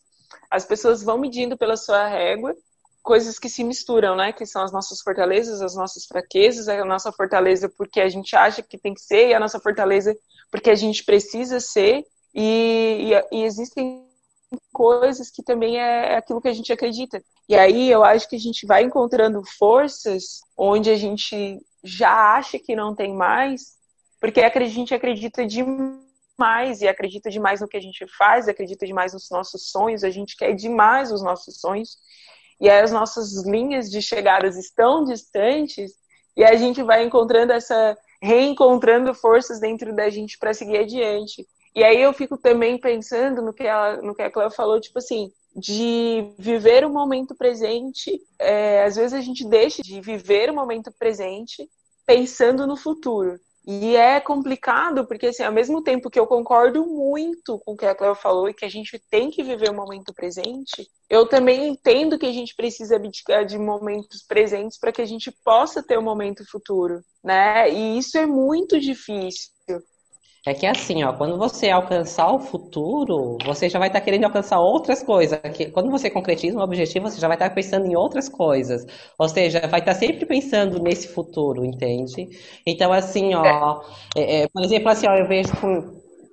as 0.49 0.65
pessoas 0.65 1.03
vão 1.03 1.17
medindo 1.17 1.57
pela 1.57 1.75
sua 1.75 2.07
régua 2.07 2.55
coisas 3.03 3.37
que 3.37 3.49
se 3.49 3.65
misturam, 3.65 4.15
né? 4.15 4.31
Que 4.31 4.45
são 4.45 4.63
as 4.63 4.71
nossas 4.71 5.01
fortalezas, 5.01 5.61
as 5.61 5.75
nossas 5.75 6.05
fraquezas, 6.05 6.69
a 6.69 6.85
nossa 6.85 7.11
fortaleza 7.11 7.69
porque 7.77 7.99
a 7.99 8.07
gente 8.07 8.33
acha 8.33 8.61
que 8.61 8.77
tem 8.77 8.93
que 8.93 9.01
ser 9.01 9.29
e 9.29 9.33
a 9.33 9.39
nossa 9.39 9.59
fortaleza 9.59 10.15
porque 10.49 10.69
a 10.69 10.75
gente 10.75 11.03
precisa 11.03 11.59
ser. 11.59 12.05
E, 12.33 13.11
e, 13.11 13.39
e 13.39 13.43
existem 13.43 14.06
coisas 14.71 15.29
que 15.29 15.43
também 15.43 15.77
é 15.77 16.15
aquilo 16.15 16.41
que 16.41 16.47
a 16.47 16.53
gente 16.53 16.71
acredita. 16.71 17.21
E 17.49 17.55
aí 17.55 17.89
eu 17.89 18.03
acho 18.03 18.29
que 18.29 18.35
a 18.35 18.39
gente 18.39 18.65
vai 18.65 18.83
encontrando 18.83 19.41
forças 19.57 20.41
onde 20.57 20.89
a 20.89 20.95
gente 20.95 21.59
já 21.83 22.35
acha 22.35 22.59
que 22.59 22.75
não 22.75 22.95
tem 22.95 23.13
mais, 23.13 23.77
porque 24.19 24.41
a 24.41 24.65
gente 24.65 24.93
acredita 24.93 25.45
demais 25.45 26.81
e 26.81 26.87
acredita 26.87 27.29
demais 27.29 27.61
no 27.61 27.67
que 27.67 27.77
a 27.77 27.81
gente 27.81 28.05
faz, 28.17 28.47
acredita 28.47 28.85
demais 28.85 29.13
nos 29.13 29.29
nossos 29.29 29.69
sonhos, 29.69 30.03
a 30.03 30.09
gente 30.09 30.35
quer 30.35 30.53
demais 30.53 31.11
os 31.11 31.23
nossos 31.23 31.59
sonhos. 31.59 31.97
E 32.59 32.69
aí 32.69 32.81
as 32.81 32.91
nossas 32.91 33.45
linhas 33.45 33.89
de 33.89 34.01
chegadas 34.01 34.57
estão 34.57 35.03
distantes 35.03 35.93
e 36.35 36.43
a 36.43 36.55
gente 36.55 36.81
vai 36.83 37.03
encontrando 37.03 37.53
essa 37.53 37.97
reencontrando 38.21 39.13
forças 39.13 39.59
dentro 39.59 39.95
da 39.95 40.09
gente 40.09 40.37
para 40.37 40.53
seguir 40.53 40.77
adiante. 40.77 41.47
E 41.77 41.83
aí 41.83 42.01
eu 42.01 42.11
fico 42.11 42.35
também 42.39 42.75
pensando 42.79 43.39
no 43.39 43.53
que 43.53 43.61
ela, 43.61 43.97
no 43.97 44.15
que 44.15 44.23
a 44.23 44.31
Cléo 44.31 44.49
falou, 44.49 44.81
tipo 44.81 44.97
assim, 44.97 45.31
de 45.55 46.33
viver 46.39 46.83
o 46.83 46.89
momento 46.89 47.35
presente. 47.35 48.19
É, 48.39 48.83
às 48.83 48.95
vezes 48.95 49.13
a 49.13 49.21
gente 49.21 49.47
deixa 49.47 49.83
de 49.83 50.01
viver 50.01 50.49
o 50.49 50.55
momento 50.55 50.91
presente 50.97 51.69
pensando 52.03 52.65
no 52.65 52.75
futuro. 52.75 53.39
E 53.63 53.95
é 53.95 54.19
complicado, 54.19 55.05
porque 55.05 55.27
assim, 55.27 55.43
ao 55.43 55.51
mesmo 55.51 55.83
tempo 55.83 56.09
que 56.09 56.19
eu 56.19 56.25
concordo 56.25 56.83
muito 56.83 57.59
com 57.59 57.73
o 57.73 57.77
que 57.77 57.85
a 57.85 57.93
Cléo 57.93 58.15
falou 58.15 58.49
e 58.49 58.55
que 58.55 58.65
a 58.65 58.69
gente 58.69 58.99
tem 59.11 59.29
que 59.29 59.43
viver 59.43 59.69
o 59.69 59.75
momento 59.75 60.11
presente, 60.15 60.89
eu 61.07 61.27
também 61.27 61.67
entendo 61.67 62.17
que 62.17 62.25
a 62.25 62.33
gente 62.33 62.55
precisa 62.55 62.95
abdicar 62.95 63.45
de 63.45 63.59
momentos 63.59 64.23
presentes 64.27 64.79
para 64.79 64.91
que 64.91 65.01
a 65.03 65.05
gente 65.05 65.31
possa 65.45 65.83
ter 65.83 65.95
o 65.95 65.99
um 65.99 66.05
momento 66.05 66.43
futuro, 66.49 67.03
né? 67.23 67.71
E 67.71 67.99
isso 67.99 68.17
é 68.17 68.25
muito 68.25 68.79
difícil. 68.79 69.55
É 70.47 70.53
que 70.53 70.65
é 70.65 70.69
assim, 70.69 71.03
ó, 71.03 71.11
quando 71.11 71.37
você 71.37 71.69
alcançar 71.69 72.31
o 72.31 72.39
futuro, 72.39 73.37
você 73.43 73.67
já 73.67 73.77
vai 73.77 73.89
estar 73.89 73.99
tá 73.99 74.05
querendo 74.05 74.23
alcançar 74.23 74.61
outras 74.61 75.03
coisas. 75.03 75.37
Quando 75.73 75.91
você 75.91 76.09
concretiza 76.09 76.57
um 76.57 76.61
objetivo, 76.61 77.09
você 77.09 77.19
já 77.19 77.27
vai 77.27 77.35
estar 77.35 77.49
tá 77.49 77.53
pensando 77.53 77.85
em 77.85 77.97
outras 77.97 78.29
coisas. 78.29 78.85
Ou 79.19 79.27
seja, 79.27 79.59
vai 79.67 79.81
estar 79.81 79.93
tá 79.93 79.99
sempre 79.99 80.25
pensando 80.25 80.81
nesse 80.81 81.09
futuro, 81.09 81.65
entende? 81.65 82.29
Então, 82.65 82.93
assim, 82.93 83.35
ó, 83.35 83.81
é, 84.15 84.43
é, 84.43 84.47
por 84.47 84.63
exemplo, 84.63 84.87
assim, 84.87 85.05
ó, 85.05 85.17
eu 85.17 85.27
vejo. 85.27 85.51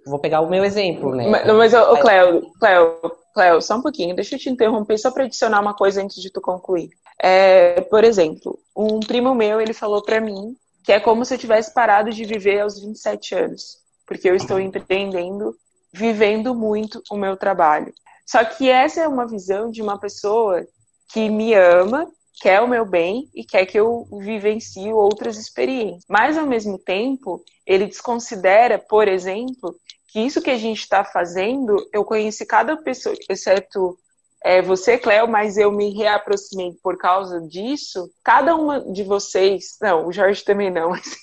Vou 0.06 0.20
pegar 0.20 0.42
o 0.42 0.48
meu 0.48 0.64
exemplo, 0.64 1.12
né? 1.12 1.26
Mas, 1.26 1.46
mas 1.46 1.74
ô, 1.74 1.96
Cléo, 1.96 2.42
Cléo, 2.60 3.00
Cléo, 3.34 3.60
só 3.60 3.78
um 3.78 3.82
pouquinho, 3.82 4.14
deixa 4.14 4.36
eu 4.36 4.38
te 4.38 4.48
interromper 4.48 4.96
só 4.96 5.10
para 5.10 5.24
adicionar 5.24 5.60
uma 5.60 5.74
coisa 5.74 6.00
antes 6.00 6.22
de 6.22 6.30
tu 6.30 6.40
concluir. 6.40 6.88
É, 7.20 7.80
por 7.80 8.04
exemplo, 8.04 8.60
um 8.76 9.00
primo 9.00 9.34
meu, 9.34 9.60
ele 9.60 9.72
falou 9.72 10.04
para 10.04 10.20
mim 10.20 10.54
que 10.84 10.92
é 10.92 11.00
como 11.00 11.24
se 11.24 11.34
eu 11.34 11.38
tivesse 11.38 11.74
parado 11.74 12.10
de 12.10 12.24
viver 12.24 12.60
aos 12.60 12.78
27 12.78 13.34
anos 13.34 13.83
porque 14.06 14.28
eu 14.28 14.34
estou 14.34 14.60
empreendendo, 14.60 15.54
vivendo 15.92 16.54
muito 16.54 17.02
o 17.10 17.16
meu 17.16 17.36
trabalho. 17.36 17.92
Só 18.26 18.44
que 18.44 18.70
essa 18.70 19.02
é 19.02 19.08
uma 19.08 19.26
visão 19.26 19.70
de 19.70 19.82
uma 19.82 19.98
pessoa 19.98 20.66
que 21.12 21.28
me 21.28 21.54
ama, 21.54 22.10
quer 22.40 22.60
o 22.60 22.68
meu 22.68 22.84
bem 22.84 23.28
e 23.34 23.44
quer 23.44 23.66
que 23.66 23.78
eu 23.78 24.06
vivencie 24.20 24.92
outras 24.92 25.36
experiências. 25.36 26.04
Mas, 26.08 26.36
ao 26.36 26.46
mesmo 26.46 26.78
tempo, 26.78 27.42
ele 27.66 27.86
desconsidera, 27.86 28.78
por 28.78 29.06
exemplo, 29.08 29.76
que 30.08 30.20
isso 30.20 30.42
que 30.42 30.50
a 30.50 30.56
gente 30.56 30.80
está 30.80 31.04
fazendo, 31.04 31.76
eu 31.92 32.04
conheci 32.04 32.46
cada 32.46 32.76
pessoa, 32.76 33.14
exceto 33.28 33.98
é, 34.44 34.60
você, 34.60 34.98
Cléo, 34.98 35.26
mas 35.26 35.56
eu 35.56 35.72
me 35.72 35.88
reaproximei 35.94 36.74
por 36.82 36.98
causa 36.98 37.40
disso. 37.40 38.10
Cada 38.22 38.54
uma 38.54 38.78
de 38.92 39.02
vocês, 39.02 39.78
não, 39.80 40.06
o 40.06 40.12
Jorge 40.12 40.44
também 40.44 40.70
não, 40.70 40.90
mas, 40.92 41.18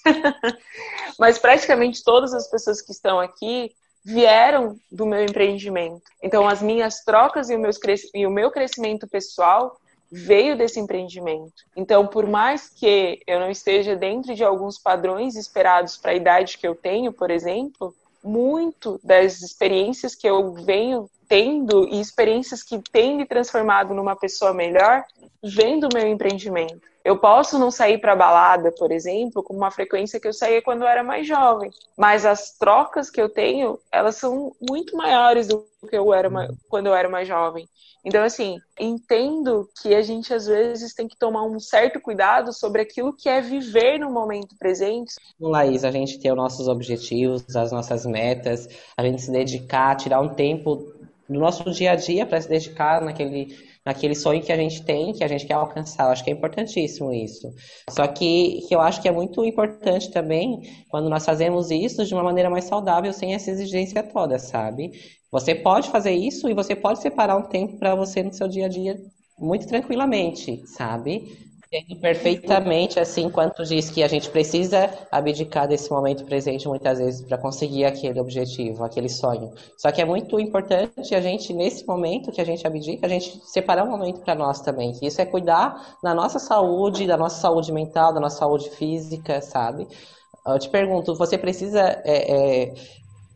mas 1.19 1.37
praticamente 1.37 2.03
todas 2.03 2.33
as 2.33 2.49
pessoas 2.49 2.81
que 2.81 2.91
estão 2.91 3.19
aqui 3.19 3.71
vieram 4.03 4.75
do 4.91 5.05
meu 5.05 5.23
empreendimento. 5.23 6.01
Então, 6.23 6.47
as 6.47 6.63
minhas 6.63 7.03
trocas 7.03 7.51
e 7.51 7.55
o, 7.55 7.59
meus, 7.59 7.77
e 8.15 8.25
o 8.25 8.31
meu 8.31 8.49
crescimento 8.49 9.07
pessoal 9.07 9.77
veio 10.11 10.57
desse 10.57 10.79
empreendimento. 10.79 11.63
Então, 11.75 12.07
por 12.07 12.25
mais 12.25 12.69
que 12.69 13.21
eu 13.27 13.39
não 13.39 13.51
esteja 13.51 13.95
dentro 13.95 14.33
de 14.33 14.43
alguns 14.43 14.79
padrões 14.79 15.35
esperados 15.35 15.95
para 15.95 16.11
a 16.11 16.15
idade 16.15 16.57
que 16.57 16.67
eu 16.67 16.73
tenho, 16.73 17.13
por 17.13 17.29
exemplo, 17.29 17.95
muito 18.23 18.99
das 19.03 19.41
experiências 19.41 20.15
que 20.15 20.27
eu 20.27 20.53
venho 20.53 21.09
tendo 21.27 21.87
e 21.87 21.99
experiências 21.99 22.61
que 22.61 22.79
têm 22.91 23.15
me 23.15 23.25
transformado 23.25 23.93
numa 23.93 24.15
pessoa 24.15 24.53
melhor 24.53 25.03
vem 25.43 25.79
do 25.79 25.87
meu 25.93 26.07
empreendimento. 26.07 26.90
Eu 27.03 27.17
posso 27.17 27.57
não 27.57 27.71
sair 27.71 27.99
para 27.99 28.15
balada, 28.15 28.71
por 28.71 28.91
exemplo, 28.91 29.43
com 29.43 29.55
uma 29.55 29.71
frequência 29.71 30.19
que 30.19 30.27
eu 30.27 30.33
saía 30.33 30.61
quando 30.61 30.83
eu 30.83 30.87
era 30.87 31.03
mais 31.03 31.27
jovem, 31.27 31.71
mas 31.97 32.25
as 32.25 32.51
trocas 32.57 33.09
que 33.09 33.21
eu 33.21 33.27
tenho, 33.27 33.79
elas 33.91 34.15
são 34.15 34.51
muito 34.61 34.95
maiores 34.95 35.47
do 35.47 35.65
que 35.89 35.97
eu 35.97 36.13
era 36.13 36.29
quando 36.69 36.87
eu 36.87 36.93
era 36.93 37.09
mais 37.09 37.27
jovem. 37.27 37.67
Então, 38.03 38.23
assim, 38.23 38.57
entendo 38.79 39.69
que 39.79 39.93
a 39.93 40.01
gente 40.01 40.33
às 40.33 40.47
vezes 40.47 40.93
tem 40.93 41.07
que 41.07 41.17
tomar 41.17 41.43
um 41.43 41.59
certo 41.59 41.99
cuidado 41.99 42.51
sobre 42.51 42.81
aquilo 42.81 43.15
que 43.15 43.29
é 43.29 43.41
viver 43.41 43.99
no 43.99 44.11
momento 44.11 44.55
presente. 44.57 45.13
Laís, 45.39 45.83
a 45.83 45.91
gente 45.91 46.19
ter 46.19 46.31
os 46.31 46.37
nossos 46.37 46.67
objetivos, 46.67 47.55
as 47.55 47.71
nossas 47.71 48.05
metas, 48.05 48.67
a 48.97 49.03
gente 49.03 49.21
se 49.21 49.31
dedicar, 49.31 49.95
tirar 49.95 50.19
um 50.19 50.29
tempo 50.29 50.91
no 51.29 51.39
nosso 51.39 51.69
dia 51.71 51.91
a 51.91 51.95
dia 51.95 52.25
para 52.25 52.41
se 52.41 52.49
dedicar 52.49 53.01
naquele, 53.01 53.55
naquele 53.85 54.15
sonho 54.15 54.41
que 54.41 54.51
a 54.51 54.57
gente 54.57 54.83
tem, 54.83 55.13
que 55.13 55.23
a 55.23 55.27
gente 55.27 55.45
quer 55.45 55.53
alcançar. 55.53 56.05
Eu 56.05 56.11
acho 56.11 56.23
que 56.23 56.29
é 56.29 56.33
importantíssimo 56.33 57.13
isso. 57.13 57.51
Só 57.89 58.07
que, 58.07 58.61
que 58.67 58.75
eu 58.75 58.81
acho 58.81 59.01
que 59.01 59.07
é 59.07 59.11
muito 59.11 59.43
importante 59.43 60.11
também 60.11 60.61
quando 60.89 61.09
nós 61.09 61.25
fazemos 61.25 61.71
isso 61.71 62.05
de 62.05 62.13
uma 62.13 62.23
maneira 62.23 62.49
mais 62.49 62.65
saudável, 62.65 63.11
sem 63.13 63.33
essa 63.33 63.49
exigência 63.49 64.03
toda, 64.03 64.37
sabe? 64.37 64.91
Você 65.31 65.55
pode 65.55 65.89
fazer 65.89 66.11
isso 66.11 66.49
e 66.49 66.53
você 66.53 66.75
pode 66.75 67.01
separar 67.01 67.37
um 67.37 67.43
tempo 67.43 67.77
para 67.77 67.95
você 67.95 68.21
no 68.21 68.33
seu 68.33 68.47
dia 68.47 68.65
a 68.65 68.69
dia 68.69 68.99
muito 69.41 69.67
tranquilamente, 69.67 70.61
sabe? 70.67 71.50
Entendo 71.73 72.01
perfeitamente, 72.01 72.99
assim, 72.99 73.29
quanto 73.29 73.63
diz 73.63 73.89
que 73.89 74.03
a 74.03 74.07
gente 74.09 74.29
precisa 74.29 74.89
abdicar 75.09 75.69
desse 75.69 75.89
momento 75.89 76.25
presente 76.25 76.67
muitas 76.67 76.99
vezes 76.99 77.21
para 77.21 77.37
conseguir 77.37 77.85
aquele 77.85 78.19
objetivo, 78.19 78.83
aquele 78.83 79.07
sonho. 79.07 79.53
Só 79.77 79.89
que 79.89 80.01
é 80.01 80.05
muito 80.05 80.37
importante 80.37 81.15
a 81.15 81.21
gente, 81.21 81.53
nesse 81.53 81.87
momento 81.87 82.29
que 82.29 82.41
a 82.41 82.43
gente 82.43 82.67
abdica, 82.67 83.05
a 83.05 83.09
gente 83.09 83.39
separar 83.45 83.85
um 83.85 83.89
momento 83.89 84.19
para 84.19 84.35
nós 84.35 84.59
também. 84.59 84.91
Isso 85.01 85.21
é 85.21 85.25
cuidar 85.25 85.97
da 86.03 86.13
nossa 86.13 86.39
saúde, 86.39 87.07
da 87.07 87.15
nossa 87.15 87.39
saúde 87.39 87.71
mental, 87.71 88.13
da 88.13 88.19
nossa 88.19 88.39
saúde 88.39 88.69
física, 88.71 89.39
sabe? 89.41 89.87
Eu 90.45 90.59
te 90.59 90.67
pergunto, 90.69 91.15
você 91.15 91.37
precisa 91.37 92.01
é, 92.03 92.63
é, 92.63 92.73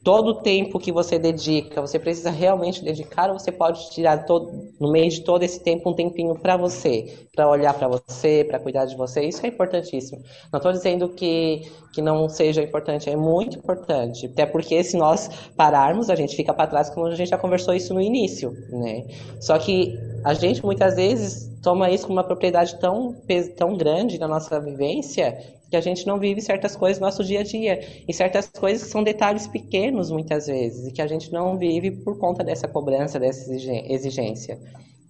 todo 0.06 0.28
o 0.28 0.34
tempo 0.36 0.80
que 0.80 0.92
você 0.92 1.18
dedica, 1.18 1.82
você 1.82 1.98
precisa 1.98 2.30
realmente 2.30 2.84
dedicar 2.84 3.32
ou 3.32 3.40
você 3.40 3.52
pode 3.52 3.90
tirar 3.90 4.24
todo, 4.24 4.52
no 4.80 4.92
meio 4.92 5.10
de 5.10 5.22
todo 5.22 5.42
esse 5.42 5.60
tempo 5.60 5.90
um 5.90 5.96
tempinho 5.96 6.36
para 6.36 6.56
você, 6.56 7.26
para 7.36 7.50
olhar 7.50 7.74
para 7.74 7.88
você, 7.88 8.46
para 8.48 8.60
cuidar 8.60 8.86
de 8.86 8.96
você? 8.96 9.26
Isso 9.26 9.44
é 9.44 9.50
importantíssimo. 9.50 10.22
Não 10.54 10.60
estou 10.60 10.72
dizendo 10.72 11.10
que, 11.10 11.64
que 11.92 12.04
não 12.04 12.30
seja 12.30 12.62
importante, 12.62 13.10
é 13.10 13.16
muito 13.16 13.58
importante. 13.58 14.28
Até 14.28 14.46
porque 14.46 14.84
se 14.84 14.96
nós 14.96 15.28
pararmos, 15.58 16.08
a 16.12 16.16
gente 16.16 16.36
fica 16.36 16.54
para 16.54 16.68
trás, 16.68 16.92
como 16.92 17.08
a 17.08 17.16
gente 17.16 17.32
já 17.32 17.38
conversou 17.40 17.74
isso 17.74 17.92
no 17.92 18.00
início, 18.00 18.54
né? 18.70 19.08
Só 19.42 19.58
que 19.58 19.98
a 20.24 20.36
gente 20.36 20.64
muitas 20.64 20.96
vezes 20.96 21.52
toma 21.64 21.90
isso 21.90 22.06
como 22.06 22.20
uma 22.20 22.24
propriedade 22.24 22.80
tão, 22.80 23.16
tão 23.58 23.76
grande 23.76 24.20
na 24.20 24.28
nossa 24.28 24.60
vivência 24.60 25.36
que 25.76 25.78
a 25.78 25.82
gente 25.82 26.08
não 26.08 26.18
vive 26.18 26.42
certas 26.42 26.76
coisas 26.76 27.00
no 27.00 27.06
nosso 27.06 27.24
dia 27.24 27.42
a 27.42 27.44
dia. 27.44 27.80
E 28.08 28.14
certas 28.14 28.48
coisas 28.48 28.84
que 28.84 28.90
são 28.90 29.04
detalhes 29.04 29.46
pequenos, 29.46 30.10
muitas 30.10 30.48
vezes, 30.48 30.88
e 30.88 30.92
que 30.92 31.02
a 31.02 31.08
gente 31.08 31.32
não 31.32 31.58
vive 31.58 31.92
por 31.92 32.18
conta 32.18 32.44
dessa 32.44 32.68
cobrança, 32.68 33.20
dessa 33.20 33.54
exigência. 33.54 34.58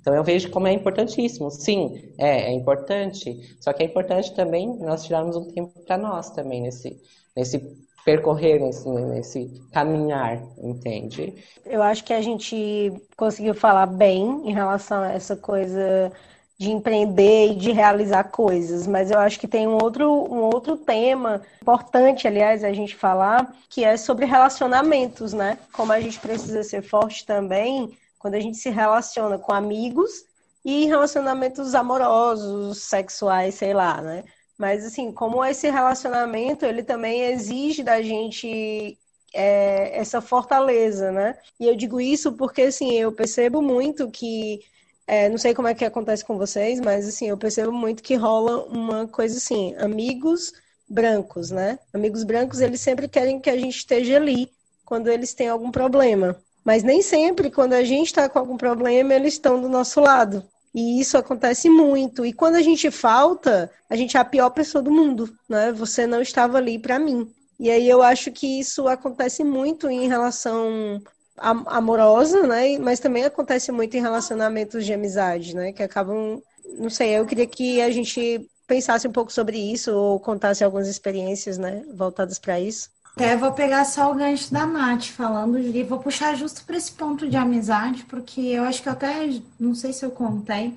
Então 0.01 0.15
eu 0.15 0.23
vejo 0.23 0.49
como 0.49 0.67
é 0.67 0.73
importantíssimo. 0.73 1.51
Sim, 1.51 2.13
é, 2.17 2.49
é 2.49 2.51
importante. 2.51 3.57
Só 3.61 3.71
que 3.73 3.83
é 3.83 3.85
importante 3.85 4.33
também 4.33 4.75
nós 4.79 5.03
tirarmos 5.03 5.35
um 5.35 5.45
tempo 5.51 5.79
para 5.85 5.97
nós 5.97 6.31
também 6.31 6.61
nesse, 6.61 6.99
nesse 7.35 7.59
percorrer, 8.03 8.59
nesse, 8.59 8.89
nesse 8.89 9.61
caminhar, 9.71 10.41
entende? 10.57 11.35
Eu 11.65 11.81
acho 11.81 12.03
que 12.03 12.13
a 12.13 12.21
gente 12.21 12.91
conseguiu 13.17 13.53
falar 13.53 13.87
bem 13.87 14.41
em 14.45 14.53
relação 14.53 15.01
a 15.01 15.11
essa 15.11 15.35
coisa 15.35 16.11
de 16.57 16.71
empreender 16.71 17.51
e 17.51 17.55
de 17.55 17.71
realizar 17.71 18.25
coisas, 18.25 18.87
mas 18.87 19.11
eu 19.11 19.19
acho 19.19 19.39
que 19.39 19.47
tem 19.47 19.67
um 19.67 19.73
outro, 19.73 20.09
um 20.09 20.41
outro 20.43 20.77
tema 20.77 21.41
importante, 21.61 22.27
aliás, 22.27 22.63
a 22.63 22.71
gente 22.71 22.95
falar, 22.95 23.53
que 23.69 23.83
é 23.83 23.97
sobre 23.97 24.25
relacionamentos, 24.25 25.33
né? 25.33 25.57
Como 25.73 25.91
a 25.91 25.99
gente 25.99 26.17
precisa 26.19 26.63
ser 26.63 26.81
forte 26.81 27.25
também 27.25 27.97
quando 28.17 28.35
a 28.35 28.39
gente 28.39 28.57
se 28.57 28.69
relaciona 28.69 29.37
com 29.37 29.53
amigos 29.53 30.25
e 30.63 30.85
relacionamentos 30.85 31.75
amorosos, 31.75 32.79
sexuais, 32.83 33.55
sei 33.55 33.73
lá, 33.73 34.01
né? 34.01 34.23
Mas 34.57 34.85
assim, 34.85 35.11
como 35.11 35.43
esse 35.43 35.69
relacionamento, 35.69 36.65
ele 36.65 36.83
também 36.83 37.21
exige 37.25 37.83
da 37.83 38.01
gente 38.01 38.97
é, 39.33 39.99
essa 39.99 40.21
fortaleza, 40.21 41.11
né? 41.11 41.37
E 41.59 41.67
eu 41.67 41.75
digo 41.75 41.99
isso 41.99 42.33
porque, 42.33 42.63
assim, 42.63 42.93
eu 42.93 43.11
percebo 43.11 43.61
muito 43.61 44.09
que 44.09 44.61
é, 45.07 45.29
não 45.29 45.37
sei 45.37 45.53
como 45.53 45.67
é 45.67 45.73
que 45.73 45.85
acontece 45.85 46.25
com 46.25 46.37
vocês, 46.37 46.79
mas 46.79 47.07
assim, 47.07 47.29
eu 47.29 47.37
percebo 47.37 47.71
muito 47.71 48.01
que 48.01 48.15
rola 48.15 48.65
uma 48.65 49.07
coisa 49.07 49.37
assim, 49.37 49.75
amigos 49.77 50.51
brancos, 50.87 51.51
né? 51.51 51.79
Amigos 51.93 52.23
brancos, 52.23 52.59
eles 52.61 52.81
sempre 52.81 53.07
querem 53.07 53.39
que 53.39 53.49
a 53.49 53.57
gente 53.57 53.77
esteja 53.77 54.15
ali 54.17 54.49
quando 54.83 55.07
eles 55.07 55.33
têm 55.33 55.49
algum 55.49 55.71
problema. 55.71 56.35
Mas 56.63 56.83
nem 56.83 57.01
sempre, 57.01 57.51
quando 57.51 57.73
a 57.73 57.83
gente 57.83 58.07
está 58.07 58.27
com 58.27 58.39
algum 58.39 58.57
problema, 58.57 59.13
eles 59.13 59.33
estão 59.33 59.61
do 59.61 59.69
nosso 59.69 59.99
lado. 59.99 60.43
E 60.73 60.99
isso 60.99 61.17
acontece 61.17 61.69
muito. 61.69 62.25
E 62.25 62.33
quando 62.33 62.55
a 62.55 62.61
gente 62.61 62.89
falta, 62.89 63.71
a 63.89 63.95
gente 63.95 64.17
é 64.17 64.19
a 64.19 64.25
pior 64.25 64.49
pessoa 64.49 64.81
do 64.81 64.91
mundo, 64.91 65.31
né? 65.47 65.71
Você 65.71 66.07
não 66.07 66.21
estava 66.21 66.57
ali 66.57 66.79
para 66.79 66.99
mim. 66.99 67.31
E 67.59 67.69
aí 67.69 67.87
eu 67.87 68.01
acho 68.01 68.31
que 68.31 68.59
isso 68.59 68.87
acontece 68.87 69.43
muito 69.43 69.89
em 69.89 70.07
relação 70.07 71.01
amorosa, 71.37 72.47
né? 72.47 72.77
Mas 72.79 72.99
também 72.99 73.23
acontece 73.23 73.71
muito 73.71 73.95
em 73.95 74.01
relacionamentos 74.01 74.85
de 74.85 74.93
amizade, 74.93 75.55
né? 75.55 75.71
Que 75.71 75.83
acabam, 75.83 76.41
não 76.77 76.89
sei, 76.89 77.17
eu 77.17 77.25
queria 77.25 77.47
que 77.47 77.81
a 77.81 77.91
gente 77.91 78.47
pensasse 78.67 79.07
um 79.07 79.11
pouco 79.11 79.31
sobre 79.31 79.57
isso 79.57 79.93
ou 79.93 80.19
contasse 80.19 80.63
algumas 80.63 80.87
experiências, 80.87 81.57
né, 81.57 81.83
voltadas 81.93 82.39
para 82.39 82.59
isso. 82.59 82.89
Até 83.15 83.37
vou 83.37 83.53
pegar 83.53 83.85
só 83.85 84.11
o 84.11 84.15
gancho 84.15 84.51
da 84.51 84.65
Nath 84.65 85.05
falando 85.05 85.61
de. 85.61 85.83
Vou 85.83 85.99
puxar 85.99 86.35
justo 86.35 86.65
para 86.65 86.75
esse 86.75 86.91
ponto 86.91 87.29
de 87.29 87.37
amizade, 87.37 88.03
porque 88.09 88.41
eu 88.41 88.63
acho 88.63 88.83
que 88.83 88.89
até. 88.89 89.29
Não 89.57 89.73
sei 89.73 89.93
se 89.93 90.03
eu 90.03 90.11
contei. 90.11 90.73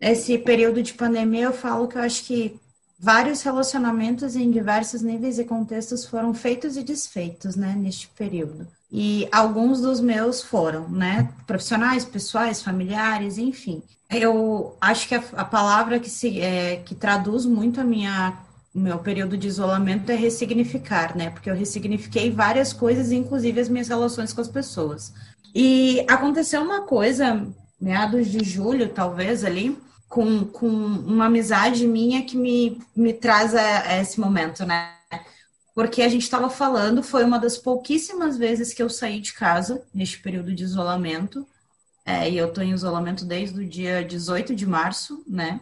Esse 0.00 0.36
período 0.38 0.82
de 0.82 0.92
pandemia, 0.92 1.44
eu 1.44 1.52
falo 1.52 1.86
que 1.86 1.96
eu 1.96 2.02
acho 2.02 2.24
que 2.24 2.58
vários 2.98 3.42
relacionamentos 3.42 4.34
em 4.34 4.50
diversos 4.50 5.02
níveis 5.02 5.38
e 5.38 5.44
contextos 5.44 6.04
foram 6.04 6.34
feitos 6.34 6.76
e 6.76 6.82
desfeitos, 6.82 7.54
né, 7.54 7.76
neste 7.78 8.08
período. 8.08 8.66
E 8.98 9.28
alguns 9.30 9.82
dos 9.82 10.00
meus 10.00 10.42
foram, 10.42 10.88
né, 10.88 11.28
profissionais, 11.46 12.02
pessoais, 12.02 12.62
familiares, 12.62 13.36
enfim. 13.36 13.82
Eu 14.10 14.74
acho 14.80 15.06
que 15.06 15.14
a, 15.14 15.22
a 15.36 15.44
palavra 15.44 16.00
que, 16.00 16.08
se, 16.08 16.40
é, 16.40 16.76
que 16.76 16.94
traduz 16.94 17.44
muito 17.44 17.78
a 17.78 17.84
minha 17.84 18.38
meu 18.74 18.98
período 18.98 19.36
de 19.36 19.48
isolamento 19.48 20.10
é 20.10 20.14
ressignificar, 20.14 21.16
né? 21.16 21.28
Porque 21.28 21.50
eu 21.50 21.54
ressignifiquei 21.54 22.30
várias 22.30 22.72
coisas, 22.72 23.12
inclusive 23.12 23.60
as 23.60 23.68
minhas 23.68 23.88
relações 23.88 24.32
com 24.32 24.40
as 24.40 24.48
pessoas. 24.48 25.12
E 25.54 26.02
aconteceu 26.08 26.62
uma 26.62 26.82
coisa, 26.82 27.46
meados 27.78 28.28
de 28.28 28.42
julho, 28.44 28.88
talvez, 28.88 29.44
ali, 29.44 29.76
com, 30.08 30.44
com 30.44 30.68
uma 30.68 31.26
amizade 31.26 31.86
minha 31.86 32.22
que 32.22 32.36
me, 32.36 32.78
me 32.94 33.12
traz 33.12 33.54
a, 33.54 33.88
a 33.88 34.00
esse 34.00 34.18
momento, 34.18 34.64
né? 34.64 34.90
Porque 35.76 36.00
a 36.00 36.08
gente 36.08 36.22
estava 36.22 36.48
falando, 36.48 37.02
foi 37.02 37.22
uma 37.22 37.38
das 37.38 37.58
pouquíssimas 37.58 38.38
vezes 38.38 38.72
que 38.72 38.82
eu 38.82 38.88
saí 38.88 39.20
de 39.20 39.34
casa 39.34 39.84
neste 39.92 40.18
período 40.20 40.54
de 40.54 40.64
isolamento. 40.64 41.46
É, 42.02 42.30
e 42.30 42.38
eu 42.38 42.48
estou 42.48 42.64
em 42.64 42.72
isolamento 42.72 43.26
desde 43.26 43.60
o 43.60 43.68
dia 43.68 44.02
18 44.02 44.54
de 44.54 44.66
março, 44.66 45.22
né? 45.28 45.60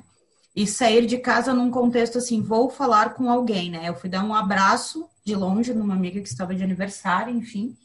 E 0.54 0.68
sair 0.68 1.04
de 1.04 1.18
casa 1.18 1.52
num 1.52 1.68
contexto 1.68 2.18
assim, 2.18 2.40
vou 2.40 2.70
falar 2.70 3.14
com 3.14 3.28
alguém, 3.28 3.72
né? 3.72 3.88
Eu 3.88 3.96
fui 3.96 4.08
dar 4.08 4.24
um 4.24 4.32
abraço 4.32 5.04
de 5.24 5.34
longe 5.34 5.74
numa 5.74 5.94
amiga 5.94 6.20
que 6.20 6.28
estava 6.28 6.54
de 6.54 6.62
aniversário, 6.62 7.34
enfim. 7.34 7.76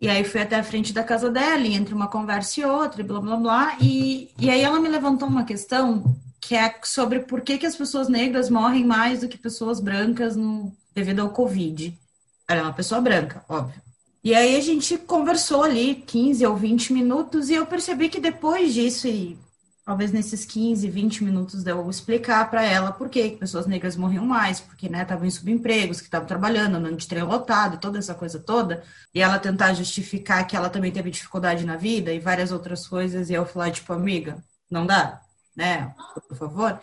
E 0.00 0.08
aí 0.08 0.24
fui 0.24 0.40
até 0.40 0.56
a 0.56 0.64
frente 0.64 0.92
da 0.92 1.04
casa 1.04 1.30
dela, 1.30 1.64
entre 1.68 1.94
uma 1.94 2.08
conversa 2.08 2.62
e 2.62 2.64
outra, 2.64 3.00
e 3.00 3.04
blá 3.04 3.20
blá 3.20 3.36
blá. 3.36 3.76
E, 3.80 4.34
e 4.40 4.50
aí 4.50 4.60
ela 4.60 4.80
me 4.80 4.88
levantou 4.88 5.28
uma 5.28 5.44
questão 5.44 6.18
que 6.40 6.56
é 6.56 6.80
sobre 6.82 7.20
por 7.20 7.42
que, 7.42 7.58
que 7.58 7.66
as 7.66 7.76
pessoas 7.76 8.08
negras 8.08 8.50
morrem 8.50 8.84
mais 8.84 9.20
do 9.20 9.28
que 9.28 9.38
pessoas 9.38 9.78
brancas 9.78 10.34
no, 10.34 10.76
devido 10.94 11.20
ao 11.20 11.30
Covid. 11.30 11.98
Ela 12.48 12.60
é 12.60 12.62
uma 12.62 12.72
pessoa 12.72 13.00
branca, 13.00 13.44
óbvio. 13.48 13.82
E 14.22 14.34
aí 14.34 14.56
a 14.56 14.60
gente 14.60 14.96
conversou 14.96 15.62
ali 15.62 15.96
15 15.96 16.46
ou 16.46 16.56
20 16.56 16.92
minutos 16.94 17.50
e 17.50 17.54
eu 17.54 17.66
percebi 17.66 18.08
que 18.08 18.20
depois 18.20 18.72
disso, 18.72 19.06
e 19.06 19.38
talvez 19.84 20.12
nesses 20.12 20.46
15, 20.46 20.88
20 20.88 21.24
minutos 21.24 21.62
de 21.62 21.70
eu 21.70 21.90
explicar 21.90 22.48
para 22.48 22.64
ela 22.64 22.90
por 22.90 23.10
que 23.10 23.32
pessoas 23.32 23.66
negras 23.66 23.96
morriam 23.96 24.24
mais, 24.24 24.60
porque 24.60 24.88
né, 24.88 25.02
estavam 25.02 25.26
em 25.26 25.30
subempregos, 25.30 26.00
que 26.00 26.06
estavam 26.06 26.26
trabalhando, 26.26 26.76
andando 26.76 26.96
de 26.96 27.06
trem 27.06 27.22
lotado, 27.22 27.78
toda 27.78 27.98
essa 27.98 28.14
coisa 28.14 28.38
toda, 28.38 28.82
e 29.14 29.20
ela 29.20 29.38
tentar 29.38 29.74
justificar 29.74 30.46
que 30.46 30.56
ela 30.56 30.70
também 30.70 30.90
teve 30.90 31.10
dificuldade 31.10 31.66
na 31.66 31.76
vida 31.76 32.10
e 32.10 32.18
várias 32.18 32.50
outras 32.50 32.86
coisas, 32.88 33.28
e 33.28 33.34
eu 33.34 33.44
falar, 33.44 33.70
tipo, 33.72 33.92
amiga, 33.92 34.42
não 34.70 34.86
dá, 34.86 35.20
né? 35.54 35.94
Por 36.28 36.36
favor. 36.36 36.80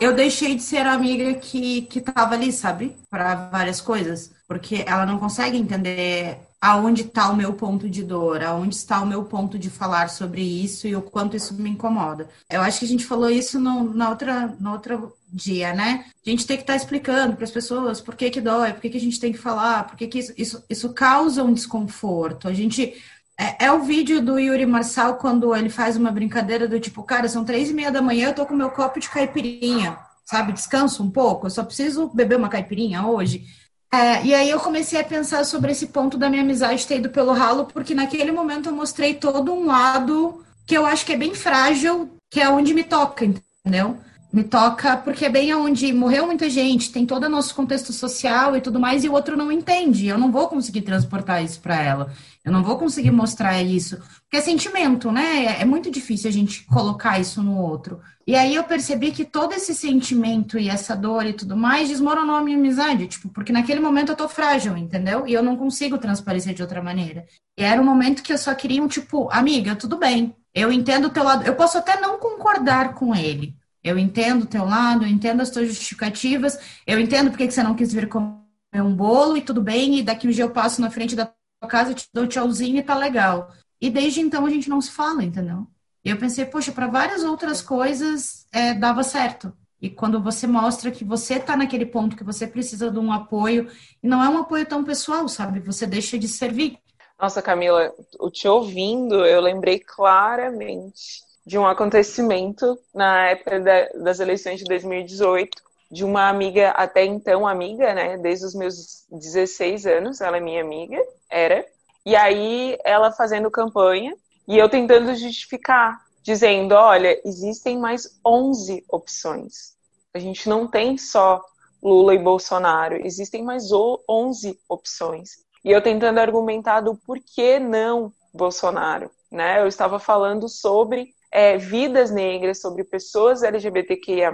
Eu 0.00 0.14
deixei 0.14 0.54
de 0.54 0.62
ser 0.62 0.86
a 0.86 0.92
amiga 0.92 1.34
que, 1.34 1.82
que 1.82 2.00
tava 2.00 2.34
ali, 2.34 2.52
sabe? 2.52 2.96
Para 3.08 3.34
várias 3.50 3.80
coisas. 3.80 4.32
Porque 4.48 4.84
ela 4.86 5.06
não 5.06 5.18
consegue 5.18 5.56
entender 5.56 6.38
aonde 6.62 7.02
está 7.02 7.28
o 7.28 7.36
meu 7.36 7.54
ponto 7.54 7.90
de 7.90 8.04
dor, 8.04 8.40
aonde 8.44 8.76
está 8.76 9.00
o 9.00 9.06
meu 9.06 9.24
ponto 9.24 9.58
de 9.58 9.68
falar 9.68 10.08
sobre 10.08 10.42
isso 10.42 10.86
e 10.86 10.94
o 10.94 11.02
quanto 11.02 11.36
isso 11.36 11.54
me 11.54 11.68
incomoda. 11.68 12.28
Eu 12.48 12.60
acho 12.60 12.78
que 12.78 12.84
a 12.84 12.88
gente 12.88 13.04
falou 13.04 13.28
isso 13.28 13.58
no, 13.58 13.92
na 13.92 14.10
outra, 14.10 14.54
no 14.60 14.70
outro 14.70 15.12
dia, 15.28 15.74
né? 15.74 16.04
A 16.24 16.30
gente 16.30 16.46
tem 16.46 16.56
que 16.56 16.62
estar 16.62 16.74
tá 16.74 16.76
explicando 16.76 17.34
para 17.34 17.44
as 17.44 17.50
pessoas 17.50 18.00
por 18.00 18.14
que 18.14 18.30
que 18.30 18.40
dói, 18.40 18.72
por 18.72 18.80
que 18.80 18.90
que 18.90 18.96
a 18.96 19.00
gente 19.00 19.18
tem 19.18 19.32
que 19.32 19.38
falar, 19.38 19.88
por 19.88 19.96
que 19.96 20.06
que 20.06 20.20
isso, 20.20 20.32
isso, 20.38 20.64
isso 20.70 20.92
causa 20.92 21.42
um 21.42 21.52
desconforto. 21.52 22.46
A 22.46 22.52
gente 22.52 22.94
é, 23.42 23.66
é, 23.66 23.72
o 23.72 23.80
vídeo 23.80 24.22
do 24.22 24.38
Yuri 24.38 24.64
Marçal 24.64 25.16
quando 25.16 25.54
ele 25.54 25.68
faz 25.68 25.96
uma 25.96 26.12
brincadeira 26.12 26.68
do 26.68 26.78
tipo, 26.78 27.02
cara, 27.02 27.28
são 27.28 27.44
três 27.44 27.70
e 27.70 27.74
meia 27.74 27.90
da 27.90 28.00
manhã, 28.00 28.28
eu 28.28 28.34
tô 28.34 28.46
com 28.46 28.54
meu 28.54 28.70
copo 28.70 29.00
de 29.00 29.10
caipirinha, 29.10 29.98
sabe? 30.24 30.52
Descanso 30.52 31.02
um 31.02 31.10
pouco, 31.10 31.46
eu 31.46 31.50
só 31.50 31.64
preciso 31.64 32.08
beber 32.14 32.38
uma 32.38 32.48
caipirinha 32.48 33.04
hoje. 33.04 33.44
É, 33.92 34.24
e 34.24 34.34
aí 34.34 34.48
eu 34.48 34.60
comecei 34.60 35.00
a 35.00 35.04
pensar 35.04 35.44
sobre 35.44 35.72
esse 35.72 35.88
ponto 35.88 36.16
da 36.16 36.30
minha 36.30 36.42
amizade 36.42 36.86
ter 36.86 36.98
ido 36.98 37.10
pelo 37.10 37.32
ralo, 37.32 37.66
porque 37.66 37.94
naquele 37.94 38.30
momento 38.30 38.68
eu 38.68 38.74
mostrei 38.74 39.14
todo 39.14 39.52
um 39.52 39.66
lado 39.66 40.42
que 40.66 40.76
eu 40.78 40.86
acho 40.86 41.04
que 41.04 41.12
é 41.12 41.16
bem 41.16 41.34
frágil, 41.34 42.10
que 42.30 42.40
é 42.40 42.48
onde 42.48 42.72
me 42.72 42.84
toca, 42.84 43.24
entendeu? 43.24 43.98
Me 44.32 44.42
toca 44.42 44.96
porque 44.96 45.26
é 45.26 45.28
bem 45.28 45.54
onde 45.54 45.92
morreu 45.92 46.24
muita 46.24 46.48
gente, 46.48 46.90
tem 46.90 47.04
todo 47.04 47.24
o 47.24 47.28
nosso 47.28 47.54
contexto 47.54 47.92
social 47.92 48.56
e 48.56 48.62
tudo 48.62 48.80
mais, 48.80 49.04
e 49.04 49.08
o 49.08 49.12
outro 49.12 49.36
não 49.36 49.52
entende. 49.52 50.06
Eu 50.06 50.16
não 50.16 50.32
vou 50.32 50.48
conseguir 50.48 50.80
transportar 50.80 51.44
isso 51.44 51.60
para 51.60 51.78
ela. 51.82 52.10
Eu 52.42 52.50
não 52.50 52.62
vou 52.62 52.78
conseguir 52.78 53.10
mostrar 53.10 53.62
isso. 53.62 53.98
Porque 54.22 54.38
é 54.38 54.40
sentimento, 54.40 55.12
né? 55.12 55.60
É 55.60 55.64
muito 55.66 55.90
difícil 55.90 56.30
a 56.30 56.32
gente 56.32 56.64
colocar 56.64 57.20
isso 57.20 57.42
no 57.42 57.58
outro. 57.58 58.00
E 58.26 58.34
aí 58.34 58.54
eu 58.54 58.64
percebi 58.64 59.12
que 59.12 59.24
todo 59.24 59.52
esse 59.52 59.74
sentimento 59.74 60.58
e 60.58 60.68
essa 60.68 60.96
dor 60.96 61.26
e 61.26 61.34
tudo 61.34 61.54
mais 61.54 61.90
desmoronou 61.90 62.36
a 62.36 62.40
minha 62.42 62.56
amizade, 62.56 63.08
tipo, 63.08 63.28
porque 63.28 63.52
naquele 63.52 63.80
momento 63.80 64.12
eu 64.12 64.16
tô 64.16 64.28
frágil, 64.28 64.78
entendeu? 64.78 65.26
E 65.26 65.34
eu 65.34 65.42
não 65.42 65.58
consigo 65.58 65.98
transparecer 65.98 66.54
de 66.54 66.62
outra 66.62 66.82
maneira. 66.82 67.26
E 67.58 67.62
era 67.62 67.82
um 67.82 67.84
momento 67.84 68.22
que 68.22 68.32
eu 68.32 68.38
só 68.38 68.54
queria 68.54 68.82
um 68.82 68.88
tipo, 68.88 69.28
amiga, 69.30 69.76
tudo 69.76 69.98
bem. 69.98 70.34
Eu 70.54 70.72
entendo 70.72 71.06
o 71.06 71.10
teu 71.10 71.22
lado. 71.22 71.44
Eu 71.44 71.54
posso 71.54 71.76
até 71.76 72.00
não 72.00 72.18
concordar 72.18 72.94
com 72.94 73.14
ele. 73.14 73.54
Eu 73.82 73.98
entendo 73.98 74.42
o 74.42 74.46
teu 74.46 74.64
lado, 74.64 75.04
eu 75.04 75.08
entendo 75.08 75.40
as 75.40 75.50
tuas 75.50 75.68
justificativas, 75.68 76.58
eu 76.86 77.00
entendo 77.00 77.30
porque 77.30 77.46
que 77.46 77.52
você 77.52 77.62
não 77.62 77.74
quis 77.74 77.92
vir 77.92 78.08
comer 78.08 78.36
um 78.74 78.94
bolo 78.94 79.36
e 79.36 79.42
tudo 79.42 79.60
bem, 79.60 79.98
e 79.98 80.02
daqui 80.02 80.28
um 80.28 80.30
dia 80.30 80.44
eu 80.44 80.50
passo 80.50 80.80
na 80.80 80.90
frente 80.90 81.16
da 81.16 81.26
tua 81.26 81.68
casa, 81.68 81.94
te 81.94 82.08
dou 82.12 82.26
tchauzinho 82.26 82.78
e 82.78 82.82
tá 82.82 82.96
legal. 82.96 83.52
E 83.80 83.90
desde 83.90 84.20
então 84.20 84.46
a 84.46 84.50
gente 84.50 84.70
não 84.70 84.80
se 84.80 84.90
fala, 84.90 85.24
entendeu? 85.24 85.66
E 86.04 86.10
eu 86.10 86.16
pensei, 86.16 86.44
poxa, 86.44 86.72
para 86.72 86.86
várias 86.86 87.24
outras 87.24 87.60
coisas 87.60 88.46
é, 88.52 88.74
dava 88.74 89.02
certo. 89.02 89.52
E 89.80 89.90
quando 89.90 90.22
você 90.22 90.46
mostra 90.46 90.92
que 90.92 91.04
você 91.04 91.34
está 91.34 91.56
naquele 91.56 91.86
ponto 91.86 92.16
que 92.16 92.22
você 92.22 92.46
precisa 92.46 92.88
de 92.88 92.98
um 93.00 93.12
apoio, 93.12 93.68
e 94.00 94.06
não 94.06 94.22
é 94.22 94.28
um 94.28 94.38
apoio 94.38 94.64
tão 94.64 94.84
pessoal, 94.84 95.28
sabe? 95.28 95.58
Você 95.58 95.86
deixa 95.86 96.16
de 96.16 96.28
servir. 96.28 96.78
Nossa, 97.20 97.42
Camila, 97.42 97.92
te 98.32 98.46
ouvindo, 98.46 99.24
eu 99.24 99.40
lembrei 99.40 99.80
claramente 99.80 101.20
de 101.44 101.58
um 101.58 101.66
acontecimento 101.66 102.78
na 102.94 103.30
época 103.30 103.60
da, 103.60 103.88
das 104.02 104.20
eleições 104.20 104.58
de 104.58 104.64
2018, 104.64 105.60
de 105.90 106.04
uma 106.04 106.28
amiga, 106.28 106.70
até 106.70 107.04
então 107.04 107.46
amiga, 107.46 107.92
né? 107.92 108.16
Desde 108.16 108.46
os 108.46 108.54
meus 108.54 109.04
16 109.10 109.86
anos, 109.86 110.20
ela 110.20 110.38
é 110.38 110.40
minha 110.40 110.62
amiga, 110.62 110.98
era. 111.28 111.66
E 112.06 112.16
aí 112.16 112.78
ela 112.84 113.12
fazendo 113.12 113.50
campanha 113.50 114.16
e 114.48 114.56
eu 114.56 114.68
tentando 114.68 115.14
justificar, 115.14 116.00
dizendo: 116.22 116.74
olha, 116.74 117.20
existem 117.24 117.78
mais 117.78 118.18
11 118.24 118.84
opções. 118.88 119.74
A 120.14 120.18
gente 120.18 120.48
não 120.48 120.66
tem 120.66 120.96
só 120.96 121.44
Lula 121.82 122.14
e 122.14 122.18
Bolsonaro, 122.18 123.04
existem 123.04 123.42
mais 123.42 123.70
11 124.08 124.58
opções. 124.68 125.42
E 125.64 125.70
eu 125.70 125.82
tentando 125.82 126.18
argumentar 126.18 126.80
do 126.80 126.96
porquê 126.96 127.58
não 127.58 128.12
Bolsonaro. 128.32 129.10
Né? 129.30 129.60
Eu 129.60 129.66
estava 129.66 129.98
falando 129.98 130.48
sobre 130.48 131.14
é, 131.32 131.56
vidas 131.56 132.10
negras, 132.10 132.60
sobre 132.60 132.84
pessoas 132.84 133.42
LGBTQIA. 133.42 134.32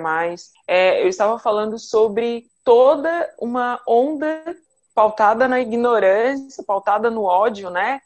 É, 0.67 1.03
eu 1.03 1.09
estava 1.09 1.39
falando 1.39 1.79
sobre 1.79 2.47
toda 2.65 3.33
uma 3.41 3.81
onda 3.87 4.43
pautada 4.95 5.47
na 5.47 5.61
ignorância, 5.61 6.65
pautada 6.67 7.09
no 7.09 7.23
ódio, 7.23 7.71
né? 7.71 8.01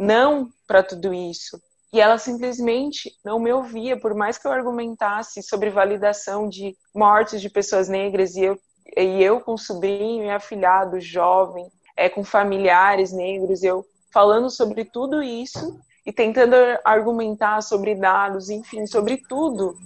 não 0.00 0.50
para 0.66 0.82
tudo 0.82 1.12
isso. 1.12 1.60
E 1.92 2.00
ela 2.00 2.16
simplesmente 2.16 3.12
não 3.22 3.38
me 3.38 3.52
ouvia, 3.52 4.00
por 4.00 4.14
mais 4.14 4.38
que 4.38 4.46
eu 4.46 4.52
argumentasse 4.52 5.42
sobre 5.42 5.68
validação 5.68 6.48
de 6.48 6.74
mortes 6.94 7.42
de 7.42 7.50
pessoas 7.50 7.88
negras 7.88 8.34
e 8.34 8.44
eu, 8.44 8.58
e 8.96 9.22
eu 9.22 9.40
com 9.40 9.56
sobrinho 9.58 10.24
e 10.24 10.30
afilhado, 10.30 11.00
jovem, 11.00 11.70
é, 11.96 12.08
com 12.08 12.24
familiares 12.24 13.12
negros, 13.12 13.62
eu 13.62 13.84
falando 14.10 14.48
sobre 14.48 14.84
tudo 14.84 15.22
isso 15.22 15.78
e 16.04 16.12
tentando 16.12 16.54
argumentar 16.84 17.62
sobre 17.62 17.94
dados, 17.94 18.50
enfim, 18.50 18.86
sobre 18.86 19.16
tudo. 19.28 19.76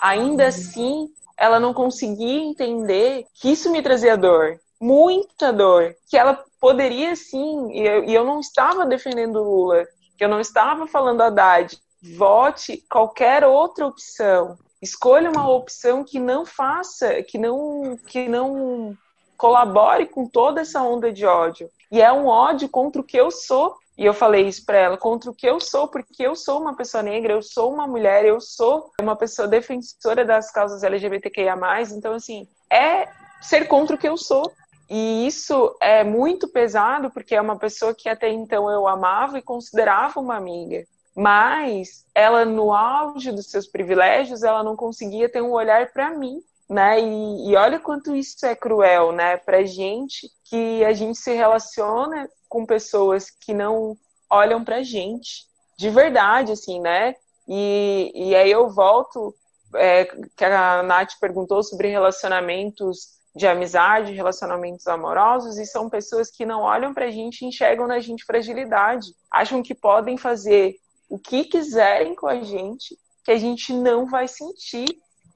Ainda 0.00 0.46
assim, 0.46 1.08
ela 1.36 1.60
não 1.60 1.72
conseguia 1.72 2.42
entender 2.42 3.26
que 3.34 3.50
isso 3.50 3.70
me 3.70 3.82
trazia 3.82 4.16
dor, 4.16 4.58
muita 4.80 5.52
dor, 5.52 5.94
que 6.08 6.16
ela 6.16 6.42
poderia 6.60 7.14
sim, 7.14 7.70
e 7.72 7.86
eu, 7.86 8.04
e 8.04 8.14
eu 8.14 8.24
não 8.24 8.40
estava 8.40 8.84
defendendo 8.84 9.42
Lula, 9.42 9.86
que 10.16 10.24
eu 10.24 10.28
não 10.28 10.40
estava 10.40 10.86
falando 10.86 11.20
Haddad, 11.20 11.78
vote 12.16 12.84
qualquer 12.90 13.44
outra 13.44 13.86
opção. 13.86 14.58
Escolha 14.80 15.30
uma 15.30 15.48
opção 15.48 16.04
que 16.04 16.20
não 16.20 16.46
faça, 16.46 17.22
que 17.22 17.38
não, 17.38 17.98
que 18.06 18.28
não 18.28 18.96
colabore 19.36 20.06
com 20.06 20.26
toda 20.26 20.60
essa 20.60 20.82
onda 20.82 21.12
de 21.12 21.24
ódio. 21.24 21.70
E 21.90 22.00
é 22.00 22.12
um 22.12 22.26
ódio 22.26 22.68
contra 22.68 23.00
o 23.00 23.04
que 23.04 23.16
eu 23.16 23.30
sou. 23.30 23.76
E 23.98 24.04
eu 24.04 24.14
falei 24.14 24.46
isso 24.46 24.64
para 24.64 24.78
ela, 24.78 24.96
contra 24.96 25.28
o 25.28 25.34
que 25.34 25.44
eu 25.44 25.58
sou, 25.58 25.88
porque 25.88 26.22
eu 26.22 26.36
sou 26.36 26.60
uma 26.60 26.76
pessoa 26.76 27.02
negra, 27.02 27.32
eu 27.32 27.42
sou 27.42 27.74
uma 27.74 27.84
mulher, 27.84 28.24
eu 28.24 28.40
sou 28.40 28.92
uma 29.00 29.16
pessoa 29.16 29.48
defensora 29.48 30.24
das 30.24 30.52
causas 30.52 30.84
LGBTQIA+, 30.84 31.56
então 31.90 32.14
assim, 32.14 32.46
é 32.72 33.08
ser 33.42 33.66
contra 33.66 33.96
o 33.96 33.98
que 33.98 34.08
eu 34.08 34.16
sou. 34.16 34.52
E 34.88 35.26
isso 35.26 35.76
é 35.82 36.04
muito 36.04 36.46
pesado 36.46 37.10
porque 37.10 37.34
é 37.34 37.40
uma 37.40 37.58
pessoa 37.58 37.92
que 37.92 38.08
até 38.08 38.30
então 38.30 38.70
eu 38.70 38.86
amava 38.86 39.36
e 39.36 39.42
considerava 39.42 40.20
uma 40.20 40.36
amiga. 40.36 40.84
Mas 41.14 42.06
ela, 42.14 42.44
no 42.44 42.72
auge 42.72 43.32
dos 43.32 43.50
seus 43.50 43.66
privilégios, 43.66 44.44
ela 44.44 44.62
não 44.62 44.76
conseguia 44.76 45.28
ter 45.28 45.42
um 45.42 45.50
olhar 45.50 45.92
para 45.92 46.12
mim, 46.12 46.40
né? 46.68 47.00
E, 47.00 47.50
e, 47.50 47.56
olha 47.56 47.80
quanto 47.80 48.14
isso 48.14 48.44
é 48.44 48.54
cruel, 48.54 49.12
né? 49.12 49.36
Para 49.38 49.64
gente 49.64 50.28
que 50.44 50.84
a 50.84 50.92
gente 50.92 51.18
se 51.18 51.32
relaciona 51.32 52.28
com 52.48 52.66
pessoas 52.66 53.30
que 53.30 53.54
não 53.54 53.96
olham 54.30 54.62
para 54.62 54.82
gente, 54.82 55.46
de 55.78 55.88
verdade, 55.88 56.52
assim, 56.52 56.80
né? 56.80 57.14
E, 57.46 58.12
e 58.14 58.36
aí 58.36 58.50
eu 58.50 58.68
volto, 58.68 59.34
é, 59.74 60.04
que 60.36 60.44
a 60.44 60.82
Nath 60.82 61.12
perguntou 61.20 61.62
sobre 61.62 61.88
relacionamentos 61.88 63.18
de 63.34 63.46
amizade, 63.46 64.12
relacionamentos 64.12 64.86
amorosos, 64.86 65.58
e 65.58 65.64
são 65.64 65.88
pessoas 65.88 66.30
que 66.30 66.44
não 66.44 66.62
olham 66.62 66.92
para 66.92 67.06
a 67.06 67.10
gente 67.10 67.42
e 67.42 67.46
enxergam 67.46 67.86
na 67.86 68.00
gente 68.00 68.24
fragilidade, 68.24 69.14
acham 69.30 69.62
que 69.62 69.74
podem 69.74 70.18
fazer 70.18 70.76
o 71.08 71.18
que 71.18 71.44
quiserem 71.44 72.14
com 72.14 72.26
a 72.26 72.42
gente, 72.42 72.98
que 73.24 73.30
a 73.30 73.38
gente 73.38 73.72
não 73.72 74.06
vai 74.06 74.28
sentir, 74.28 74.86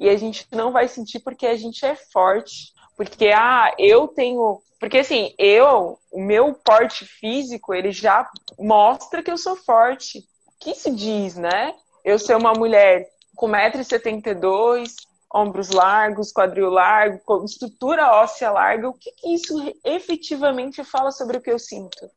e 0.02 0.08
a 0.08 0.16
gente 0.16 0.48
não 0.50 0.72
vai 0.72 0.88
sentir 0.88 1.20
porque 1.20 1.46
a 1.46 1.56
gente 1.56 1.86
é 1.86 1.94
forte, 1.94 2.74
porque 2.96 3.28
ah, 3.28 3.72
eu 3.78 4.08
tenho, 4.08 4.60
porque 4.80 4.98
assim, 4.98 5.32
eu, 5.38 5.96
o 6.10 6.20
meu 6.20 6.54
porte 6.54 7.06
físico, 7.06 7.72
ele 7.72 7.92
já 7.92 8.28
mostra 8.58 9.22
que 9.22 9.30
eu 9.30 9.38
sou 9.38 9.54
forte. 9.54 10.18
O 10.48 10.52
que 10.58 10.74
se 10.74 10.90
diz, 10.90 11.36
né? 11.36 11.72
Eu 12.04 12.18
ser 12.18 12.36
uma 12.36 12.52
mulher 12.52 13.08
com 13.36 13.46
1,72m, 13.46 14.92
ombros 15.32 15.70
largos, 15.70 16.32
quadril 16.32 16.68
largo, 16.68 17.20
com 17.24 17.44
estrutura 17.44 18.10
óssea 18.10 18.50
larga, 18.50 18.88
o 18.88 18.94
que, 18.94 19.12
que 19.12 19.32
isso 19.32 19.54
efetivamente 19.84 20.82
fala 20.82 21.12
sobre 21.12 21.36
o 21.36 21.40
que 21.40 21.50
eu 21.52 21.60
sinto? 21.60 22.10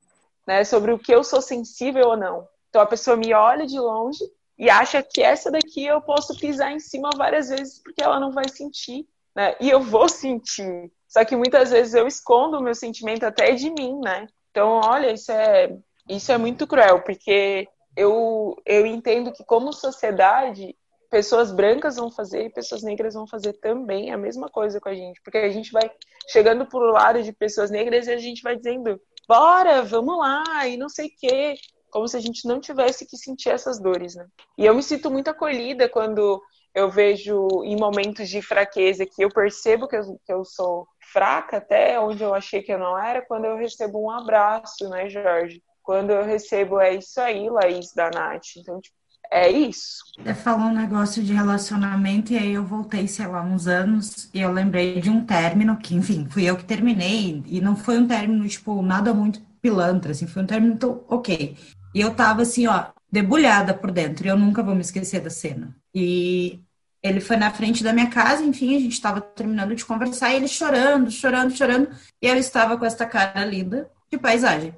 Né? 0.47 0.63
Sobre 0.63 0.91
o 0.91 0.97
que 0.97 1.13
eu 1.13 1.23
sou 1.23 1.39
sensível 1.39 2.07
ou 2.07 2.17
não. 2.17 2.47
Então 2.67 2.81
a 2.81 2.87
pessoa 2.87 3.15
me 3.15 3.31
olha 3.31 3.67
de 3.67 3.79
longe 3.79 4.23
e 4.57 4.69
acha 4.69 5.03
que 5.03 5.21
essa 5.21 5.51
daqui 5.51 5.85
eu 5.85 6.01
posso 6.01 6.37
pisar 6.37 6.71
em 6.71 6.79
cima 6.79 7.09
várias 7.15 7.49
vezes 7.49 7.81
porque 7.83 8.03
ela 8.03 8.19
não 8.19 8.31
vai 8.31 8.47
sentir. 8.47 9.07
Né? 9.35 9.55
E 9.59 9.69
eu 9.69 9.81
vou 9.81 10.07
sentir. 10.07 10.91
Só 11.07 11.23
que 11.25 11.35
muitas 11.35 11.71
vezes 11.71 11.93
eu 11.93 12.07
escondo 12.07 12.57
o 12.57 12.61
meu 12.61 12.73
sentimento 12.73 13.25
até 13.25 13.51
de 13.51 13.69
mim, 13.69 13.99
né? 14.01 14.27
Então, 14.51 14.79
olha, 14.83 15.11
isso 15.11 15.31
é, 15.31 15.77
isso 16.09 16.31
é 16.31 16.37
muito 16.37 16.65
cruel, 16.65 17.01
porque 17.03 17.67
eu, 17.95 18.55
eu 18.65 18.85
entendo 18.85 19.31
que 19.31 19.43
como 19.43 19.73
sociedade 19.73 20.75
pessoas 21.09 21.51
brancas 21.51 21.95
vão 21.95 22.11
fazer 22.11 22.45
e 22.45 22.49
pessoas 22.49 22.83
negras 22.83 23.13
vão 23.13 23.27
fazer 23.27 23.53
também 23.53 24.11
a 24.11 24.17
mesma 24.17 24.49
coisa 24.49 24.79
com 24.81 24.89
a 24.89 24.93
gente. 24.93 25.21
Porque 25.21 25.37
a 25.37 25.49
gente 25.49 25.71
vai 25.71 25.89
chegando 26.27 26.65
pro 26.65 26.91
lado 26.91 27.21
de 27.21 27.31
pessoas 27.31 27.69
negras 27.69 28.07
e 28.07 28.11
a 28.11 28.17
gente 28.17 28.41
vai 28.41 28.57
dizendo, 28.57 28.99
bora, 29.27 29.81
vamos 29.83 30.17
lá, 30.17 30.67
e 30.67 30.75
não 30.75 30.89
sei 30.89 31.07
o 31.07 31.11
quê. 31.17 31.55
Como 31.95 32.09
se 32.09 32.17
a 32.17 32.19
gente 32.19 32.45
não 32.45 32.59
tivesse 32.59 33.05
que 33.05 33.15
sentir 33.15 33.51
essas 33.51 33.79
dores, 33.79 34.15
né? 34.15 34.25
E 34.57 34.65
eu 34.65 34.75
me 34.75 34.83
sinto 34.83 35.09
muito 35.09 35.29
acolhida 35.29 35.87
quando 35.87 36.41
eu 36.73 36.91
vejo 36.91 37.47
em 37.63 37.79
momentos 37.79 38.27
de 38.27 38.41
fraqueza 38.41 39.05
que 39.05 39.23
eu 39.23 39.29
percebo 39.29 39.87
que 39.87 39.95
eu, 39.95 40.19
que 40.25 40.33
eu 40.33 40.43
sou 40.43 40.85
fraca, 41.13 41.55
até 41.55 41.97
onde 41.97 42.21
eu 42.21 42.35
achei 42.35 42.61
que 42.61 42.73
eu 42.73 42.77
não 42.77 43.01
era, 43.01 43.25
quando 43.25 43.45
eu 43.45 43.55
recebo 43.55 43.97
um 44.03 44.11
abraço, 44.11 44.89
né, 44.89 45.07
Jorge? 45.09 45.63
Quando 45.81 46.09
eu 46.09 46.25
recebo, 46.25 46.81
é 46.81 46.95
isso 46.95 47.21
aí, 47.21 47.49
Laís 47.49 47.93
da 47.93 48.09
Nath. 48.09 48.57
Então, 48.57 48.81
tipo, 48.81 48.97
é 49.31 49.49
isso. 49.49 50.03
Você 50.19 50.33
falou 50.33 50.65
um 50.65 50.75
negócio 50.75 51.23
de 51.23 51.31
relacionamento 51.31 52.33
e 52.33 52.37
aí 52.37 52.55
eu 52.55 52.65
voltei, 52.65 53.07
sei 53.07 53.27
lá, 53.27 53.41
uns 53.41 53.67
anos 53.67 54.29
e 54.33 54.41
eu 54.41 54.51
lembrei 54.51 54.99
de 54.99 55.09
um 55.09 55.25
término 55.25 55.77
que, 55.77 55.95
enfim, 55.95 56.27
fui 56.29 56.43
eu 56.43 56.57
que 56.57 56.65
terminei 56.65 57.41
e 57.45 57.61
não 57.61 57.73
foi 57.73 57.97
um 57.97 58.05
término, 58.05 58.45
tipo, 58.49 58.81
nada 58.81 59.13
muito 59.13 59.39
pilantra, 59.61 60.11
assim, 60.11 60.27
foi 60.27 60.43
um 60.43 60.45
término, 60.45 60.73
então, 60.73 61.03
ok. 61.07 61.55
E 61.95 62.01
eu 62.01 62.13
tava, 62.13 62.41
assim, 62.41 62.67
ó, 62.67 62.87
debulhada 63.09 63.73
por 63.73 63.89
dentro 63.89 64.27
e 64.27 64.29
eu 64.29 64.37
nunca 64.37 64.61
vou 64.61 64.75
me 64.75 64.81
esquecer 64.81 65.21
da 65.21 65.29
cena. 65.29 65.73
E 65.93 66.59
ele 67.01 67.21
foi 67.21 67.37
na 67.37 67.49
frente 67.49 67.81
da 67.81 67.93
minha 67.93 68.09
casa, 68.09 68.43
enfim, 68.43 68.75
a 68.75 68.79
gente 68.79 68.91
estava 68.91 69.21
terminando 69.21 69.73
de 69.73 69.85
conversar 69.85 70.33
e 70.33 70.35
ele 70.35 70.47
chorando, 70.49 71.09
chorando, 71.09 71.55
chorando, 71.55 71.89
e 72.21 72.27
eu 72.27 72.35
estava 72.35 72.77
com 72.77 72.83
esta 72.85 73.05
cara 73.05 73.45
linda 73.45 73.89
de 74.11 74.17
paisagem. 74.17 74.75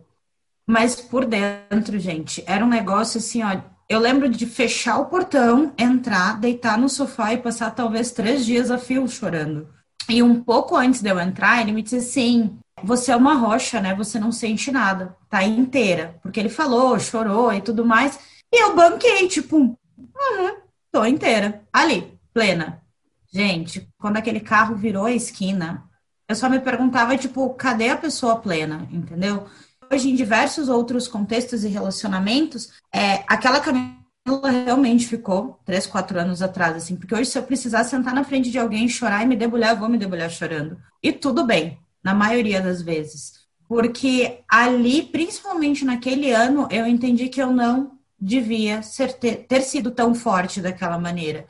Mas 0.68 0.96
por 0.96 1.26
dentro, 1.26 1.98
gente, 1.98 2.44
era 2.46 2.64
um 2.64 2.70
negócio 2.70 3.18
assim, 3.18 3.42
ó, 3.42 3.62
eu 3.90 4.00
lembro 4.00 4.30
de 4.30 4.46
fechar 4.46 5.00
o 5.00 5.06
portão, 5.06 5.74
entrar, 5.78 6.40
deitar 6.40 6.78
no 6.78 6.90
sofá 6.90 7.34
e 7.34 7.38
passar 7.38 7.72
talvez 7.72 8.12
três 8.12 8.46
dias 8.46 8.70
a 8.70 8.78
fio 8.78 9.08
chorando. 9.08 9.70
E 10.10 10.22
um 10.22 10.44
pouco 10.44 10.76
antes 10.76 11.02
de 11.02 11.10
eu 11.10 11.20
entrar, 11.20 11.62
ele 11.62 11.72
me 11.72 11.82
disse 11.82 11.98
assim: 11.98 12.60
Você 12.84 13.12
é 13.12 13.16
uma 13.16 13.34
rocha, 13.34 13.82
né? 13.82 13.96
Você 13.96 14.20
não 14.20 14.32
sente 14.32 14.72
nada, 14.72 15.16
tá 15.30 15.44
inteira. 15.44 16.20
Porque 16.22 16.40
ele 16.40 16.50
falou, 16.50 17.00
chorou 17.00 17.54
e 17.54 17.62
tudo 17.62 17.86
mais. 17.86 18.20
E 18.52 18.64
eu 18.64 18.76
banquei, 18.76 19.28
tipo, 19.28 19.58
uhum, 19.58 20.58
tô 20.92 21.06
inteira. 21.06 21.64
Ali, 21.74 22.20
plena. 22.34 22.82
Gente, 23.32 23.90
quando 23.98 24.18
aquele 24.18 24.40
carro 24.40 24.76
virou 24.76 25.06
a 25.06 25.12
esquina, 25.12 25.84
eu 26.30 26.36
só 26.36 26.50
me 26.50 26.60
perguntava, 26.60 27.18
tipo, 27.18 27.50
cadê 27.56 27.90
a 27.90 27.98
pessoa 27.98 28.38
plena, 28.38 28.88
entendeu? 28.92 29.48
hoje 29.92 30.10
em 30.10 30.16
diversos 30.16 30.70
outros 30.70 31.08
contextos 31.08 31.64
e 31.64 31.68
relacionamentos, 31.68 32.72
é, 32.94 33.24
aquela 33.28 33.60
Camila 33.60 33.98
realmente 34.66 35.08
ficou 35.08 35.60
três, 35.66 35.88
quatro 35.88 36.20
anos 36.20 36.42
atrás, 36.42 36.76
assim, 36.76 36.96
porque 36.96 37.16
hoje 37.16 37.30
se 37.30 37.38
eu 37.38 37.44
precisar 37.44 37.84
sentar 37.84 38.14
na 38.14 38.24
frente 38.24 38.52
de 38.52 38.60
alguém, 38.60 38.88
chorar 38.88 39.24
e 39.24 39.28
me 39.28 39.36
debulhar, 39.36 39.72
eu 39.72 39.80
vou 39.80 39.90
me 39.90 39.98
debulhar 39.98 40.30
chorando. 40.30 40.78
E 41.02 41.12
tudo 41.12 41.46
bem, 41.46 41.80
na 42.04 42.14
maioria 42.14 42.62
das 42.62 42.82
vezes. 42.82 43.34
Porque 43.68 44.44
ali, 44.48 45.04
principalmente 45.04 45.84
naquele 45.84 46.32
ano, 46.32 46.68
eu 46.72 46.86
entendi 46.86 47.30
que 47.30 47.42
eu 47.42 47.52
não 47.52 47.98
devia 48.20 48.82
ser, 48.82 49.14
ter, 49.14 49.46
ter 49.48 49.62
sido 49.62 49.92
tão 49.92 50.16
forte 50.16 50.62
daquela 50.62 50.98
maneira 50.98 51.46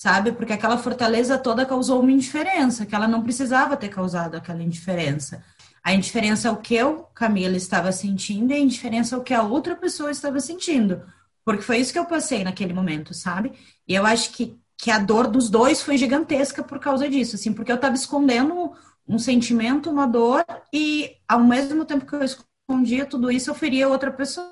sabe? 0.00 0.32
Porque 0.32 0.54
aquela 0.54 0.78
fortaleza 0.78 1.36
toda 1.36 1.66
causou 1.66 2.00
uma 2.00 2.10
indiferença, 2.10 2.86
que 2.86 2.94
ela 2.94 3.06
não 3.06 3.22
precisava 3.22 3.76
ter 3.76 3.90
causado 3.90 4.34
aquela 4.34 4.62
indiferença. 4.62 5.44
A 5.84 5.92
indiferença 5.92 6.48
é 6.48 6.50
o 6.50 6.56
que 6.56 6.74
eu, 6.74 7.06
Camila, 7.14 7.54
estava 7.54 7.92
sentindo 7.92 8.50
e 8.50 8.56
a 8.56 8.58
indiferença 8.58 9.14
é 9.14 9.18
o 9.18 9.22
que 9.22 9.34
a 9.34 9.42
outra 9.42 9.76
pessoa 9.76 10.10
estava 10.10 10.40
sentindo. 10.40 11.02
Porque 11.44 11.60
foi 11.60 11.80
isso 11.80 11.92
que 11.92 11.98
eu 11.98 12.06
passei 12.06 12.42
naquele 12.42 12.72
momento, 12.72 13.12
sabe? 13.12 13.52
E 13.86 13.94
eu 13.94 14.06
acho 14.06 14.30
que, 14.30 14.58
que 14.78 14.90
a 14.90 14.98
dor 14.98 15.26
dos 15.26 15.50
dois 15.50 15.82
foi 15.82 15.98
gigantesca 15.98 16.62
por 16.62 16.78
causa 16.78 17.06
disso, 17.06 17.36
assim, 17.36 17.52
porque 17.52 17.70
eu 17.70 17.76
estava 17.76 17.94
escondendo 17.94 18.72
um 19.10 19.18
sentimento, 19.18 19.90
uma 19.90 20.06
dor, 20.06 20.44
e 20.72 21.16
ao 21.26 21.42
mesmo 21.42 21.84
tempo 21.84 22.06
que 22.06 22.14
eu 22.14 22.22
escondia 22.22 23.04
tudo 23.04 23.28
isso, 23.28 23.50
eu 23.50 23.54
feria 23.56 23.88
outra 23.88 24.12
pessoa. 24.12 24.46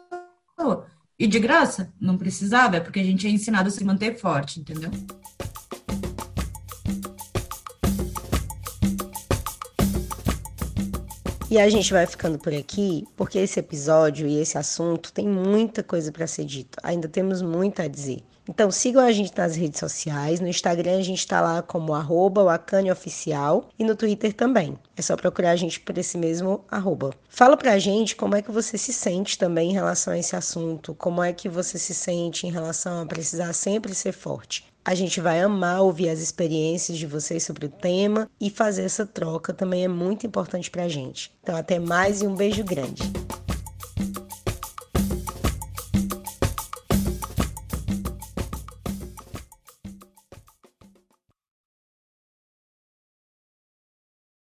E 1.16 1.28
de 1.28 1.38
graça, 1.38 1.92
não 2.00 2.18
precisava, 2.18 2.76
é 2.76 2.80
porque 2.80 2.98
a 2.98 3.04
gente 3.04 3.24
é 3.24 3.30
ensinado 3.30 3.68
a 3.68 3.70
se 3.70 3.84
manter 3.84 4.18
forte, 4.18 4.58
entendeu? 4.58 4.90
E 11.48 11.56
a 11.56 11.70
gente 11.70 11.92
vai 11.92 12.04
ficando 12.04 12.36
por 12.36 12.52
aqui, 12.52 13.04
porque 13.16 13.38
esse 13.38 13.60
episódio 13.60 14.26
e 14.26 14.40
esse 14.40 14.58
assunto 14.58 15.12
tem 15.12 15.28
muita 15.28 15.84
coisa 15.84 16.10
para 16.10 16.26
ser 16.26 16.44
dito. 16.44 16.78
Ainda 16.82 17.08
temos 17.08 17.40
muito 17.40 17.80
a 17.80 17.86
dizer. 17.86 18.24
Então 18.48 18.70
sigam 18.70 19.04
a 19.04 19.12
gente 19.12 19.36
nas 19.36 19.54
redes 19.54 19.78
sociais. 19.78 20.40
No 20.40 20.48
Instagram 20.48 20.98
a 20.98 21.02
gente 21.02 21.18
está 21.18 21.40
lá 21.40 21.62
como 21.62 21.94
arroba 21.94 22.42
Oficial 22.90 23.68
e 23.78 23.84
no 23.84 23.94
Twitter 23.94 24.32
também. 24.32 24.78
É 24.96 25.02
só 25.02 25.16
procurar 25.16 25.50
a 25.50 25.56
gente 25.56 25.78
por 25.80 25.98
esse 25.98 26.16
mesmo 26.16 26.64
arroba. 26.70 27.12
Fala 27.28 27.56
pra 27.56 27.78
gente 27.78 28.16
como 28.16 28.34
é 28.34 28.42
que 28.42 28.50
você 28.50 28.78
se 28.78 28.92
sente 28.92 29.38
também 29.38 29.70
em 29.70 29.74
relação 29.74 30.12
a 30.12 30.18
esse 30.18 30.34
assunto. 30.34 30.94
Como 30.94 31.22
é 31.22 31.32
que 31.32 31.48
você 31.48 31.78
se 31.78 31.94
sente 31.94 32.46
em 32.46 32.50
relação 32.50 33.02
a 33.02 33.06
precisar 33.06 33.52
sempre 33.52 33.94
ser 33.94 34.12
forte. 34.12 34.64
A 34.84 34.94
gente 34.94 35.20
vai 35.20 35.40
amar 35.42 35.82
ouvir 35.82 36.08
as 36.08 36.18
experiências 36.18 36.96
de 36.96 37.06
vocês 37.06 37.42
sobre 37.42 37.66
o 37.66 37.68
tema 37.68 38.30
e 38.40 38.48
fazer 38.48 38.84
essa 38.84 39.04
troca 39.04 39.52
também 39.52 39.84
é 39.84 39.88
muito 39.88 40.26
importante 40.26 40.70
para 40.70 40.84
a 40.84 40.88
gente. 40.88 41.30
Então, 41.42 41.54
até 41.54 41.78
mais 41.78 42.22
e 42.22 42.26
um 42.26 42.34
beijo 42.34 42.64
grande. 42.64 43.02